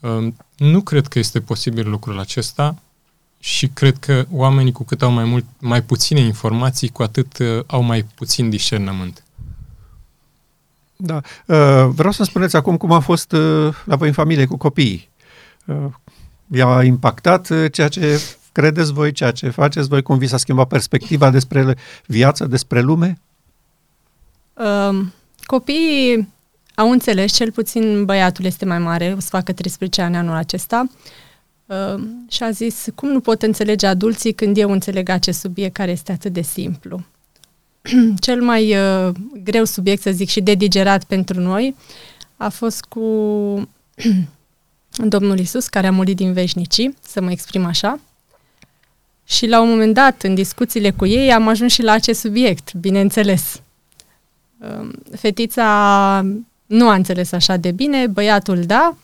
Uh, 0.00 0.32
nu 0.56 0.80
cred 0.80 1.06
că 1.06 1.18
este 1.18 1.40
posibil 1.40 1.88
lucrul 1.88 2.18
acesta 2.18 2.82
și 3.40 3.66
cred 3.66 3.98
că 3.98 4.26
oamenii 4.30 4.72
cu 4.72 4.84
cât 4.84 5.02
au 5.02 5.10
mai, 5.10 5.24
mult, 5.24 5.44
mai 5.58 5.82
puține 5.82 6.20
informații, 6.20 6.88
cu 6.88 7.02
atât 7.02 7.38
uh, 7.38 7.60
au 7.66 7.82
mai 7.82 8.02
puțin 8.02 8.50
discernământ. 8.50 9.22
Da. 11.00 11.20
Uh, 11.46 11.88
vreau 11.94 12.12
să 12.12 12.24
spuneți 12.24 12.56
acum 12.56 12.76
cum 12.76 12.92
a 12.92 13.00
fost 13.00 13.32
uh, 13.32 13.74
la 13.84 13.96
voi 13.96 14.08
în 14.08 14.14
familie 14.14 14.46
cu 14.46 14.56
copiii. 14.56 15.08
Uh, 15.66 15.76
i-a 16.50 16.82
impactat 16.84 17.70
ceea 17.70 17.88
ce 17.88 18.20
credeți 18.52 18.92
voi, 18.92 19.12
ceea 19.12 19.30
ce 19.30 19.48
faceți 19.48 19.88
voi, 19.88 20.02
cum 20.02 20.18
vi 20.18 20.26
s-a 20.26 20.36
schimbat 20.36 20.68
perspectiva 20.68 21.30
despre 21.30 21.76
viață, 22.06 22.46
despre 22.46 22.80
lume? 22.80 23.18
Um, 24.54 25.12
copiii 25.46 26.28
au 26.74 26.90
înțeles, 26.90 27.32
cel 27.32 27.52
puțin 27.52 28.04
băiatul 28.04 28.44
este 28.44 28.64
mai 28.64 28.78
mare, 28.78 29.14
o 29.16 29.20
să 29.20 29.28
facă 29.30 29.52
13 29.52 30.02
ani 30.02 30.16
anul 30.16 30.34
acesta, 30.34 30.86
uh, 31.66 32.02
și 32.28 32.42
a 32.42 32.50
zis, 32.50 32.86
cum 32.94 33.08
nu 33.08 33.20
pot 33.20 33.42
înțelege 33.42 33.86
adulții 33.86 34.32
când 34.32 34.56
eu 34.56 34.70
înțeleg 34.70 35.08
acest 35.08 35.40
subiect 35.40 35.74
care 35.74 35.90
este 35.90 36.12
atât 36.12 36.32
de 36.32 36.42
simplu. 36.42 37.04
cel 38.26 38.42
mai 38.42 38.76
uh, 38.76 39.14
greu 39.42 39.64
subiect, 39.64 40.02
să 40.02 40.10
zic, 40.10 40.28
și 40.28 40.40
de 40.40 40.54
digerat 40.54 41.04
pentru 41.04 41.40
noi 41.40 41.74
a 42.36 42.48
fost 42.48 42.84
cu 42.84 43.00
Domnul 45.14 45.38
Isus, 45.38 45.68
care 45.68 45.86
a 45.86 45.92
murit 45.92 46.16
din 46.16 46.32
veșnicii, 46.32 46.96
să 47.00 47.20
mă 47.20 47.30
exprim 47.30 47.64
așa. 47.64 48.00
Și 49.24 49.46
la 49.46 49.60
un 49.60 49.68
moment 49.68 49.94
dat, 49.94 50.22
în 50.22 50.34
discuțiile 50.34 50.90
cu 50.90 51.06
ei, 51.06 51.32
am 51.32 51.48
ajuns 51.48 51.72
și 51.72 51.82
la 51.82 51.92
acest 51.92 52.20
subiect, 52.20 52.74
bineînțeles. 52.74 53.60
Uh, 54.58 54.88
fetița 55.16 56.26
nu 56.66 56.88
a 56.88 56.94
înțeles 56.94 57.32
așa 57.32 57.56
de 57.56 57.70
bine, 57.70 58.06
băiatul 58.06 58.62
da, 58.62 58.96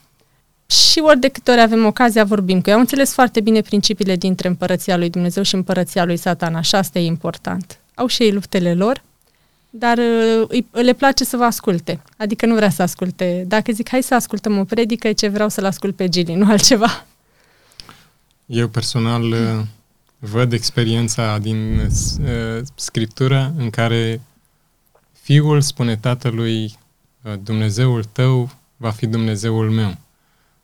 și 0.65 0.99
ori 0.99 1.19
de 1.19 1.27
câte 1.27 1.51
ori 1.51 1.61
avem 1.61 1.85
ocazia 1.85 2.23
vorbim 2.23 2.61
cu 2.61 2.69
ei. 2.69 2.75
Am 2.75 2.81
înțeles 2.81 3.13
foarte 3.13 3.41
bine 3.41 3.61
principiile 3.61 4.15
dintre 4.15 4.47
împărăția 4.47 4.97
lui 4.97 5.09
Dumnezeu 5.09 5.43
și 5.43 5.55
împărăția 5.55 6.05
lui 6.05 6.17
Satan, 6.17 6.55
așa 6.55 6.77
asta 6.77 6.99
e 6.99 7.05
important 7.05 7.79
au 7.95 8.07
și 8.07 8.23
ei 8.23 8.31
luptele 8.31 8.73
lor, 8.73 9.03
dar 9.69 9.97
uh, 9.97 10.45
îi, 10.47 10.67
le 10.71 10.93
place 10.93 11.23
să 11.23 11.37
vă 11.37 11.43
asculte. 11.43 12.01
Adică 12.17 12.45
nu 12.45 12.55
vrea 12.55 12.69
să 12.69 12.81
asculte. 12.81 13.43
Dacă 13.47 13.71
zic, 13.71 13.89
hai 13.89 14.03
să 14.03 14.15
ascultăm 14.15 14.57
o 14.57 14.63
predică, 14.63 15.13
ce 15.13 15.27
vreau 15.27 15.49
să-l 15.49 15.65
ascult 15.65 15.95
pe 15.95 16.09
Gili, 16.09 16.33
nu 16.33 16.49
altceva. 16.49 17.05
Eu 18.45 18.67
personal 18.67 19.23
uh, 19.23 19.61
văd 20.19 20.53
experiența 20.53 21.37
din 21.37 21.79
uh, 21.79 22.61
scriptură 22.75 23.53
în 23.57 23.69
care 23.69 24.21
fiul 25.21 25.61
spune 25.61 25.97
tatălui 25.97 26.63
uh, 27.21 27.33
Dumnezeul 27.43 28.03
tău 28.03 28.51
va 28.77 28.91
fi 28.91 29.05
Dumnezeul 29.05 29.71
meu. 29.71 29.97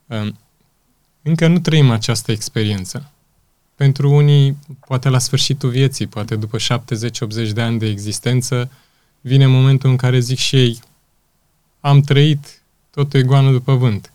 Uh, 0.05 0.27
încă 1.21 1.47
nu 1.47 1.59
trăim 1.59 1.91
această 1.91 2.31
experiență. 2.31 3.10
Pentru 3.81 4.11
unii, 4.11 4.57
poate 4.87 5.09
la 5.09 5.19
sfârșitul 5.19 5.69
vieții, 5.69 6.07
poate 6.07 6.35
după 6.35 6.57
70-80 6.57 7.51
de 7.53 7.61
ani 7.61 7.79
de 7.79 7.85
existență, 7.85 8.71
vine 9.21 9.45
momentul 9.45 9.89
în 9.89 9.95
care 9.95 10.19
zic 10.19 10.37
și 10.37 10.55
ei, 10.55 10.79
am 11.79 12.01
trăit 12.01 12.61
totul 12.89 13.19
e 13.19 13.23
goană 13.23 13.51
după 13.51 13.75
vânt. 13.75 14.13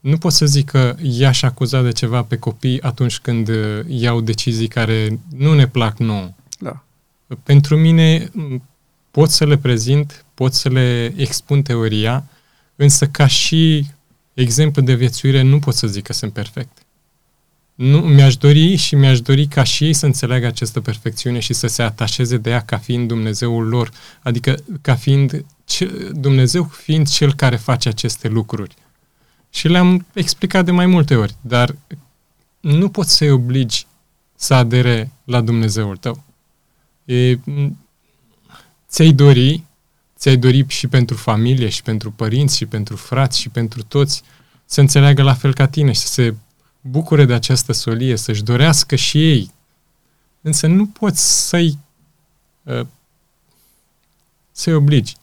Nu 0.00 0.18
pot 0.18 0.32
să 0.32 0.46
zic 0.46 0.70
că 0.70 0.96
i-aș 1.02 1.42
acuza 1.42 1.82
de 1.82 1.92
ceva 1.92 2.22
pe 2.22 2.38
copii 2.38 2.82
atunci 2.82 3.18
când 3.18 3.48
uh, 3.48 3.80
iau 3.86 4.20
decizii 4.20 4.68
care 4.68 5.20
nu 5.36 5.54
ne 5.54 5.66
plac 5.66 5.98
nouă. 5.98 6.30
Da. 6.58 6.84
Pentru 7.42 7.76
mine 7.76 8.30
pot 9.10 9.30
să 9.30 9.46
le 9.46 9.58
prezint, 9.58 10.24
pot 10.34 10.54
să 10.54 10.68
le 10.68 11.14
expun 11.16 11.62
teoria, 11.62 12.24
însă 12.76 13.06
ca 13.06 13.26
și 13.26 13.86
exemplu 14.34 14.82
de 14.82 14.94
viețuire 14.94 15.42
nu 15.42 15.58
pot 15.58 15.74
să 15.74 15.86
zic 15.86 16.04
că 16.04 16.12
sunt 16.12 16.32
perfect. 16.32 16.82
Nu, 17.82 17.98
mi-aș 17.98 18.36
dori 18.36 18.76
și 18.76 18.94
mi-aș 18.94 19.20
dori 19.20 19.46
ca 19.46 19.62
și 19.62 19.84
ei 19.84 19.92
să 19.92 20.06
înțeleagă 20.06 20.46
această 20.46 20.80
perfecțiune 20.80 21.38
și 21.38 21.52
să 21.52 21.66
se 21.66 21.82
atașeze 21.82 22.36
de 22.36 22.50
ea 22.50 22.60
ca 22.60 22.78
fiind 22.78 23.08
Dumnezeul 23.08 23.68
lor, 23.68 23.90
adică 24.22 24.56
ca 24.80 24.94
fiind 24.94 25.44
Dumnezeu 26.12 26.64
fiind 26.64 27.08
cel 27.08 27.34
care 27.34 27.56
face 27.56 27.88
aceste 27.88 28.28
lucruri. 28.28 28.74
Și 29.50 29.68
le-am 29.68 30.06
explicat 30.12 30.64
de 30.64 30.70
mai 30.70 30.86
multe 30.86 31.14
ori, 31.16 31.34
dar 31.40 31.76
nu 32.60 32.88
poți 32.88 33.16
să-i 33.16 33.30
obligi 33.30 33.86
să 34.34 34.54
adere 34.54 35.10
la 35.24 35.40
Dumnezeul 35.40 35.96
tău. 35.96 36.22
E, 37.04 37.38
ți-ai 38.88 39.12
dori, 39.12 39.64
ți-ai 40.18 40.36
dori 40.36 40.64
și 40.68 40.86
pentru 40.86 41.16
familie, 41.16 41.68
și 41.68 41.82
pentru 41.82 42.10
părinți, 42.10 42.56
și 42.56 42.66
pentru 42.66 42.96
frați, 42.96 43.40
și 43.40 43.48
pentru 43.48 43.82
toți 43.82 44.22
să 44.64 44.80
înțeleagă 44.80 45.22
la 45.22 45.34
fel 45.34 45.54
ca 45.54 45.66
tine 45.66 45.92
și 45.92 46.00
să 46.00 46.06
se 46.06 46.34
bucure 46.82 47.24
de 47.24 47.32
această 47.32 47.72
solie, 47.72 48.16
să-și 48.16 48.42
dorească 48.42 48.96
și 48.96 49.30
ei. 49.30 49.50
Însă 50.40 50.66
nu 50.66 50.86
poți 50.86 51.48
să-i 51.48 51.78
uh, 52.62 52.86
să-i 54.52 54.74
obligi. 54.74 55.14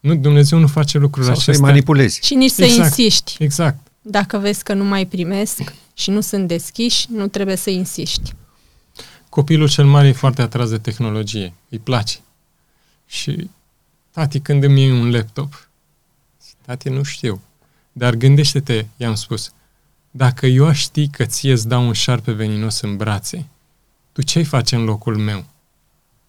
Nu, 0.00 0.14
Dumnezeu 0.14 0.58
nu 0.58 0.66
face 0.66 0.98
lucrurile 0.98 1.32
Sau 1.32 1.40
acestea. 1.42 1.54
să-i 1.54 1.64
manipulezi. 1.64 2.20
Și 2.22 2.34
nici 2.34 2.50
Exact. 2.58 2.70
să 2.72 2.80
insiști. 2.80 3.36
Exact. 3.38 3.78
Dacă 4.02 4.38
vezi 4.38 4.62
că 4.62 4.74
nu 4.74 4.84
mai 4.84 5.06
primesc 5.06 5.74
și 5.94 6.10
nu 6.10 6.20
sunt 6.20 6.48
deschiși, 6.48 7.06
nu 7.10 7.28
trebuie 7.28 7.56
să 7.56 7.70
insiști. 7.70 8.34
Copilul 9.28 9.68
cel 9.68 9.84
mare 9.86 10.08
e 10.08 10.12
foarte 10.12 10.42
atras 10.42 10.70
de 10.70 10.78
tehnologie. 10.78 11.52
Îi 11.68 11.78
place. 11.78 12.18
Și 13.06 13.50
tati, 14.10 14.40
când 14.40 14.62
îmi 14.62 14.80
iei 14.80 14.90
un 14.90 15.10
laptop? 15.10 15.68
Tati, 16.66 16.88
nu 16.88 17.02
știu. 17.02 17.40
Dar 17.92 18.14
gândește-te, 18.14 18.86
i-am 18.96 19.14
spus, 19.14 19.52
dacă 20.10 20.46
eu 20.46 20.66
aș 20.66 20.78
ști 20.78 21.08
că 21.08 21.24
ție 21.24 21.52
îți 21.52 21.68
dau 21.68 21.86
un 21.86 21.92
șarpe 21.92 22.32
veninos 22.32 22.80
în 22.80 22.96
brațe, 22.96 23.46
tu 24.12 24.22
ce-ai 24.22 24.44
face 24.44 24.76
în 24.76 24.84
locul 24.84 25.16
meu? 25.16 25.44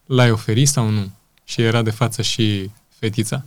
L-ai 0.06 0.30
oferit 0.30 0.68
sau 0.68 0.88
nu? 0.88 1.10
Și 1.44 1.62
era 1.62 1.82
de 1.82 1.90
față 1.90 2.22
și 2.22 2.70
fetița. 2.88 3.44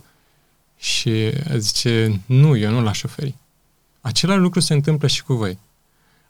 Și 0.78 1.32
zice, 1.56 2.20
nu, 2.26 2.56
eu 2.56 2.70
nu 2.70 2.82
l-aș 2.82 3.02
oferi. 3.02 3.34
Același 4.00 4.38
lucru 4.38 4.60
se 4.60 4.74
întâmplă 4.74 5.08
și 5.08 5.22
cu 5.22 5.34
voi. 5.34 5.58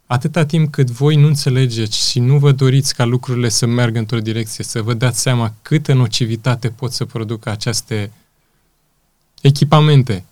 Atâta 0.07 0.45
timp 0.45 0.73
cât 0.73 0.91
voi 0.91 1.17
nu 1.17 1.27
înțelegeți 1.27 2.11
și 2.11 2.21
nu 2.21 2.39
vă 2.39 2.53
doriți 2.53 2.95
ca 2.95 3.05
lucrurile 3.05 3.49
să 3.49 3.67
meargă 3.67 3.99
într-o 3.99 4.21
direcție, 4.21 4.65
să 4.65 4.83
vă 4.83 4.95
dați 4.95 5.21
seama 5.21 5.55
câtă 5.63 5.93
nocivitate 5.93 6.71
pot 6.71 6.93
să 6.93 7.05
producă 7.05 7.51
aceste 7.51 8.11
echipamente. 9.41 10.25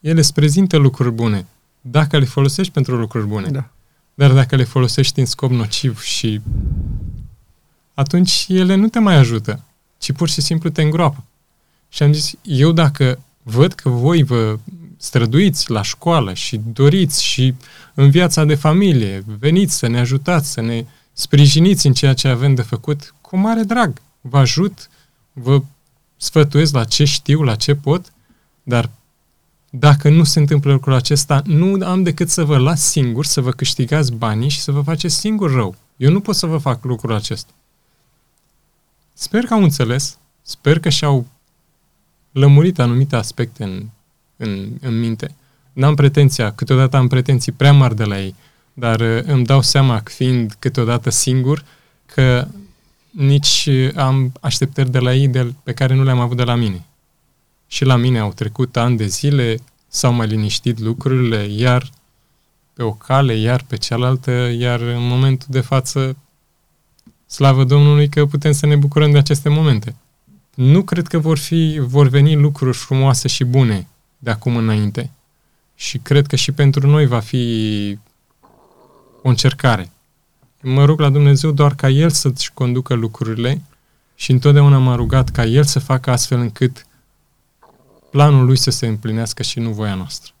Ele 0.00 0.18
îți 0.18 0.34
prezintă 0.34 0.76
lucruri 0.76 1.14
bune, 1.14 1.46
dacă 1.80 2.18
le 2.18 2.24
folosești 2.24 2.72
pentru 2.72 2.96
lucruri 2.96 3.26
bune. 3.26 3.48
Da. 3.48 3.68
Dar 4.14 4.32
dacă 4.32 4.56
le 4.56 4.64
folosești 4.64 5.20
în 5.20 5.26
scop 5.26 5.50
nociv 5.50 6.00
și 6.00 6.40
atunci 7.94 8.44
ele 8.48 8.74
nu 8.74 8.88
te 8.88 8.98
mai 8.98 9.14
ajută, 9.14 9.64
ci 9.98 10.12
pur 10.12 10.28
și 10.28 10.40
simplu 10.40 10.70
te 10.70 10.82
îngroapă. 10.82 11.24
Și 11.88 12.02
am 12.02 12.12
zis, 12.12 12.32
eu 12.42 12.72
dacă 12.72 13.18
văd 13.42 13.72
că 13.72 13.88
voi 13.88 14.22
vă 14.22 14.58
străduiți 14.96 15.70
la 15.70 15.82
școală 15.82 16.34
și 16.34 16.60
doriți 16.72 17.24
și 17.24 17.54
în 17.94 18.10
viața 18.10 18.44
de 18.44 18.54
familie, 18.54 19.24
veniți 19.38 19.76
să 19.76 19.86
ne 19.86 19.98
ajutați, 19.98 20.50
să 20.50 20.60
ne 20.60 20.84
sprijiniți 21.12 21.86
în 21.86 21.92
ceea 21.92 22.14
ce 22.14 22.28
avem 22.28 22.54
de 22.54 22.62
făcut, 22.62 23.14
cu 23.20 23.36
mare 23.36 23.62
drag. 23.62 24.00
Vă 24.20 24.38
ajut, 24.38 24.88
vă 25.32 25.62
sfătuiesc 26.16 26.74
la 26.74 26.84
ce 26.84 27.04
știu, 27.04 27.42
la 27.42 27.54
ce 27.54 27.74
pot, 27.74 28.12
dar 28.62 28.90
dacă 29.70 30.08
nu 30.08 30.24
se 30.24 30.38
întâmplă 30.38 30.72
lucrul 30.72 30.92
acesta, 30.92 31.42
nu 31.44 31.86
am 31.86 32.02
decât 32.02 32.28
să 32.28 32.44
vă 32.44 32.58
las 32.58 32.82
singur, 32.82 33.24
să 33.24 33.40
vă 33.40 33.50
câștigați 33.50 34.12
banii 34.12 34.48
și 34.48 34.60
să 34.60 34.72
vă 34.72 34.80
faceți 34.80 35.14
singur 35.14 35.52
rău. 35.52 35.74
Eu 35.96 36.10
nu 36.10 36.20
pot 36.20 36.34
să 36.34 36.46
vă 36.46 36.58
fac 36.58 36.84
lucrul 36.84 37.14
acesta. 37.14 37.52
Sper 39.12 39.44
că 39.44 39.54
au 39.54 39.62
înțeles, 39.62 40.18
sper 40.42 40.78
că 40.78 40.88
și-au 40.88 41.26
lămurit 42.32 42.78
anumite 42.78 43.16
aspecte 43.16 43.64
în, 43.64 43.86
în, 44.36 44.68
în 44.80 44.98
minte. 44.98 45.34
N-am 45.72 45.94
pretenția, 45.94 46.52
câteodată 46.52 46.96
am 46.96 47.08
pretenții 47.08 47.52
prea 47.52 47.72
mari 47.72 47.96
de 47.96 48.04
la 48.04 48.20
ei, 48.20 48.34
dar 48.72 49.00
uh, 49.00 49.22
îmi 49.24 49.44
dau 49.44 49.62
seama, 49.62 50.02
fiind 50.04 50.56
câteodată 50.58 51.10
singur, 51.10 51.64
că 52.06 52.46
nici 53.10 53.68
am 53.96 54.32
așteptări 54.40 54.90
de 54.90 54.98
la 54.98 55.14
ei 55.14 55.28
de, 55.28 55.54
pe 55.62 55.72
care 55.72 55.94
nu 55.94 56.02
le-am 56.02 56.20
avut 56.20 56.36
de 56.36 56.44
la 56.44 56.54
mine. 56.54 56.84
Și 57.72 57.84
la 57.84 57.96
mine 57.96 58.18
au 58.18 58.32
trecut 58.32 58.76
ani 58.76 58.96
de 58.96 59.06
zile, 59.06 59.56
s-au 59.88 60.12
mai 60.12 60.26
liniștit 60.26 60.78
lucrurile, 60.78 61.44
iar 61.44 61.90
pe 62.72 62.82
o 62.82 62.92
cale, 62.92 63.34
iar 63.34 63.64
pe 63.66 63.76
cealaltă, 63.76 64.30
iar 64.58 64.80
în 64.80 65.06
momentul 65.06 65.46
de 65.50 65.60
față, 65.60 66.16
slavă 67.26 67.64
Domnului 67.64 68.08
că 68.08 68.26
putem 68.26 68.52
să 68.52 68.66
ne 68.66 68.76
bucurăm 68.76 69.10
de 69.10 69.18
aceste 69.18 69.48
momente. 69.48 69.94
Nu 70.54 70.82
cred 70.82 71.06
că 71.06 71.18
vor, 71.18 71.38
fi, 71.38 71.78
vor 71.82 72.08
veni 72.08 72.34
lucruri 72.34 72.76
frumoase 72.76 73.28
și 73.28 73.44
bune 73.44 73.86
de 74.18 74.30
acum 74.30 74.56
înainte. 74.56 75.10
Și 75.74 75.98
cred 75.98 76.26
că 76.26 76.36
și 76.36 76.52
pentru 76.52 76.86
noi 76.86 77.06
va 77.06 77.20
fi 77.20 77.98
o 79.22 79.28
încercare. 79.28 79.90
Mă 80.62 80.84
rog 80.84 81.00
la 81.00 81.10
Dumnezeu 81.10 81.50
doar 81.50 81.74
ca 81.74 81.88
El 81.88 82.10
să-și 82.10 82.52
conducă 82.54 82.94
lucrurile 82.94 83.62
și 84.14 84.30
întotdeauna 84.30 84.78
m-a 84.78 84.94
rugat 84.94 85.28
ca 85.28 85.44
El 85.44 85.64
să 85.64 85.78
facă 85.78 86.10
astfel 86.10 86.38
încât 86.38 86.86
planul 88.10 88.44
Lui 88.44 88.56
să 88.56 88.70
se 88.70 88.86
împlinească 88.86 89.42
și 89.42 89.58
nu 89.58 89.70
voia 89.70 89.94
noastră. 89.94 90.32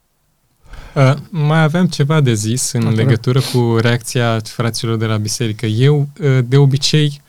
Uh, 0.94 1.14
mai 1.30 1.62
aveam 1.62 1.86
ceva 1.86 2.20
de 2.20 2.34
zis 2.34 2.72
în 2.72 2.80
Atună. 2.80 2.96
legătură 2.96 3.40
cu 3.52 3.76
reacția 3.80 4.40
fraților 4.44 4.96
de 4.96 5.06
la 5.06 5.16
biserică. 5.16 5.66
Eu, 5.66 6.08
uh, 6.20 6.38
de 6.44 6.56
obicei, 6.56 7.20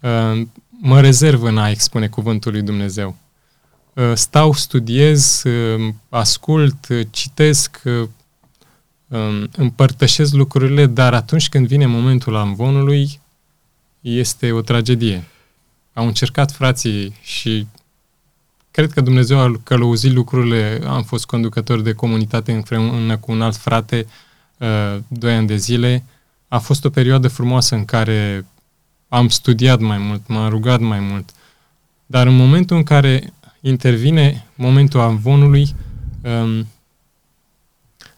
uh, 0.00 0.46
mă 0.80 1.00
rezerv 1.00 1.42
în 1.42 1.58
a 1.58 1.70
expune 1.70 2.08
cuvântul 2.08 2.52
lui 2.52 2.62
Dumnezeu. 2.62 3.16
Uh, 3.92 4.12
stau, 4.14 4.52
studiez, 4.52 5.42
uh, 5.44 5.92
ascult, 6.08 6.88
uh, 6.88 7.06
citesc, 7.10 7.80
uh, 7.84 8.08
um, 9.08 9.48
împărtășesc 9.56 10.32
lucrurile, 10.32 10.86
dar 10.86 11.14
atunci 11.14 11.48
când 11.48 11.66
vine 11.66 11.86
momentul 11.86 12.36
amvonului, 12.36 13.20
este 14.00 14.52
o 14.52 14.60
tragedie. 14.60 15.24
Au 15.92 16.06
încercat 16.06 16.52
frații 16.52 17.16
și 17.22 17.66
cred 18.76 18.92
că 18.92 19.00
Dumnezeu 19.00 19.38
a 19.38 19.60
călăuzit 19.62 20.12
lucrurile. 20.12 20.80
Am 20.86 21.02
fost 21.02 21.26
conducător 21.26 21.80
de 21.80 21.92
comunitate 21.92 22.52
împreună 22.52 23.16
cu 23.16 23.32
un 23.32 23.42
alt 23.42 23.56
frate 23.56 24.06
uh, 24.58 24.98
doi 25.08 25.34
ani 25.34 25.46
de 25.46 25.56
zile. 25.56 26.04
A 26.48 26.58
fost 26.58 26.84
o 26.84 26.90
perioadă 26.90 27.28
frumoasă 27.28 27.74
în 27.74 27.84
care 27.84 28.46
am 29.08 29.28
studiat 29.28 29.80
mai 29.80 29.98
mult, 29.98 30.26
m-am 30.26 30.48
rugat 30.48 30.80
mai 30.80 31.00
mult. 31.00 31.30
Dar 32.06 32.26
în 32.26 32.36
momentul 32.36 32.76
în 32.76 32.82
care 32.82 33.32
intervine 33.60 34.46
momentul 34.54 35.00
amvonului, 35.00 35.74
um, 36.22 36.66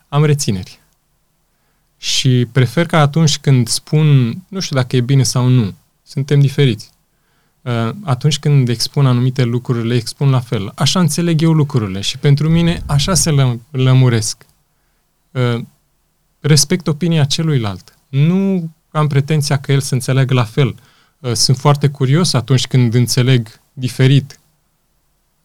am 0.09 0.25
rețineri. 0.25 0.81
Și 1.99 2.47
prefer 2.53 2.87
că 2.87 2.97
atunci 2.97 3.39
când 3.39 3.69
spun, 3.69 4.37
nu 4.49 4.61
știu 4.61 4.77
dacă 4.77 4.97
e 4.97 5.01
bine 5.01 5.23
sau 5.23 5.47
nu, 5.47 5.75
suntem 6.03 6.41
diferiți. 6.41 6.91
Uh, 7.69 7.95
atunci 8.05 8.39
când 8.39 8.69
expun 8.69 9.07
anumite 9.07 9.45
lucruri, 9.45 9.87
le 9.87 9.95
expun 9.95 10.31
la 10.31 10.41
fel. 10.41 10.73
Așa 10.75 11.01
înțeleg 11.01 11.43
eu 11.43 11.53
lucrurile 11.53 12.01
și 12.01 12.19
pentru 12.19 12.49
mine 12.49 12.83
așa 12.87 13.15
se 13.15 13.31
lă- 13.31 13.59
lămuresc. 13.71 14.47
Uh, 15.31 15.61
respect 16.41 16.87
opinia 16.87 17.25
celuilalt. 17.25 17.99
Nu 18.09 18.71
am 18.91 19.07
pretenția 19.07 19.59
că 19.59 19.73
el 19.73 19.81
să 19.81 19.95
înțeleagă 19.95 20.35
la 20.35 20.45
fel. 20.45 20.75
Uh, 21.19 21.33
Sunt 21.33 21.57
foarte 21.57 21.89
curios 21.89 22.33
atunci 22.33 22.67
când 22.67 22.95
înțeleg 22.95 23.61
diferit. 23.73 24.41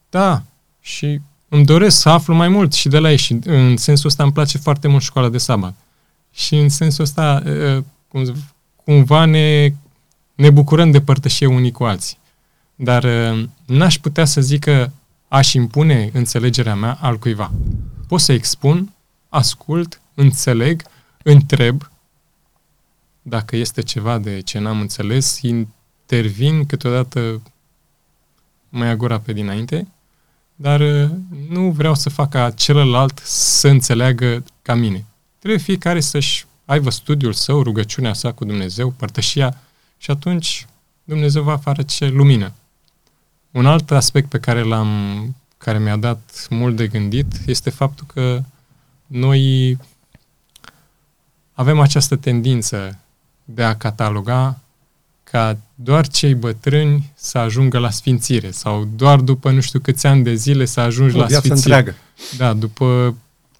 Da, 0.10 0.44
și 0.82 1.20
îmi 1.50 1.66
doresc 1.66 2.00
să 2.00 2.10
aflu 2.10 2.34
mai 2.36 2.48
mult 2.48 2.74
și 2.74 2.88
de 2.88 3.00
la 3.00 3.12
ei 3.12 3.18
și 3.18 3.40
în 3.44 3.78
sensul 3.78 4.10
ăsta 4.10 4.24
îmi 4.24 4.32
place 4.34 4.58
foarte 4.58 4.88
mult 4.88 5.04
școala 5.04 5.30
de 5.30 5.38
sabat. 5.38 5.74
Și 6.34 6.56
în 6.56 6.70
sensul 6.70 7.04
ăsta, 7.04 7.44
uh, 7.46 7.84
cum, 8.08 8.34
cumva 8.84 9.26
ne, 9.26 9.74
ne 10.36 10.50
bucurăm 10.50 10.92
de 10.92 11.02
părtășie 11.02 11.48
unii 11.48 11.72
cu 11.72 11.84
alții. 11.84 12.18
Dar 12.76 13.04
uh, 13.04 13.48
n-aș 13.66 13.98
putea 13.98 14.26
să 14.26 14.42
zic 14.42 14.60
că 14.60 14.90
aș 15.28 15.54
impune 15.54 16.10
înțelegerea 16.14 16.76
mea 16.76 16.98
al 17.02 17.18
cuiva. 17.18 17.52
Pot 18.08 18.20
să 18.20 18.32
expun, 18.32 18.94
ascult, 19.30 20.02
înțeleg, 20.14 20.84
întreb, 21.24 21.92
dacă 23.22 23.56
este 23.56 23.82
ceva 23.82 24.18
de 24.18 24.40
ce 24.40 24.60
n-am 24.60 24.80
înțeles, 24.80 25.40
intervin 25.42 26.66
câteodată 26.66 27.42
mai 28.70 28.88
agura 28.88 29.20
pe 29.20 29.34
dinainte, 29.34 29.88
dar 30.56 30.80
uh, 30.80 31.10
nu 31.50 31.72
vreau 31.72 31.96
să 31.96 32.10
fac 32.10 32.30
ca 32.30 32.52
celălalt 32.52 33.22
să 33.24 33.68
înțeleagă 33.68 34.44
ca 34.62 34.74
mine. 34.74 35.06
Trebuie 35.40 35.60
fiecare 35.60 36.00
să-și 36.00 36.46
aibă 36.66 36.90
studiul 36.90 37.34
său, 37.34 37.64
rugăciunea 37.64 38.14
sa 38.14 38.32
cu 38.32 38.46
Dumnezeu, 38.46 38.90
părtășia 38.90 39.58
și 40.04 40.12
atunci 40.12 40.66
Dumnezeu 41.04 41.44
va 41.44 41.58
face 41.58 42.08
lumină. 42.08 42.54
Un 43.52 43.66
alt 43.66 43.92
aspect 43.92 44.30
pe 44.30 44.40
care 44.40 44.62
l-am, 44.62 45.36
care 45.58 45.80
mi-a 45.80 45.96
dat 45.96 46.48
mult 46.50 46.76
de 46.76 46.88
gândit 46.88 47.26
este 47.46 47.70
faptul 47.70 48.06
că 48.14 48.44
noi 49.08 49.78
avem 51.54 51.80
această 51.80 52.16
tendință 52.16 53.00
de 53.44 53.64
a 53.64 53.76
cataloga 53.76 54.60
ca 55.24 55.58
doar 55.76 56.08
cei 56.08 56.36
bătrâni 56.36 57.12
să 57.16 57.38
ajungă 57.38 57.78
la 57.78 57.90
sfințire 57.90 58.52
sau 58.52 58.90
doar 58.96 59.20
după 59.20 59.52
nu 59.52 59.62
știu 59.62 59.80
câți 59.80 60.08
ani 60.08 60.24
de 60.24 60.34
zile 60.34 60.66
să 60.66 60.80
ajungi 60.80 61.16
o 61.16 61.20
la 61.20 61.28
sfințire. 61.28 61.54
Întreagă. 61.54 61.96
Da, 62.38 62.54
după 62.54 63.16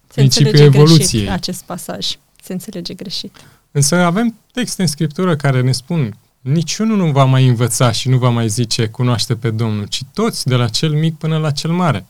Se 0.06 0.14
principiul 0.14 0.60
evoluției. 0.60 1.22
Greșit 1.22 1.30
acest 1.30 1.62
pasaj. 1.62 2.16
Se 2.42 2.52
înțelege 2.52 2.94
greșit. 2.94 3.36
Însă 3.70 3.96
avem 3.96 4.34
texte 4.52 4.82
în 4.82 4.88
Scriptură 4.88 5.36
care 5.36 5.60
ne 5.60 5.72
spun 5.72 6.16
niciunul 6.44 6.96
nu 6.96 7.12
va 7.12 7.24
mai 7.24 7.48
învăța 7.48 7.90
și 7.90 8.08
nu 8.08 8.18
va 8.18 8.28
mai 8.28 8.48
zice 8.48 8.88
cunoaște 8.88 9.36
pe 9.36 9.50
Domnul, 9.50 9.86
ci 9.86 10.02
toți, 10.12 10.46
de 10.46 10.54
la 10.54 10.68
cel 10.68 10.92
mic 10.92 11.18
până 11.18 11.38
la 11.38 11.50
cel 11.50 11.70
mare. 11.70 12.06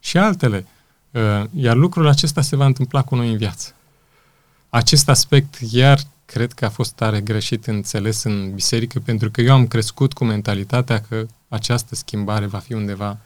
Și 0.00 0.18
altele. 0.18 0.66
Uh, 1.10 1.44
iar 1.54 1.76
lucrul 1.76 2.06
acesta 2.08 2.40
se 2.40 2.56
va 2.56 2.66
întâmpla 2.66 3.02
cu 3.02 3.14
noi 3.14 3.30
în 3.30 3.36
viață. 3.36 3.74
Acest 4.68 5.08
aspect 5.08 5.58
iar 5.70 6.00
cred 6.24 6.52
că 6.52 6.64
a 6.64 6.68
fost 6.68 6.92
tare 6.92 7.20
greșit 7.20 7.66
înțeles 7.66 8.22
în 8.22 8.54
biserică, 8.54 9.00
pentru 9.00 9.30
că 9.30 9.40
eu 9.40 9.52
am 9.52 9.66
crescut 9.66 10.12
cu 10.12 10.24
mentalitatea 10.24 11.00
că 11.00 11.26
această 11.48 11.94
schimbare 11.94 12.46
va 12.46 12.58
fi 12.58 12.72
undeva... 12.72 13.18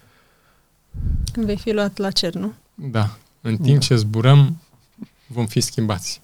Vei 1.34 1.56
fi 1.56 1.72
luat 1.72 1.96
la 1.96 2.10
cer, 2.10 2.34
nu? 2.34 2.54
Da. 2.74 3.16
În 3.40 3.56
timp 3.56 3.78
da. 3.80 3.86
ce 3.86 3.96
zburăm, 3.96 4.60
vom 5.26 5.46
fi 5.46 5.60
schimbați. 5.60 6.20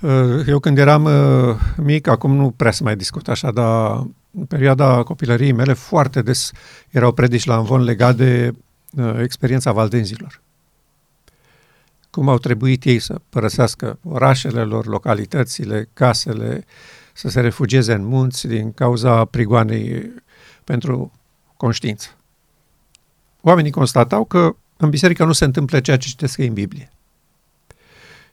Uh, 0.00 0.46
eu 0.46 0.58
când 0.58 0.78
eram 0.78 1.04
uh, 1.04 1.56
mic, 1.76 2.06
acum 2.06 2.34
nu 2.34 2.50
prea 2.50 2.70
se 2.70 2.82
mai 2.82 2.96
discut 2.96 3.28
așa, 3.28 3.50
dar 3.50 4.06
în 4.30 4.44
perioada 4.48 5.02
copilăriei 5.02 5.52
mele 5.52 5.72
foarte 5.72 6.22
des 6.22 6.50
erau 6.90 7.12
predici 7.12 7.44
la 7.44 7.56
învon 7.56 7.82
legat 7.82 8.16
de 8.16 8.52
uh, 8.96 9.18
experiența 9.22 9.72
valdenzilor 9.72 10.40
cum 12.16 12.28
au 12.28 12.38
trebuit 12.38 12.84
ei 12.84 12.98
să 12.98 13.20
părăsească 13.28 13.98
orașele 14.02 14.62
lor, 14.62 14.86
localitățile, 14.86 15.88
casele, 15.92 16.64
să 17.12 17.28
se 17.28 17.40
refugieze 17.40 17.92
în 17.92 18.04
munți 18.04 18.46
din 18.46 18.72
cauza 18.72 19.24
prigoanei 19.24 20.12
pentru 20.64 21.12
conștiință. 21.56 22.08
Oamenii 23.40 23.70
constatau 23.70 24.24
că 24.24 24.56
în 24.76 24.90
biserică 24.90 25.24
nu 25.24 25.32
se 25.32 25.44
întâmplă 25.44 25.80
ceea 25.80 25.96
ce 25.96 26.08
citesc 26.08 26.38
în 26.38 26.52
Biblie. 26.52 26.92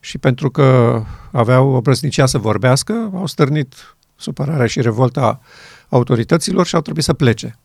Și 0.04 0.18
pentru 0.18 0.50
că 0.50 1.02
aveau 1.30 1.68
obrăznicia 1.68 2.26
să 2.26 2.38
vorbească, 2.38 3.10
au 3.14 3.26
stârnit 3.26 3.96
supărarea 4.16 4.66
și 4.66 4.80
revolta 4.80 5.40
autorităților 5.88 6.66
și 6.66 6.74
au 6.74 6.80
trebuit 6.80 7.04
să 7.04 7.12
plece. 7.12 7.58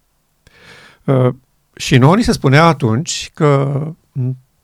Uh, 1.04 1.34
și 1.76 1.98
nouă 1.98 2.16
ni 2.16 2.24
se 2.24 2.32
spunea 2.32 2.66
atunci 2.66 3.32
că 3.34 3.82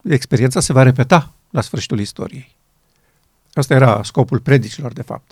experiența 0.04 0.60
se 0.60 0.74
va 0.74 0.84
repeta 0.84 1.34
la 1.50 1.62
sfârșitul 1.62 2.00
istoriei. 2.00 2.56
Asta 3.54 3.74
era 3.74 4.04
scopul 4.04 4.40
predicilor, 4.40 4.94
de 4.94 5.02
fapt. 5.02 5.32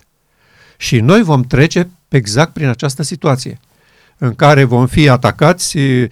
Și 0.78 1.00
noi 1.00 1.24
vom 1.24 1.42
trece 1.42 1.90
exact 2.10 2.54
prin 2.54 2.68
această 2.68 3.04
situație 3.04 3.60
în 4.18 4.36
care 4.36 4.64
vom 4.64 4.88
fi 4.88 5.10
atacați, 5.10 5.78
uh, 5.78 6.10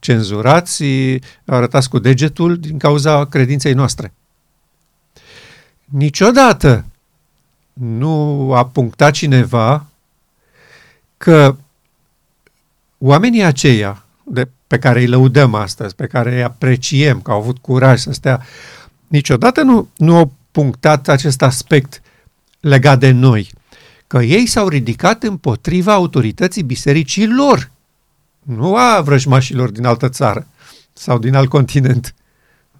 cenzurați, 0.00 0.84
arătați 1.44 1.88
cu 1.88 1.98
degetul 1.98 2.58
din 2.58 2.78
cauza 2.78 3.24
credinței 3.24 3.72
noastre. 3.72 4.12
Niciodată 5.92 6.84
nu 7.72 8.52
a 8.52 8.66
punctat 8.66 9.12
cineva 9.12 9.86
că 11.16 11.56
oamenii 12.98 13.42
aceia 13.42 14.04
de, 14.24 14.48
pe 14.66 14.78
care 14.78 15.00
îi 15.00 15.06
lăudăm 15.06 15.54
astăzi, 15.54 15.94
pe 15.94 16.06
care 16.06 16.34
îi 16.34 16.42
apreciem 16.42 17.20
că 17.20 17.30
au 17.30 17.38
avut 17.38 17.58
curaj 17.58 18.00
să 18.00 18.12
stea 18.12 18.42
niciodată 19.06 19.62
nu, 19.62 19.88
nu 19.96 20.16
au 20.16 20.32
punctat 20.50 21.08
acest 21.08 21.42
aspect 21.42 22.02
legat 22.60 22.98
de 22.98 23.10
noi, 23.10 23.50
că 24.06 24.22
ei 24.22 24.46
s-au 24.46 24.68
ridicat 24.68 25.22
împotriva 25.22 25.92
autorității 25.92 26.62
bisericii 26.62 27.26
lor, 27.26 27.70
nu 28.42 28.76
a 28.76 29.00
vrăjmașilor 29.00 29.70
din 29.70 29.84
altă 29.84 30.08
țară 30.08 30.46
sau 30.92 31.18
din 31.18 31.34
alt 31.34 31.48
continent, 31.48 32.14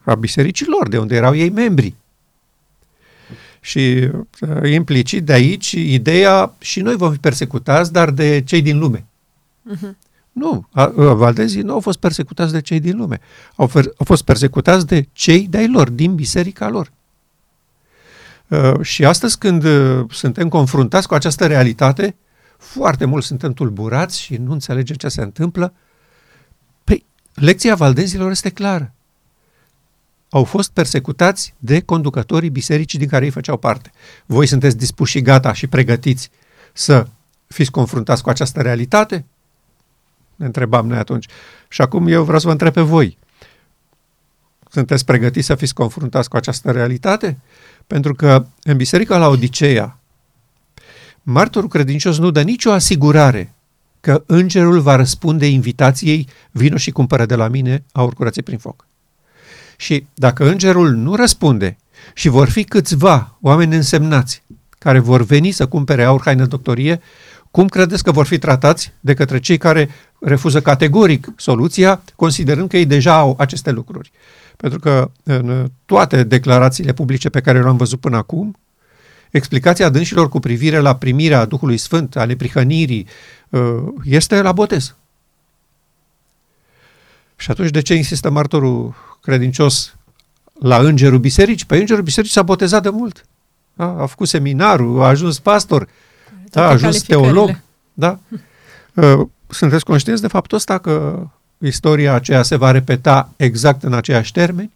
a 0.04 0.14
bisericii 0.14 0.66
lor, 0.66 0.88
de 0.88 0.98
unde 0.98 1.14
erau 1.14 1.34
ei 1.34 1.50
membri. 1.50 1.94
Și 3.64 4.10
uh, 4.40 4.72
implicit 4.72 5.24
de 5.24 5.32
aici 5.32 5.70
ideea 5.70 6.54
și 6.58 6.80
noi 6.80 6.96
vom 6.96 7.12
fi 7.12 7.18
persecutați, 7.18 7.92
dar 7.92 8.10
de 8.10 8.42
cei 8.46 8.62
din 8.62 8.78
lume. 8.78 9.04
Uh-huh. 9.74 9.96
Nu, 10.32 10.68
valdezii 10.94 11.62
nu 11.62 11.72
au 11.72 11.80
fost 11.80 11.98
persecutați 11.98 12.52
de 12.52 12.60
cei 12.60 12.80
din 12.80 12.96
lume. 12.96 13.20
Au, 13.56 13.68
f- 13.68 13.96
au 13.96 14.04
fost 14.04 14.22
persecutați 14.22 14.86
de 14.86 15.08
cei 15.12 15.46
de-ai 15.48 15.68
lor, 15.68 15.90
din 15.90 16.14
biserica 16.14 16.68
lor. 16.68 16.92
Uh, 18.48 18.80
și 18.80 19.04
astăzi 19.04 19.38
când 19.38 19.64
uh, 19.64 20.04
suntem 20.10 20.48
confruntați 20.48 21.08
cu 21.08 21.14
această 21.14 21.46
realitate, 21.46 22.16
foarte 22.56 23.04
mult 23.04 23.24
suntem 23.24 23.52
tulburați 23.52 24.20
și 24.20 24.36
nu 24.36 24.52
înțelegem 24.52 24.96
ce 24.96 25.08
se 25.08 25.22
întâmplă. 25.22 25.72
Păi, 26.84 27.04
lecția 27.34 27.74
valdezilor 27.74 28.30
este 28.30 28.50
clară. 28.50 28.92
Au 30.32 30.44
fost 30.44 30.70
persecutați 30.70 31.54
de 31.58 31.80
conducătorii 31.80 32.50
bisericii 32.50 32.98
din 32.98 33.08
care 33.08 33.24
ei 33.24 33.30
făceau 33.30 33.56
parte. 33.56 33.90
Voi 34.26 34.46
sunteți 34.46 34.76
dispuși 34.76 35.12
și 35.12 35.22
gata 35.22 35.52
și 35.52 35.66
pregătiți 35.66 36.30
să 36.72 37.06
fiți 37.46 37.70
confruntați 37.70 38.22
cu 38.22 38.28
această 38.28 38.60
realitate? 38.60 39.24
Ne 40.36 40.46
întrebam 40.46 40.86
noi 40.86 40.98
atunci. 40.98 41.26
Și 41.68 41.80
acum 41.80 42.06
eu 42.06 42.22
vreau 42.24 42.38
să 42.38 42.46
vă 42.46 42.52
întreb 42.52 42.72
pe 42.72 42.80
voi. 42.80 43.18
Sunteți 44.70 45.04
pregătiți 45.04 45.46
să 45.46 45.54
fiți 45.54 45.74
confruntați 45.74 46.28
cu 46.28 46.36
această 46.36 46.70
realitate? 46.70 47.38
Pentru 47.86 48.14
că 48.14 48.46
în 48.62 48.76
Biserica 48.76 49.18
la 49.18 49.28
Odiseea, 49.28 49.98
martorul 51.22 51.68
credincios 51.68 52.18
nu 52.18 52.30
dă 52.30 52.42
nicio 52.42 52.72
asigurare 52.72 53.54
că 54.00 54.22
îngerul 54.26 54.80
va 54.80 54.96
răspunde 54.96 55.46
invitației 55.46 56.28
vino 56.50 56.76
și 56.76 56.90
cumpără 56.90 57.26
de 57.26 57.34
la 57.34 57.48
mine 57.48 57.84
aur 57.92 58.14
curățit 58.14 58.44
prin 58.44 58.58
foc. 58.58 58.86
Și 59.82 60.06
dacă 60.14 60.48
îngerul 60.48 60.90
nu 60.90 61.14
răspunde 61.14 61.76
și 62.14 62.28
vor 62.28 62.48
fi 62.48 62.64
câțiva 62.64 63.36
oameni 63.40 63.74
însemnați 63.74 64.42
care 64.78 64.98
vor 64.98 65.22
veni 65.22 65.50
să 65.50 65.66
cumpere 65.66 66.04
aur 66.04 66.20
haină 66.24 66.46
doctorie, 66.46 67.00
cum 67.50 67.68
credeți 67.68 68.02
că 68.02 68.10
vor 68.10 68.26
fi 68.26 68.38
tratați 68.38 68.92
de 69.00 69.14
către 69.14 69.40
cei 69.40 69.58
care 69.58 69.90
refuză 70.20 70.60
categoric 70.60 71.32
soluția, 71.36 72.02
considerând 72.16 72.68
că 72.68 72.76
ei 72.76 72.86
deja 72.86 73.14
au 73.18 73.34
aceste 73.38 73.70
lucruri? 73.70 74.10
Pentru 74.56 74.78
că 74.78 75.10
în 75.22 75.70
toate 75.84 76.22
declarațiile 76.22 76.92
publice 76.92 77.28
pe 77.28 77.40
care 77.40 77.62
le-am 77.62 77.76
văzut 77.76 78.00
până 78.00 78.16
acum, 78.16 78.56
explicația 79.30 79.88
dânșilor 79.88 80.28
cu 80.28 80.40
privire 80.40 80.78
la 80.78 80.96
primirea 80.96 81.44
Duhului 81.44 81.76
Sfânt, 81.76 82.16
ale 82.16 82.34
prihănirii, 82.34 83.06
uh, 83.48 83.84
este 84.04 84.42
la 84.42 84.52
botez. 84.52 84.94
Și 87.36 87.50
atunci 87.50 87.70
de 87.70 87.80
ce 87.80 87.94
insistă 87.94 88.30
martorul 88.30 88.94
credincios 89.22 89.94
la 90.52 90.78
îngerul 90.78 91.18
bisericii? 91.18 91.66
Păi 91.66 91.80
îngerul 91.80 92.02
bisericii 92.02 92.34
s-a 92.34 92.42
botezat 92.42 92.82
de 92.82 92.88
mult. 92.88 93.24
A, 93.76 93.84
a 93.84 94.06
făcut 94.06 94.28
seminarul, 94.28 95.02
a 95.02 95.06
ajuns 95.06 95.38
pastor, 95.38 95.88
da, 96.50 96.64
a 96.64 96.68
ajuns 96.68 97.02
teolog. 97.02 97.60
Da? 97.92 98.18
Uh, 98.94 99.26
sunteți 99.48 99.84
conștienți 99.84 100.22
de 100.22 100.28
faptul 100.28 100.56
ăsta 100.56 100.78
că 100.78 101.26
istoria 101.58 102.14
aceea 102.14 102.42
se 102.42 102.56
va 102.56 102.70
repeta 102.70 103.32
exact 103.36 103.82
în 103.82 103.92
aceiași 103.92 104.32
termeni? 104.32 104.70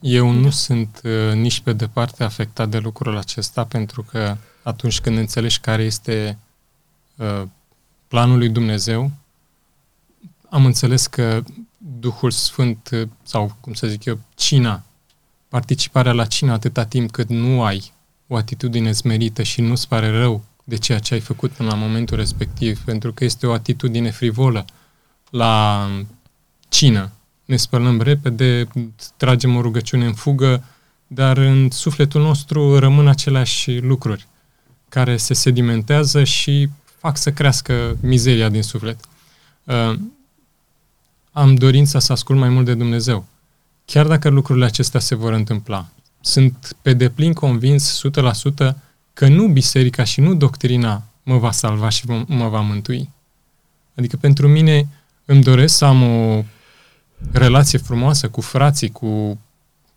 Eu 0.00 0.30
nu 0.30 0.50
sunt 0.50 1.00
uh, 1.04 1.32
nici 1.34 1.60
pe 1.60 1.72
departe 1.72 2.24
afectat 2.24 2.68
de 2.68 2.78
lucrul 2.78 3.16
acesta, 3.16 3.64
pentru 3.64 4.02
că 4.10 4.36
atunci 4.62 5.00
când 5.00 5.18
înțelegi 5.18 5.60
care 5.60 5.82
este 5.82 6.38
uh, 7.16 7.42
planul 8.08 8.38
lui 8.38 8.48
Dumnezeu, 8.48 9.10
am 10.48 10.64
înțeles 10.64 11.06
că 11.06 11.42
Duhul 11.98 12.30
Sfânt, 12.30 12.88
uh, 12.92 13.08
sau 13.22 13.56
cum 13.60 13.74
să 13.74 13.86
zic 13.86 14.04
eu, 14.04 14.18
cina 14.34 14.82
participarea 15.48 16.12
la 16.12 16.24
cină 16.24 16.52
atâta 16.52 16.84
timp 16.84 17.10
cât 17.10 17.28
nu 17.28 17.62
ai 17.62 17.92
o 18.26 18.36
atitudine 18.36 18.92
smerită 18.92 19.42
și 19.42 19.60
nu-ți 19.60 19.88
pare 19.88 20.10
rău 20.10 20.44
de 20.64 20.76
ceea 20.76 20.98
ce 20.98 21.14
ai 21.14 21.20
făcut 21.20 21.50
până 21.50 21.68
la 21.68 21.74
momentul 21.74 22.16
respectiv, 22.16 22.84
pentru 22.84 23.12
că 23.12 23.24
este 23.24 23.46
o 23.46 23.52
atitudine 23.52 24.10
frivolă 24.10 24.64
la 25.30 25.86
cină. 26.68 27.10
Ne 27.44 27.56
spălăm 27.56 28.00
repede, 28.00 28.68
tragem 29.16 29.56
o 29.56 29.60
rugăciune 29.60 30.06
în 30.06 30.14
fugă, 30.14 30.64
dar 31.06 31.36
în 31.36 31.70
sufletul 31.70 32.22
nostru 32.22 32.78
rămân 32.78 33.08
aceleași 33.08 33.78
lucruri 33.78 34.26
care 34.88 35.16
se 35.16 35.34
sedimentează 35.34 36.24
și 36.24 36.68
fac 36.98 37.16
să 37.16 37.32
crească 37.32 37.96
mizeria 38.00 38.48
din 38.48 38.62
suflet. 38.62 38.98
Uh, 41.36 41.42
am 41.42 41.54
dorința 41.54 41.98
să 41.98 42.12
ascult 42.12 42.38
mai 42.38 42.48
mult 42.48 42.64
de 42.64 42.74
Dumnezeu. 42.74 43.24
Chiar 43.84 44.06
dacă 44.06 44.28
lucrurile 44.28 44.64
acestea 44.64 45.00
se 45.00 45.14
vor 45.14 45.32
întâmpla, 45.32 45.88
sunt 46.20 46.76
pe 46.82 46.92
deplin 46.92 47.32
convins 47.32 48.00
100% 48.70 48.74
că 49.12 49.28
nu 49.28 49.48
biserica 49.48 50.04
și 50.04 50.20
nu 50.20 50.34
doctrina 50.34 51.02
mă 51.22 51.38
va 51.38 51.50
salva 51.50 51.88
și 51.88 52.06
mă 52.26 52.48
va 52.48 52.60
mântui. 52.60 53.10
Adică 53.96 54.16
pentru 54.16 54.48
mine 54.48 54.88
îmi 55.24 55.42
doresc 55.42 55.76
să 55.76 55.84
am 55.84 56.02
o 56.02 56.44
relație 57.32 57.78
frumoasă 57.78 58.28
cu 58.28 58.40
frații, 58.40 58.90
cu 58.90 59.38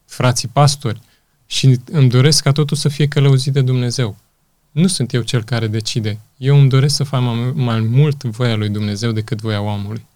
frații 0.05 0.47
pastori 0.47 1.01
și 1.45 1.79
îmi 1.91 2.09
doresc 2.09 2.43
ca 2.43 2.51
totul 2.51 2.77
să 2.77 2.89
fie 2.89 3.07
călăuzit 3.07 3.53
de 3.53 3.61
Dumnezeu. 3.61 4.15
Nu 4.71 4.87
sunt 4.87 5.13
eu 5.13 5.21
cel 5.21 5.43
care 5.43 5.67
decide. 5.67 6.19
Eu 6.37 6.59
îmi 6.59 6.69
doresc 6.69 6.95
să 6.95 7.03
fac 7.03 7.21
mai, 7.21 7.51
mai 7.55 7.79
mult 7.79 8.23
voia 8.23 8.55
lui 8.55 8.69
Dumnezeu 8.69 9.11
decât 9.11 9.41
voia 9.41 9.61
omului. 9.61 10.07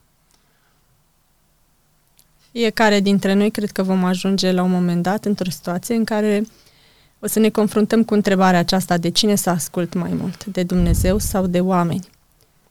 Fiecare 2.53 2.99
dintre 2.99 3.33
noi 3.33 3.51
cred 3.51 3.71
că 3.71 3.83
vom 3.83 4.03
ajunge 4.03 4.51
la 4.51 4.63
un 4.63 4.71
moment 4.71 5.03
dat 5.03 5.25
într-o 5.25 5.49
situație 5.49 5.95
în 5.95 6.03
care 6.03 6.45
o 7.19 7.27
să 7.27 7.39
ne 7.39 7.49
confruntăm 7.49 8.03
cu 8.03 8.13
întrebarea 8.13 8.59
aceasta 8.59 8.97
de 8.97 9.09
cine 9.09 9.35
să 9.35 9.49
ascult 9.49 9.93
mai 9.93 10.11
mult, 10.13 10.45
de 10.45 10.63
Dumnezeu 10.63 11.17
sau 11.17 11.47
de 11.47 11.59
oameni. 11.59 12.07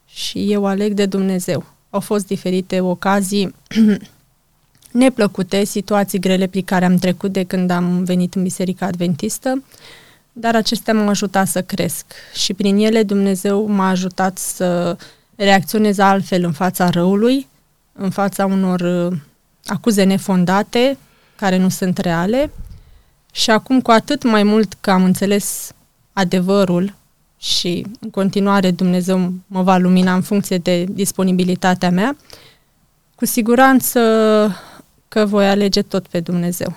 Și 0.06 0.52
eu 0.52 0.66
aleg 0.66 0.92
de 0.92 1.06
Dumnezeu. 1.06 1.64
Au 1.90 2.00
fost 2.00 2.26
diferite 2.26 2.80
ocazii 2.80 3.54
neplăcute, 5.02 5.64
situații 5.64 6.18
grele 6.18 6.46
prin 6.46 6.64
care 6.64 6.84
am 6.84 6.96
trecut 6.96 7.32
de 7.32 7.42
când 7.42 7.70
am 7.70 8.04
venit 8.04 8.34
în 8.34 8.42
Biserica 8.42 8.86
Adventistă, 8.86 9.62
dar 10.32 10.54
acestea 10.54 10.94
m-au 10.94 11.08
ajutat 11.08 11.48
să 11.48 11.62
cresc 11.62 12.04
și 12.34 12.54
prin 12.54 12.76
ele 12.76 13.02
Dumnezeu 13.02 13.66
m-a 13.66 13.88
ajutat 13.88 14.38
să 14.38 14.96
reacționez 15.36 15.98
altfel 15.98 16.44
în 16.44 16.52
fața 16.52 16.90
răului, 16.90 17.46
în 17.92 18.10
fața 18.10 18.46
unor 18.46 18.80
uh, 18.80 19.18
acuze 19.64 20.02
nefondate, 20.02 20.98
care 21.36 21.56
nu 21.56 21.68
sunt 21.68 21.98
reale 21.98 22.50
și 23.32 23.50
acum 23.50 23.80
cu 23.80 23.90
atât 23.90 24.22
mai 24.22 24.42
mult 24.42 24.76
că 24.80 24.90
am 24.90 25.04
înțeles 25.04 25.72
adevărul 26.12 26.94
și 27.38 27.86
în 28.00 28.10
continuare 28.10 28.70
Dumnezeu 28.70 29.32
mă 29.46 29.62
va 29.62 29.76
lumina 29.76 30.14
în 30.14 30.22
funcție 30.22 30.58
de 30.58 30.84
disponibilitatea 30.84 31.90
mea, 31.90 32.16
cu 33.14 33.24
siguranță 33.24 34.00
că 35.08 35.26
voi 35.26 35.48
alege 35.48 35.82
tot 35.82 36.06
pe 36.06 36.20
Dumnezeu. 36.20 36.76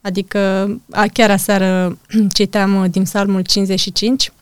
Adică 0.00 0.70
chiar 1.12 1.30
aseară 1.30 1.98
citeam 2.38 2.74
uh, 2.74 2.90
din 2.90 3.02
Psalmul 3.02 3.42
55. 3.42 4.32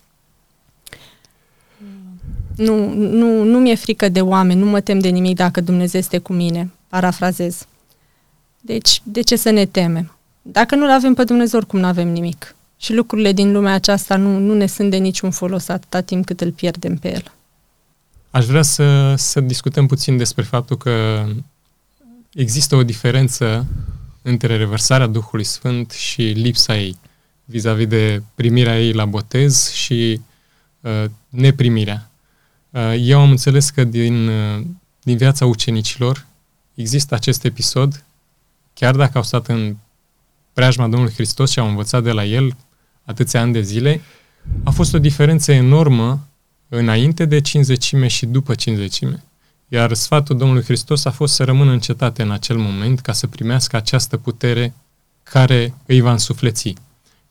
Nu, 2.57 2.93
nu, 2.95 3.43
nu 3.43 3.59
mi-e 3.59 3.75
frică 3.75 4.09
de 4.09 4.21
oameni, 4.21 4.61
nu 4.61 4.67
mă 4.67 4.81
tem 4.81 4.99
de 4.99 5.09
nimic 5.09 5.37
dacă 5.37 5.61
Dumnezeu 5.61 6.01
este 6.01 6.19
cu 6.19 6.33
mine, 6.33 6.71
parafrazez. 6.95 7.67
Deci, 8.61 9.01
de 9.03 9.21
ce 9.21 9.37
să 9.37 9.51
ne 9.51 9.67
temem? 9.67 10.17
Dacă 10.43 10.75
nu-L 10.75 10.91
avem 10.91 11.15
pe 11.15 11.25
Dumnezeu, 11.25 11.59
oricum 11.59 11.79
nu 11.79 11.87
avem 11.87 12.09
nimic. 12.09 12.55
Și 12.77 12.95
lucrurile 12.95 13.33
din 13.33 13.53
lumea 13.53 13.75
aceasta 13.75 14.17
nu, 14.17 14.39
nu 14.39 14.55
ne 14.55 14.67
sunt 14.67 14.91
de 14.91 14.97
niciun 14.97 15.31
folos 15.31 15.69
atâta 15.69 16.01
timp 16.01 16.27
cât 16.27 16.41
îl 16.41 16.53
pierdem 16.53 16.97
pe 16.97 17.13
el. 17.13 17.33
Aș 18.31 18.47
vrea 18.47 18.63
să, 18.63 19.15
să 19.15 19.41
discutăm 19.41 19.87
puțin 19.87 20.17
despre 20.17 20.43
faptul 20.43 20.77
că 20.77 21.27
există 22.33 22.77
o 22.77 22.83
diferență 22.83 23.67
între 24.23 24.57
revărsarea 24.57 25.07
Duhului 25.07 25.45
Sfânt 25.45 25.91
și 25.91 26.23
lipsa 26.23 26.77
ei, 26.77 26.97
vis-a-vis 27.45 27.87
de 27.87 28.23
primirea 28.35 28.81
ei 28.81 28.93
la 28.93 29.05
botez 29.05 29.71
și 29.71 30.21
uh, 30.81 31.05
neprimirea. 31.29 32.11
Uh, 32.71 32.95
eu 32.99 33.21
am 33.21 33.31
înțeles 33.31 33.71
că 33.71 33.85
din, 33.85 34.29
uh, 34.29 34.63
din 35.03 35.17
viața 35.17 35.47
ucenicilor 35.47 36.27
există 36.75 37.15
acest 37.15 37.45
episod, 37.45 38.05
chiar 38.75 38.97
dacă 38.97 39.13
au 39.15 39.23
stat 39.23 39.47
în 39.47 39.77
preajma 40.53 40.89
Domnului 40.89 41.15
Hristos 41.15 41.51
și 41.51 41.59
au 41.59 41.69
învățat 41.69 42.03
de 42.03 42.11
la 42.11 42.25
El 42.25 42.57
atâția 43.05 43.41
ani 43.41 43.53
de 43.53 43.61
zile, 43.61 44.01
a 44.65 44.71
fost 44.71 44.95
o 44.95 44.99
diferență 44.99 45.53
enormă 45.53 46.29
înainte 46.69 47.25
de 47.25 47.41
cinzecime 47.41 48.07
și 48.07 48.27
după 48.27 48.55
cinzecime. 48.55 49.25
Iar 49.69 49.93
sfatul 49.93 50.37
Domnului 50.37 50.65
Hristos 50.65 51.05
a 51.05 51.11
fost 51.11 51.35
să 51.35 51.45
rămână 51.45 51.71
în 51.71 51.81
cetate 51.81 52.23
în 52.23 52.31
acel 52.31 52.57
moment 52.57 53.01
ca 53.01 53.13
să 53.13 53.27
primească 53.27 53.77
această 53.77 54.17
putere 54.17 54.75
care 55.23 55.75
îi 55.87 56.01
va 56.01 56.11
însufleți. 56.11 56.75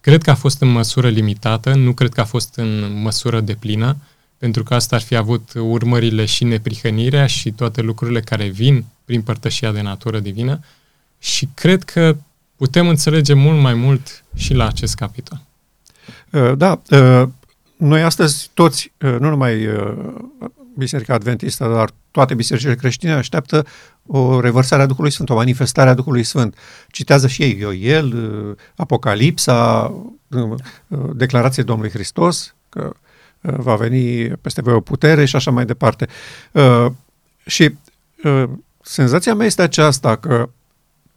Cred 0.01 0.21
că 0.21 0.29
a 0.29 0.35
fost 0.35 0.61
în 0.61 0.67
măsură 0.67 1.09
limitată, 1.09 1.73
nu 1.73 1.93
cred 1.93 2.13
că 2.13 2.21
a 2.21 2.25
fost 2.25 2.55
în 2.55 3.01
măsură 3.01 3.41
deplină, 3.41 3.97
pentru 4.37 4.63
că 4.63 4.73
asta 4.73 4.95
ar 4.95 5.01
fi 5.01 5.15
avut 5.15 5.51
urmările 5.55 6.25
și 6.25 6.43
neprihănirea 6.43 7.27
și 7.27 7.51
toate 7.51 7.81
lucrurile 7.81 8.19
care 8.19 8.47
vin 8.47 8.85
prin 9.05 9.21
părtășia 9.21 9.71
de 9.71 9.81
natură 9.81 10.19
divină 10.19 10.59
și 11.19 11.49
cred 11.53 11.83
că 11.83 12.15
putem 12.55 12.87
înțelege 12.87 13.33
mult 13.33 13.59
mai 13.59 13.73
mult 13.73 14.23
și 14.35 14.53
la 14.53 14.67
acest 14.67 14.95
capitol. 14.95 15.41
Uh, 16.29 16.57
da, 16.57 16.81
uh, 16.89 17.27
noi 17.77 18.03
astăzi 18.03 18.49
toți, 18.53 18.91
uh, 19.01 19.15
nu 19.19 19.29
numai 19.29 19.67
Biserica 20.77 21.13
Adventistă, 21.13 21.67
dar 21.67 21.89
toate 22.11 22.33
bisericile 22.33 22.75
creștine 22.75 23.13
așteaptă 23.13 23.65
o 24.05 24.39
revărsare 24.39 24.81
a 24.81 24.85
Duhului 24.85 25.11
Sfânt, 25.11 25.29
o 25.29 25.35
manifestare 25.35 25.89
a 25.89 25.93
Duhului 25.93 26.23
Sfânt. 26.23 26.57
Citează 26.87 27.27
și 27.27 27.41
ei 27.41 27.57
Ioel, 27.59 28.13
Apocalipsa, 28.75 29.91
declarație 31.13 31.63
Domnului 31.63 31.91
Hristos, 31.91 32.55
că 32.69 32.93
va 33.41 33.75
veni 33.75 34.27
peste 34.27 34.61
voi 34.61 34.73
o 34.73 34.79
putere 34.79 35.25
și 35.25 35.35
așa 35.35 35.51
mai 35.51 35.65
departe. 35.65 36.07
Și 37.45 37.75
senzația 38.83 39.33
mea 39.33 39.45
este 39.45 39.61
aceasta 39.61 40.15
că 40.15 40.49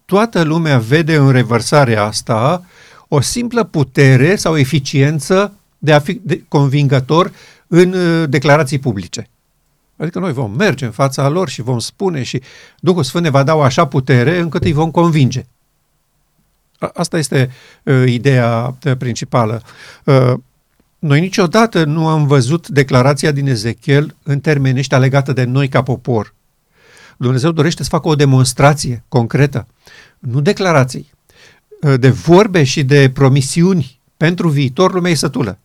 toată 0.05 0.43
lumea 0.43 0.79
vede 0.79 1.17
în 1.17 1.31
revărsarea 1.31 2.05
asta 2.05 2.65
o 3.09 3.21
simplă 3.21 3.65
putere 3.65 4.37
sau 4.37 4.57
eficiență 4.57 5.53
de 5.79 5.93
a 5.93 5.99
fi 5.99 6.21
convingător 6.49 7.33
în 7.67 7.93
uh, 7.93 8.29
declarații 8.29 8.79
publice. 8.79 9.29
Adică 9.97 10.19
noi 10.19 10.33
vom 10.33 10.53
merge 10.53 10.85
în 10.85 10.91
fața 10.91 11.29
lor 11.29 11.49
și 11.49 11.63
vom 11.63 11.79
spune 11.79 12.23
și 12.23 12.43
Duhul 12.81 13.03
Sfânt 13.03 13.25
ne 13.25 13.31
va 13.31 13.43
da 13.43 13.55
o 13.55 13.63
așa 13.63 13.87
putere 13.87 14.39
încât 14.39 14.65
îi 14.65 14.73
vom 14.73 14.91
convinge. 14.91 15.45
Asta 16.79 17.19
este 17.19 17.51
uh, 17.83 18.05
ideea 18.07 18.77
uh, 18.85 18.97
principală. 18.97 19.63
Uh, 20.05 20.33
noi 20.99 21.21
niciodată 21.21 21.85
nu 21.85 22.09
am 22.09 22.27
văzut 22.27 22.69
declarația 22.69 23.31
din 23.31 23.47
Ezechiel 23.47 24.15
în 24.23 24.41
termeni 24.41 24.79
ăștia 24.79 24.99
legată 24.99 25.33
de 25.33 25.45
noi 25.45 25.69
ca 25.69 25.83
popor. 25.83 26.35
Dumnezeu 27.17 27.51
dorește 27.53 27.83
să 27.83 27.89
facă 27.89 28.09
o 28.09 28.15
demonstrație 28.15 29.05
concretă, 29.09 29.67
nu 30.19 30.41
declarații, 30.41 31.11
de 31.97 32.11
vorbe 32.11 32.65
și 32.65 32.85
de 32.85 33.11
promisiuni 33.11 34.01
pentru 34.17 34.49
viitor, 34.49 34.93
lumea 34.93 35.11
e 35.11 35.15
sătulă. 35.15 35.59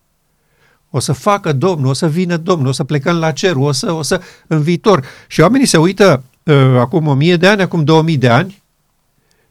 O 0.89 0.99
să 0.99 1.11
facă 1.11 1.53
Domnul, 1.53 1.89
o 1.89 1.93
să 1.93 2.07
vină 2.07 2.37
Domnul, 2.37 2.67
o 2.67 2.71
să 2.71 2.83
plecăm 2.83 3.15
la 3.15 3.31
cer, 3.31 3.55
o 3.55 3.71
să, 3.71 3.91
o 3.91 4.01
să, 4.01 4.21
în 4.47 4.61
viitor. 4.61 5.05
Și 5.27 5.41
oamenii 5.41 5.65
se 5.65 5.77
uită 5.77 6.23
uh, 6.43 6.55
acum 6.55 7.07
o 7.07 7.13
mie 7.13 7.35
de 7.35 7.47
ani, 7.47 7.61
acum 7.61 7.83
două 7.83 8.01
mii 8.01 8.17
de 8.17 8.29
ani, 8.29 8.63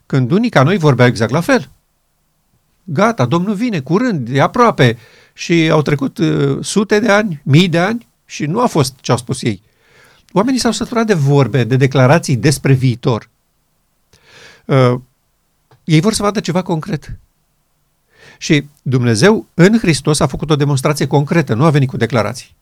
când 0.07 0.31
unii 0.31 0.51
ca 0.51 0.63
noi 0.63 0.79
vorbeau 0.79 1.09
exact 1.09 1.31
la 1.31 1.41
fel. 1.41 1.69
Gata, 2.85 3.27
Domnul 3.27 3.55
vine, 3.55 3.81
curând, 3.81 4.29
e 4.29 4.41
aproape. 4.41 4.99
Și 5.33 5.69
au 5.73 5.83
trecut 5.83 6.19
uh, 6.19 6.59
sute 6.61 7.01
de 7.01 7.09
ani, 7.09 7.41
mii 7.45 7.69
de 7.69 7.79
ani 7.79 8.09
și 8.25 8.47
nu 8.47 8.61
a 8.61 8.67
fost 8.67 8.95
ce 9.01 9.11
au 9.11 9.17
spus 9.17 9.43
ei. 9.43 9.63
Oamenii 10.33 10.61
s-au 10.61 10.73
săturat 10.73 11.07
de 11.07 11.15
vorbe, 11.15 11.65
de 11.65 11.77
declarații 11.77 12.37
despre 12.37 12.73
viitor. 12.73 13.29
Uh, 14.65 14.95
ei 15.85 16.01
vor 16.01 16.13
să 16.13 16.23
vadă 16.23 16.41
ceva 16.41 16.63
concret. 16.63 17.19
Și 18.39 18.67
Dumnezeu 18.83 19.47
în 19.55 19.79
Hristos 19.79 20.21
a 20.21 20.27
făcut 20.27 20.51
o 20.51 20.57
demonstrație 20.57 21.07
concretă, 21.07 21.55
nu 21.55 21.65
a 21.65 21.71
venit 21.71 21.89
cu 21.89 21.97
declarații. 21.97 22.55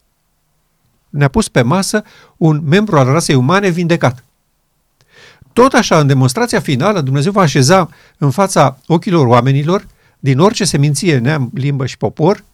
Ne-a 1.08 1.28
pus 1.28 1.48
pe 1.48 1.62
masă 1.62 2.04
un 2.36 2.62
membru 2.64 2.98
al 2.98 3.06
rasei 3.06 3.34
umane 3.34 3.68
vindecat. 3.68 4.24
Tot 5.52 5.72
așa, 5.72 5.98
în 5.98 6.06
demonstrația 6.06 6.60
finală, 6.60 7.00
Dumnezeu 7.00 7.32
va 7.32 7.40
așeza 7.40 7.90
în 8.18 8.30
fața 8.30 8.78
ochilor 8.86 9.26
oamenilor, 9.26 9.86
din 10.18 10.38
orice 10.38 10.64
seminție, 10.64 11.18
neam, 11.18 11.50
limbă 11.54 11.86
și 11.86 11.96
popor, 11.96 12.44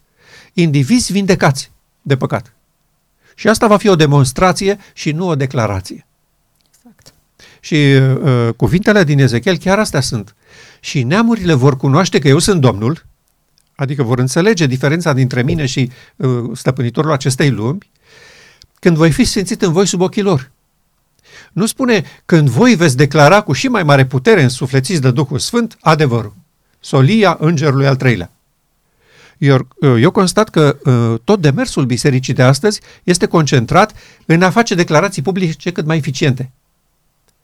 indivizi 0.53 1.11
vindecați 1.11 1.71
de 2.01 2.17
păcat. 2.17 2.54
Și 3.35 3.47
asta 3.47 3.67
va 3.67 3.77
fi 3.77 3.87
o 3.87 3.95
demonstrație 3.95 4.77
și 4.93 5.11
nu 5.11 5.27
o 5.27 5.35
declarație. 5.35 6.05
Exact. 6.77 7.13
Și 7.59 7.75
uh, 7.75 8.53
cuvintele 8.55 9.03
din 9.03 9.19
Ezechiel 9.19 9.57
chiar 9.57 9.79
astea 9.79 10.01
sunt. 10.01 10.35
și 10.79 11.03
neamurile 11.03 11.53
vor 11.53 11.77
cunoaște 11.77 12.19
că 12.19 12.27
eu 12.27 12.39
sunt 12.39 12.61
Domnul, 12.61 13.05
adică 13.75 14.03
vor 14.03 14.19
înțelege 14.19 14.65
diferența 14.65 15.13
dintre 15.13 15.43
mine 15.43 15.65
și 15.65 15.91
uh, 16.15 16.29
stăpânitorul 16.53 17.11
acestei 17.11 17.49
lumi, 17.49 17.91
când 18.79 18.97
voi 18.97 19.11
fi 19.11 19.23
sfințit 19.23 19.61
în 19.61 19.71
voi 19.71 19.87
sub 19.87 20.01
ochii 20.01 20.21
lor. 20.21 20.51
Nu 21.51 21.65
spune 21.65 22.03
când 22.25 22.49
voi 22.49 22.75
veți 22.75 22.97
declara 22.97 23.41
cu 23.41 23.53
și 23.53 23.67
mai 23.67 23.83
mare 23.83 24.05
putere 24.05 24.43
însuflețiți 24.43 25.01
de 25.01 25.11
Duhul 25.11 25.39
Sfânt 25.39 25.77
adevărul. 25.81 26.33
Solia 26.79 27.37
îngerului 27.39 27.87
al 27.87 27.95
treilea. 27.95 28.31
Eu, 29.37 29.67
eu 29.99 30.11
constat 30.11 30.49
că 30.49 30.77
uh, 30.83 31.19
tot 31.23 31.41
demersul 31.41 31.85
bisericii 31.85 32.33
de 32.33 32.43
astăzi 32.43 32.81
este 33.03 33.25
concentrat 33.25 33.93
în 34.25 34.41
a 34.41 34.49
face 34.49 34.75
declarații 34.75 35.21
publice 35.21 35.71
cât 35.71 35.85
mai 35.85 35.97
eficiente, 35.97 36.51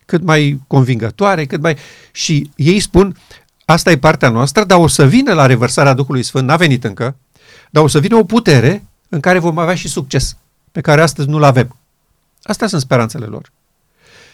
cât 0.06 0.24
mai 0.24 0.62
convingătoare, 0.68 1.46
cât 1.46 1.62
mai... 1.62 1.78
Și 2.12 2.50
ei 2.56 2.80
spun, 2.80 3.18
asta 3.66 3.92
e 3.92 3.98
partea 3.98 4.30
noastră, 4.30 4.64
dar 4.64 4.78
o 4.78 4.88
să 4.88 5.06
vină 5.06 5.34
la 5.34 5.46
revărsarea 5.46 5.94
Duhului 5.94 6.24
Sfânt, 6.24 6.48
n-a 6.48 6.56
venit 6.56 6.84
încă, 6.84 7.16
dar 7.70 7.84
o 7.84 7.88
să 7.88 8.00
vină 8.00 8.16
o 8.16 8.24
putere 8.24 8.84
în 9.10 9.20
care 9.20 9.40
vom 9.40 9.58
avea 9.58 9.76
și 9.76 9.88
succes, 9.88 10.38
pe 10.72 10.82
care 10.82 11.02
astăzi 11.02 11.30
nu-l 11.30 11.44
avem. 11.44 11.76
Astea 12.44 12.68
sunt 12.68 12.82
speranțele 12.82 13.26
lor. 13.26 13.52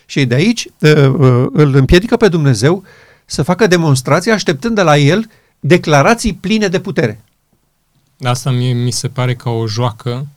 Și 0.06 0.26
de 0.26 0.36
aici 0.36 0.68
uh, 0.80 0.92
uh, 0.92 1.46
îl 1.52 1.76
împiedică 1.76 2.18
pe 2.18 2.28
Dumnezeu 2.28 2.84
să 3.26 3.44
facă 3.44 3.68
demonstrații 3.68 4.32
așteptând 4.32 4.76
de 4.76 4.82
la 4.82 4.98
el 4.98 5.30
declarații 5.60 6.34
pline 6.34 6.68
de 6.68 6.80
putere. 6.80 7.20
Asta 8.22 8.52
mie 8.52 8.74
mi 8.74 8.92
se 8.92 9.10
pare 9.10 9.36
ca 9.36 9.50
o 9.50 9.68
joacă 9.68 10.28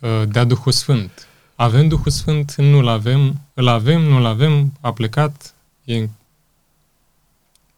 uh, 0.00 0.22
de-a 0.28 0.44
Duhul 0.44 0.72
Sfânt. 0.72 1.28
Avem 1.54 1.88
Duhul 1.88 2.10
Sfânt, 2.10 2.54
nu-l 2.54 2.86
avem, 2.86 3.40
îl 3.54 3.68
avem, 3.68 4.00
nu-l 4.00 4.24
avem, 4.24 4.72
a 4.80 4.92
plecat, 4.92 5.54
e 5.84 6.08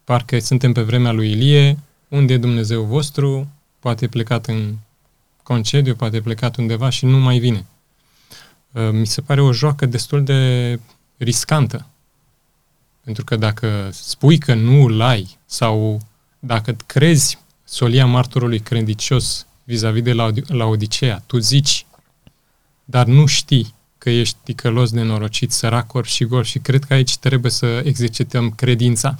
parcă 0.05 0.39
suntem 0.39 0.73
pe 0.73 0.83
vremea 0.83 1.13
lui 1.13 1.31
Ilie, 1.31 1.79
unde 2.09 2.33
e 2.33 2.39
Dumnezeu 2.39 2.85
vostru, 2.85 3.49
poate 3.79 4.05
e 4.05 4.09
plecat 4.09 4.47
în 4.47 4.75
concediu, 5.43 5.95
poate 5.95 6.17
e 6.17 6.21
plecat 6.21 6.57
undeva 6.57 6.89
și 6.89 7.05
nu 7.05 7.19
mai 7.19 7.39
vine. 7.39 7.65
Uh, 8.73 8.89
mi 8.91 9.07
se 9.07 9.21
pare 9.21 9.41
o 9.41 9.53
joacă 9.53 9.87
destul 9.87 10.25
de 10.25 10.81
riscantă. 11.17 11.87
Pentru 13.01 13.25
că 13.25 13.37
dacă 13.37 13.89
spui 13.93 14.39
că 14.39 14.55
nu 14.55 14.85
îl 14.85 15.01
ai 15.01 15.39
sau 15.47 16.01
dacă 16.39 16.77
crezi 16.87 17.39
solia 17.75 18.07
martorului 18.07 18.59
credincios 18.59 19.47
vis-a-vis 19.65 20.03
de 20.03 20.13
la, 20.13 20.31
la 20.47 20.65
Odiseea, 20.65 21.23
tu 21.27 21.39
zici, 21.39 21.87
dar 22.85 23.07
nu 23.07 23.27
știi 23.27 23.75
că 23.99 24.11
ești 24.11 24.37
ticălos, 24.43 24.91
nenorocit, 24.91 25.53
sărac, 25.53 25.95
orb 25.95 26.05
și 26.05 26.25
gol 26.25 26.45
și 26.45 26.59
cred 26.59 26.85
că 26.85 26.95
aici 26.95 27.17
trebuie 27.17 27.51
să 27.51 27.83
exercităm 27.85 28.51
credința 28.51 29.19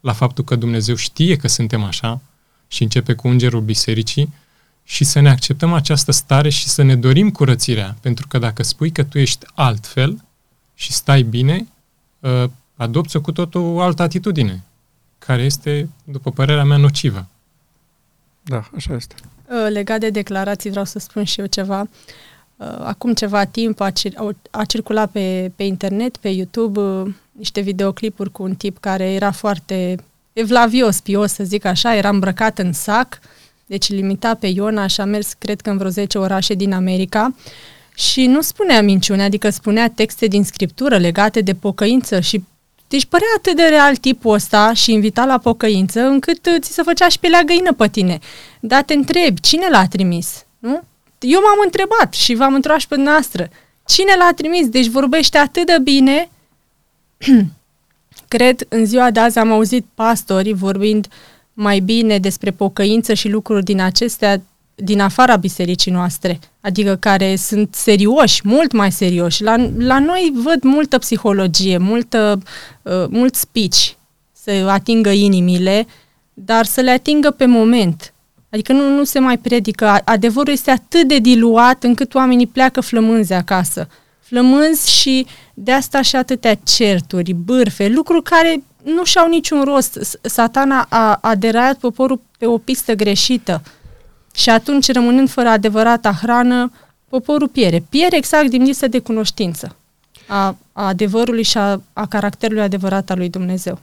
la 0.00 0.12
faptul 0.12 0.44
că 0.44 0.56
Dumnezeu 0.56 0.94
știe 0.94 1.36
că 1.36 1.48
suntem 1.48 1.82
așa 1.82 2.20
și 2.68 2.82
începe 2.82 3.14
cu 3.14 3.28
îngerul 3.28 3.60
bisericii 3.60 4.32
și 4.82 5.04
să 5.04 5.20
ne 5.20 5.30
acceptăm 5.30 5.72
această 5.72 6.12
stare 6.12 6.48
și 6.48 6.68
să 6.68 6.82
ne 6.82 6.96
dorim 6.96 7.30
curățirea. 7.30 7.96
Pentru 8.00 8.26
că 8.26 8.38
dacă 8.38 8.62
spui 8.62 8.90
că 8.90 9.02
tu 9.04 9.18
ești 9.18 9.46
altfel 9.54 10.24
și 10.74 10.92
stai 10.92 11.22
bine, 11.22 11.66
ă, 12.22 12.50
adopți-o 12.76 13.20
cu 13.20 13.32
totul 13.32 13.60
o 13.60 13.80
altă 13.80 14.02
atitudine, 14.02 14.64
care 15.18 15.42
este, 15.42 15.88
după 16.04 16.30
părerea 16.30 16.64
mea, 16.64 16.76
nocivă. 16.76 17.28
Da, 18.44 18.68
așa 18.76 18.94
este. 18.94 19.14
Ă, 19.64 19.68
legat 19.68 20.00
de 20.00 20.10
declarații, 20.10 20.70
vreau 20.70 20.84
să 20.84 20.98
spun 20.98 21.24
și 21.24 21.40
eu 21.40 21.46
ceva. 21.46 21.88
Ă, 22.60 22.82
acum 22.86 23.14
ceva 23.14 23.44
timp 23.44 23.80
a, 23.80 23.90
cir- 23.90 24.36
a 24.50 24.64
circulat 24.64 25.10
pe, 25.10 25.52
pe 25.56 25.62
internet, 25.62 26.16
pe 26.16 26.28
YouTube, 26.28 26.80
niște 27.32 27.60
videoclipuri 27.60 28.32
cu 28.32 28.42
un 28.42 28.54
tip 28.54 28.78
care 28.80 29.12
era 29.12 29.30
foarte 29.30 29.96
evlavios, 30.32 31.00
pios, 31.00 31.32
să 31.32 31.44
zic 31.44 31.64
așa, 31.64 31.96
era 31.96 32.08
îmbrăcat 32.08 32.58
în 32.58 32.72
sac, 32.72 33.18
deci 33.66 33.88
limita 33.88 34.34
pe 34.34 34.46
Iona 34.46 34.86
și 34.86 35.00
a 35.00 35.04
mers, 35.04 35.32
cred 35.32 35.60
că, 35.60 35.70
în 35.70 35.76
vreo 35.76 35.90
10 35.90 36.18
orașe 36.18 36.54
din 36.54 36.72
America 36.72 37.34
și 37.94 38.26
nu 38.26 38.40
spunea 38.40 38.82
minciune, 38.82 39.22
adică 39.22 39.50
spunea 39.50 39.90
texte 39.90 40.26
din 40.26 40.44
scriptură 40.44 40.96
legate 40.96 41.40
de 41.40 41.54
pocăință 41.54 42.20
și 42.20 42.44
deci 42.94 43.04
părea 43.04 43.26
atât 43.36 43.56
de 43.56 43.62
real 43.62 43.96
tipul 43.96 44.34
ăsta 44.34 44.72
și 44.72 44.92
invita 44.92 45.24
la 45.24 45.38
pocăință, 45.38 46.00
încât 46.00 46.48
ți 46.60 46.72
se 46.72 46.82
făcea 46.82 47.08
și 47.08 47.18
pe 47.18 47.28
la 47.28 47.42
găină 47.42 47.72
pe 47.72 47.88
tine. 47.88 48.18
Dar 48.60 48.82
te 48.82 48.94
întrebi, 48.94 49.40
cine 49.40 49.68
l-a 49.70 49.86
trimis? 49.86 50.44
Nu? 50.58 50.82
Eu 51.18 51.40
m-am 51.40 51.58
întrebat 51.64 52.12
și 52.12 52.34
v-am 52.34 52.54
întrebat 52.54 52.80
și 52.80 52.88
pe 52.88 52.96
noastră. 52.96 53.48
Cine 53.86 54.14
l-a 54.18 54.32
trimis? 54.36 54.68
Deci 54.68 54.86
vorbește 54.86 55.38
atât 55.38 55.66
de 55.66 55.76
bine. 55.82 56.30
Cred, 58.34 58.66
în 58.68 58.86
ziua 58.86 59.10
de 59.10 59.20
azi 59.20 59.38
am 59.38 59.52
auzit 59.52 59.86
pastori 59.94 60.52
vorbind 60.52 61.08
mai 61.52 61.80
bine 61.80 62.18
despre 62.18 62.50
pocăință 62.50 63.14
și 63.14 63.28
lucruri 63.28 63.64
din 63.64 63.80
acestea 63.80 64.42
din 64.74 65.00
afara 65.00 65.36
bisericii 65.36 65.92
noastre, 65.92 66.38
adică 66.60 66.96
care 66.96 67.36
sunt 67.36 67.74
serioși, 67.74 68.40
mult 68.44 68.72
mai 68.72 68.92
serioși. 68.92 69.42
La, 69.42 69.56
la 69.78 69.98
noi 69.98 70.32
văd 70.34 70.62
multă 70.62 70.98
psihologie, 70.98 71.78
multă, 71.78 72.42
uh, 72.82 73.04
mult 73.08 73.34
speech 73.34 73.90
să 74.32 74.50
atingă 74.68 75.10
inimile, 75.10 75.86
dar 76.34 76.64
să 76.64 76.80
le 76.80 76.90
atingă 76.90 77.30
pe 77.30 77.46
moment. 77.46 78.14
Adică 78.50 78.72
nu, 78.72 78.88
nu 78.88 79.04
se 79.04 79.18
mai 79.18 79.38
predică. 79.38 79.98
Adevărul 80.04 80.52
este 80.52 80.70
atât 80.70 81.08
de 81.08 81.18
diluat 81.18 81.82
încât 81.84 82.14
oamenii 82.14 82.46
pleacă 82.46 82.80
flămânzi 82.80 83.32
acasă. 83.32 83.88
Flămânzi 84.20 84.90
și 84.90 85.26
de 85.54 85.72
asta 85.72 86.02
și 86.02 86.16
atâtea 86.16 86.54
certuri, 86.54 87.32
bârfe, 87.32 87.88
lucruri 87.88 88.22
care 88.22 88.62
nu 88.82 89.04
și-au 89.04 89.28
niciun 89.28 89.62
rost. 89.62 90.18
Satana 90.22 90.86
a, 90.88 91.18
a 91.22 91.34
deraiat 91.34 91.78
poporul 91.78 92.20
pe 92.38 92.46
o 92.46 92.58
pistă 92.58 92.94
greșită. 92.94 93.62
Și 94.34 94.50
atunci, 94.50 94.92
rămânând 94.92 95.30
fără 95.30 95.48
adevărata 95.48 96.12
hrană, 96.12 96.72
poporul 97.08 97.48
piere. 97.48 97.84
Piere 97.88 98.16
exact 98.16 98.48
din 98.48 98.62
lipsă 98.62 98.88
de 98.88 98.98
cunoștință 98.98 99.76
a, 100.26 100.56
a 100.72 100.86
adevărului 100.86 101.42
și 101.42 101.58
a, 101.58 101.80
a 101.92 102.06
caracterului 102.06 102.62
adevărat 102.62 103.10
al 103.10 103.18
lui 103.18 103.28
Dumnezeu. 103.28 103.80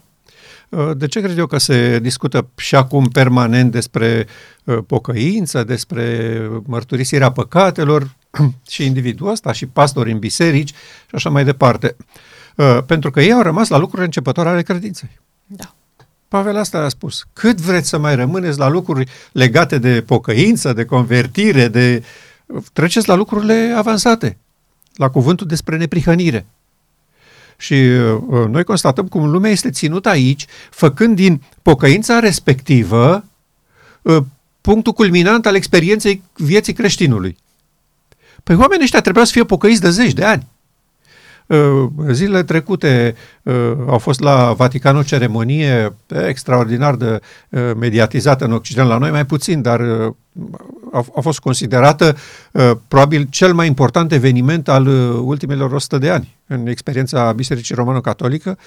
Uh, 0.68 0.90
de 0.96 1.06
ce 1.06 1.20
cred 1.20 1.38
eu 1.38 1.46
că 1.46 1.58
se 1.58 1.98
discută 1.98 2.48
și 2.56 2.74
acum 2.74 3.04
permanent 3.04 3.70
despre 3.70 4.26
uh, 4.64 4.78
pocăință, 4.86 5.64
despre 5.64 6.38
mărturisirea 6.66 7.32
păcatelor 7.32 8.14
și 8.70 8.84
individul 8.84 9.30
ăsta 9.30 9.52
și 9.52 9.66
pastori 9.66 10.12
în 10.12 10.18
biserici 10.18 10.68
și 11.06 11.14
așa 11.14 11.30
mai 11.30 11.44
departe? 11.44 11.96
Uh, 12.56 12.78
pentru 12.86 13.10
că 13.10 13.20
ei 13.20 13.32
au 13.32 13.42
rămas 13.42 13.68
la 13.68 13.76
lucruri 13.76 14.04
începătoare 14.04 14.48
ale 14.48 14.62
credinței. 14.62 15.20
Da. 15.46 15.74
Pavel 16.32 16.56
asta 16.56 16.78
a 16.78 16.88
spus. 16.88 17.26
Cât 17.32 17.60
vreți 17.60 17.88
să 17.88 17.98
mai 17.98 18.14
rămâneți 18.14 18.58
la 18.58 18.68
lucruri 18.68 19.10
legate 19.32 19.78
de 19.78 20.02
pocăință, 20.02 20.72
de 20.72 20.84
convertire, 20.84 21.68
de... 21.68 22.02
Treceți 22.72 23.08
la 23.08 23.14
lucrurile 23.14 23.74
avansate, 23.76 24.38
la 24.94 25.10
cuvântul 25.10 25.46
despre 25.46 25.76
neprihănire. 25.76 26.46
Și 27.56 27.74
uh, 27.74 28.46
noi 28.48 28.64
constatăm 28.64 29.08
cum 29.08 29.30
lumea 29.30 29.50
este 29.50 29.70
ținută 29.70 30.08
aici, 30.08 30.46
făcând 30.70 31.16
din 31.16 31.42
pocăința 31.62 32.18
respectivă 32.18 33.24
uh, 34.02 34.22
punctul 34.60 34.92
culminant 34.92 35.46
al 35.46 35.54
experienței 35.54 36.22
vieții 36.32 36.72
creștinului. 36.72 37.36
Păi 38.42 38.56
oamenii 38.56 38.84
ăștia 38.84 39.00
trebuia 39.00 39.24
să 39.24 39.32
fie 39.32 39.44
pocăiți 39.44 39.80
de 39.80 39.90
zeci 39.90 40.12
de 40.12 40.24
ani. 40.24 40.46
Uh, 41.52 41.90
zilele 42.10 42.42
trecute 42.42 43.14
uh, 43.42 43.54
au 43.86 43.98
fost 43.98 44.20
la 44.20 44.52
Vatican 44.52 44.96
o 44.96 45.02
ceremonie 45.02 45.94
extraordinar 46.28 46.94
de 46.94 47.20
uh, 47.48 47.70
mediatizată 47.78 48.44
în 48.44 48.52
Occident, 48.52 48.88
la 48.88 48.98
noi 48.98 49.10
mai 49.10 49.26
puțin, 49.26 49.62
dar 49.62 49.80
a, 50.92 51.04
a 51.16 51.20
fost 51.20 51.38
considerată 51.38 52.16
probabil 52.88 53.26
cel 53.30 53.54
mai 53.54 53.66
important 53.66 54.12
eveniment 54.12 54.68
al 54.68 54.86
ultimelor 55.24 55.72
100 55.72 55.98
de 55.98 56.10
ani 56.10 56.36
în 56.46 56.66
experiența 56.66 57.32
Bisericii 57.32 57.74
Romano-Catolică. 57.74 58.58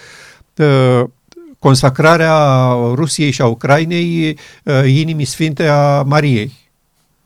Consacrarea 1.60 2.68
Rusiei 2.94 3.32
și 3.32 3.42
a 3.42 3.46
Ucrainei 3.46 4.38
inimii 4.86 5.26
sfinte 5.26 5.68
a 5.68 6.02
Mariei, 6.02 6.70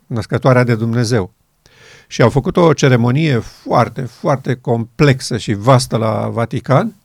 născătoarea 0.08 0.64
de 0.64 0.76
Dumnezeu 0.76 1.34
și 2.12 2.22
au 2.22 2.30
făcut 2.30 2.58
o 2.58 2.74
ceremonie 2.74 3.40
foarte, 3.40 4.02
foarte 4.02 4.56
complexă 4.56 5.38
și 5.38 5.54
vastă 5.54 5.98
la 5.98 6.28
Vatican, 6.28 6.96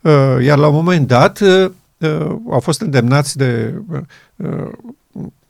uh, 0.00 0.36
iar 0.40 0.58
la 0.58 0.66
un 0.66 0.74
moment 0.74 1.06
dat 1.06 1.40
uh, 1.40 1.70
uh, 1.98 2.36
au 2.50 2.60
fost 2.60 2.80
îndemnați 2.80 3.36
de 3.36 3.74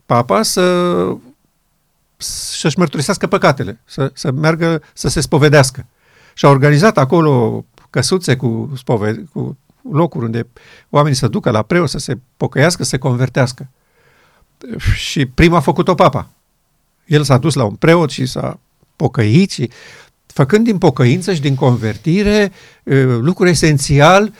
papa 0.07 0.43
să 0.43 1.16
să-și 2.16 2.78
mărturisească 2.78 3.26
păcatele, 3.26 3.80
să, 3.85 4.11
să 4.14 4.30
meargă 4.30 4.83
să 4.93 5.09
se 5.09 5.20
spovedească. 5.20 5.87
Și 6.35 6.45
a 6.45 6.49
organizat 6.49 6.99
acolo 6.99 7.64
căsuțe 7.91 8.37
cu, 8.37 8.72
spove, 8.76 9.24
cu 9.33 9.59
locuri 9.93 10.24
unde 10.24 10.47
oamenii 10.91 11.18
să 11.18 11.28
ducă 11.28 11.51
la 11.51 11.62
preot, 11.62 11.89
să 11.89 11.99
se 11.99 12.18
pocăiască, 12.37 12.83
să 12.83 12.89
se 12.89 12.99
convertească. 12.99 13.68
Și 14.95 15.26
prima 15.26 15.57
a 15.57 15.61
făcut-o 15.61 15.95
papa. 15.95 16.28
El 17.05 17.22
s-a 17.22 17.39
dus 17.39 17.55
la 17.55 17.64
un 17.64 17.74
preot 17.74 18.11
și 18.11 18.26
s-a 18.26 18.59
pocăit 19.03 19.50
și 19.50 19.70
făcând 20.26 20.64
din 20.64 20.78
pocăință 20.78 21.34
și 21.34 21.40
din 21.40 21.55
convertire 21.55 22.53
lucruri 23.20 23.50
esențial 23.50 24.32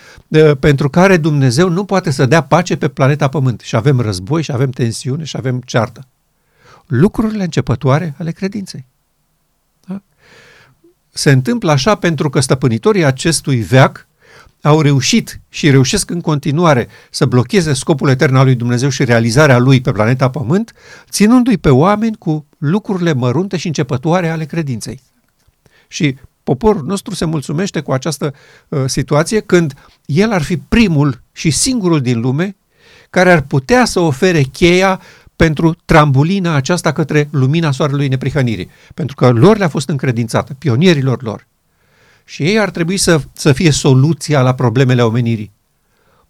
pentru 0.61 0.91
care 0.91 1.17
Dumnezeu 1.17 1.69
nu 1.69 1.85
poate 1.85 2.11
să 2.11 2.27
dea 2.27 2.43
pace 2.43 2.77
pe 2.77 2.89
planeta 2.89 3.29
Pământ. 3.29 3.61
Și 3.61 3.77
avem 3.77 4.01
război, 4.01 4.43
și 4.43 4.53
avem 4.53 4.71
tensiune, 4.71 5.25
și 5.25 5.37
avem 5.37 5.61
ceartă. 5.65 6.07
Lucrurile 6.87 7.43
începătoare 7.43 8.15
ale 8.19 8.31
credinței. 8.31 8.85
Da? 9.87 10.03
Se 11.11 11.31
întâmplă 11.31 11.71
așa 11.71 11.95
pentru 11.95 12.31
că 12.31 12.41
stăpânitorii 12.41 13.05
acestui 13.05 13.61
veac 13.61 14.07
au 14.63 14.81
reușit 14.81 15.41
și 15.49 15.71
reușesc 15.71 16.11
în 16.11 16.21
continuare 16.21 16.89
să 17.11 17.25
blocheze 17.25 17.73
scopul 17.73 18.09
etern 18.09 18.35
al 18.35 18.45
lui 18.45 18.55
Dumnezeu 18.55 18.89
și 18.89 19.05
realizarea 19.05 19.59
lui 19.59 19.81
pe 19.81 19.93
planeta 19.93 20.31
Pământ, 20.31 20.73
ținându-i 21.11 21.57
pe 21.57 21.71
oameni 21.71 22.17
cu 22.17 22.47
lucrurile 22.63 23.13
mărunte 23.13 23.57
și 23.57 23.67
începătoare 23.67 24.29
ale 24.29 24.45
credinței. 24.45 25.01
Și 25.89 26.17
poporul 26.43 26.85
nostru 26.85 27.15
se 27.15 27.25
mulțumește 27.25 27.81
cu 27.81 27.93
această 27.93 28.35
uh, 28.69 28.83
situație 28.87 29.41
când 29.41 29.75
el 30.07 30.33
ar 30.33 30.43
fi 30.43 30.57
primul 30.57 31.21
și 31.33 31.51
singurul 31.51 32.01
din 32.01 32.21
lume 32.21 32.57
care 33.11 33.33
ar 33.33 33.41
putea 33.41 33.85
să 33.85 34.01
ofere 34.01 34.43
cheia 34.43 35.01
pentru 35.37 35.77
trambulina 35.85 36.55
aceasta 36.55 36.93
către 36.93 37.29
lumina 37.31 37.71
soarelui 37.71 38.09
neprihănirii. 38.09 38.71
Pentru 38.95 39.17
că 39.17 39.31
lor 39.31 39.57
le-a 39.57 39.69
fost 39.69 39.89
încredințată, 39.89 40.55
pionierilor 40.59 41.23
lor. 41.23 41.47
Și 42.25 42.43
ei 42.43 42.59
ar 42.59 42.71
trebui 42.71 42.97
să, 42.97 43.21
să 43.33 43.53
fie 43.53 43.71
soluția 43.71 44.43
la 44.43 44.55
problemele 44.55 45.03
omenirii. 45.03 45.53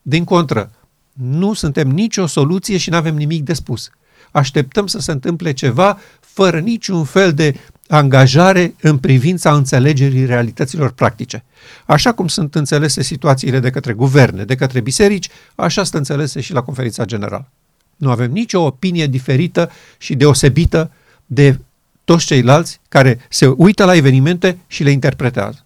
Din 0.02 0.24
contră, 0.24 0.70
nu 1.12 1.52
suntem 1.52 1.88
nicio 1.88 2.26
soluție 2.26 2.76
și 2.76 2.90
nu 2.90 2.96
avem 2.96 3.14
nimic 3.14 3.42
de 3.42 3.52
spus. 3.52 3.90
Așteptăm 4.32 4.86
să 4.86 4.98
se 4.98 5.12
întâmple 5.12 5.52
ceva 5.52 5.98
fără 6.20 6.58
niciun 6.58 7.04
fel 7.04 7.32
de 7.32 7.54
angajare 7.88 8.74
în 8.80 8.98
privința 8.98 9.54
înțelegerii 9.54 10.24
realităților 10.24 10.92
practice. 10.92 11.44
Așa 11.86 12.12
cum 12.12 12.28
sunt 12.28 12.54
înțelese 12.54 13.02
situațiile 13.02 13.60
de 13.60 13.70
către 13.70 13.92
guverne, 13.92 14.44
de 14.44 14.54
către 14.54 14.80
biserici, 14.80 15.28
așa 15.54 15.82
sunt 15.82 15.94
înțelese 15.94 16.40
și 16.40 16.52
la 16.52 16.62
conferința 16.62 17.04
generală. 17.04 17.48
Nu 17.96 18.10
avem 18.10 18.30
nicio 18.30 18.60
opinie 18.60 19.06
diferită 19.06 19.70
și 19.98 20.14
deosebită 20.14 20.90
de 21.26 21.58
toți 22.04 22.26
ceilalți 22.26 22.80
care 22.88 23.26
se 23.28 23.46
uită 23.46 23.84
la 23.84 23.94
evenimente 23.94 24.58
și 24.66 24.82
le 24.82 24.90
interpretează. 24.90 25.64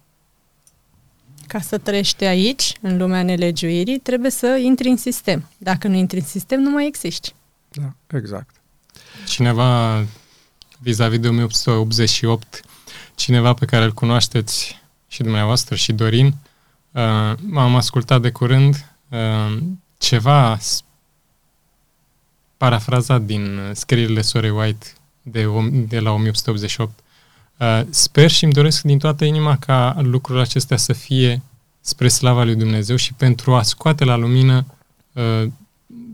Ca 1.47 1.59
să 1.59 1.77
trăiești 1.77 2.23
aici, 2.23 2.73
în 2.81 2.97
lumea 2.97 3.23
nelegiuirii, 3.23 3.99
trebuie 3.99 4.31
să 4.31 4.59
intri 4.63 4.87
în 4.87 4.97
sistem. 4.97 5.49
Dacă 5.57 5.87
nu 5.87 5.95
intri 5.95 6.19
în 6.19 6.25
sistem, 6.25 6.59
nu 6.59 6.69
mai 6.69 6.87
existi. 6.87 7.33
Da, 7.71 8.17
exact. 8.17 8.56
Cineva, 9.27 10.03
vis-a-vis 10.79 11.19
de 11.19 11.27
1888, 11.27 12.61
cineva 13.15 13.53
pe 13.53 13.65
care 13.65 13.83
îl 13.83 13.93
cunoașteți 13.93 14.81
și 15.07 15.21
dumneavoastră 15.21 15.75
și 15.75 15.91
Dorin, 15.93 16.25
uh, 16.91 17.33
m-am 17.41 17.75
ascultat 17.75 18.21
de 18.21 18.31
curând 18.31 18.91
uh, 19.09 19.57
ceva 19.97 20.57
parafrazat 22.57 23.21
din 23.21 23.71
scrierile 23.73 24.21
Sorei 24.21 24.49
White 24.49 24.87
de, 25.21 25.47
de 25.87 25.99
la 25.99 26.11
1888 26.11 26.99
Uh, 27.57 27.81
sper 27.89 28.29
și 28.29 28.43
îmi 28.43 28.53
doresc 28.53 28.81
din 28.81 28.97
toată 28.97 29.25
inima 29.25 29.57
ca 29.57 29.95
lucrurile 30.01 30.43
acestea 30.43 30.77
să 30.77 30.93
fie 30.93 31.41
spre 31.81 32.07
slava 32.07 32.43
lui 32.43 32.55
Dumnezeu 32.55 32.95
și 32.95 33.13
pentru 33.13 33.55
a 33.55 33.61
scoate 33.61 34.03
la 34.03 34.15
lumină 34.15 34.65
uh, 35.13 35.43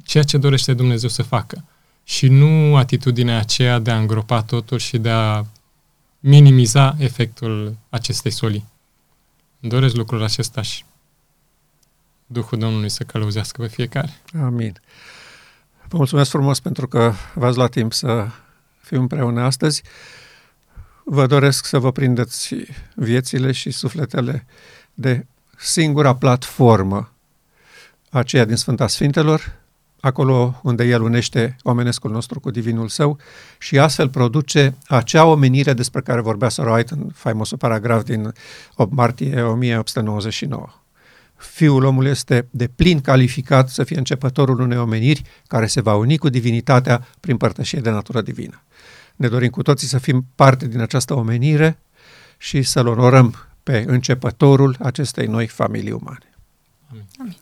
ceea 0.03 0.23
ce 0.23 0.37
dorește 0.37 0.73
Dumnezeu 0.73 1.09
să 1.09 1.23
facă. 1.23 1.63
Și 2.03 2.27
nu 2.27 2.75
atitudinea 2.75 3.37
aceea 3.37 3.79
de 3.79 3.91
a 3.91 3.97
îngropa 3.97 4.41
totul 4.41 4.77
și 4.77 4.97
de 4.97 5.09
a 5.09 5.43
minimiza 6.19 6.95
efectul 6.97 7.75
acestei 7.89 8.31
soli. 8.31 8.65
Îmi 9.59 9.71
doresc 9.71 9.95
lucrul 9.95 10.23
acesta 10.23 10.61
și 10.61 10.83
Duhul 12.25 12.59
Domnului 12.59 12.89
să 12.89 13.03
călăuzească 13.03 13.61
pe 13.61 13.67
fiecare. 13.67 14.21
Amin. 14.41 14.81
Vă 15.87 15.97
mulțumesc 15.97 16.29
frumos 16.29 16.59
pentru 16.59 16.87
că 16.87 17.13
v-ați 17.33 17.57
luat 17.57 17.71
timp 17.71 17.93
să 17.93 18.27
fim 18.81 18.99
împreună 18.99 19.41
astăzi 19.41 19.83
vă 21.03 21.25
doresc 21.25 21.65
să 21.65 21.79
vă 21.79 21.91
prindeți 21.91 22.55
viețile 22.95 23.51
și 23.51 23.71
sufletele 23.71 24.45
de 24.93 25.25
singura 25.57 26.15
platformă, 26.15 27.11
aceea 28.09 28.45
din 28.45 28.55
Sfânta 28.55 28.87
Sfintelor, 28.87 29.61
acolo 30.03 30.59
unde 30.63 30.83
El 30.83 31.01
unește 31.01 31.55
omenescul 31.61 32.11
nostru 32.11 32.39
cu 32.39 32.51
divinul 32.51 32.87
său 32.87 33.17
și 33.57 33.79
astfel 33.79 34.09
produce 34.09 34.75
acea 34.87 35.25
omenire 35.25 35.73
despre 35.73 36.01
care 36.01 36.21
vorbea 36.21 36.49
Sir 36.49 36.65
White 36.65 36.93
în 36.93 37.09
faimosul 37.13 37.57
paragraf 37.57 38.03
din 38.03 38.33
8 38.75 38.93
martie 38.93 39.41
1899. 39.41 40.67
Fiul 41.35 41.83
omului 41.83 42.09
este 42.09 42.47
de 42.51 42.67
plin 42.67 43.01
calificat 43.01 43.69
să 43.69 43.83
fie 43.83 43.97
începătorul 43.97 44.59
unei 44.59 44.77
omeniri 44.77 45.21
care 45.47 45.67
se 45.67 45.81
va 45.81 45.95
uni 45.95 46.17
cu 46.17 46.29
divinitatea 46.29 47.07
prin 47.19 47.37
părtășie 47.37 47.79
de 47.79 47.89
natură 47.89 48.21
divină. 48.21 48.63
Ne 49.15 49.27
dorim 49.27 49.49
cu 49.49 49.61
toții 49.61 49.87
să 49.87 49.97
fim 49.97 50.25
parte 50.35 50.67
din 50.67 50.79
această 50.79 51.13
omenire 51.13 51.79
și 52.37 52.61
să-L 52.61 52.87
onorăm 52.87 53.35
pe 53.63 53.83
începătorul 53.87 54.75
acestei 54.79 55.25
noi 55.25 55.47
familii 55.47 55.91
umane. 55.91 56.35
Amin. 56.89 57.05
Amin. 57.19 57.35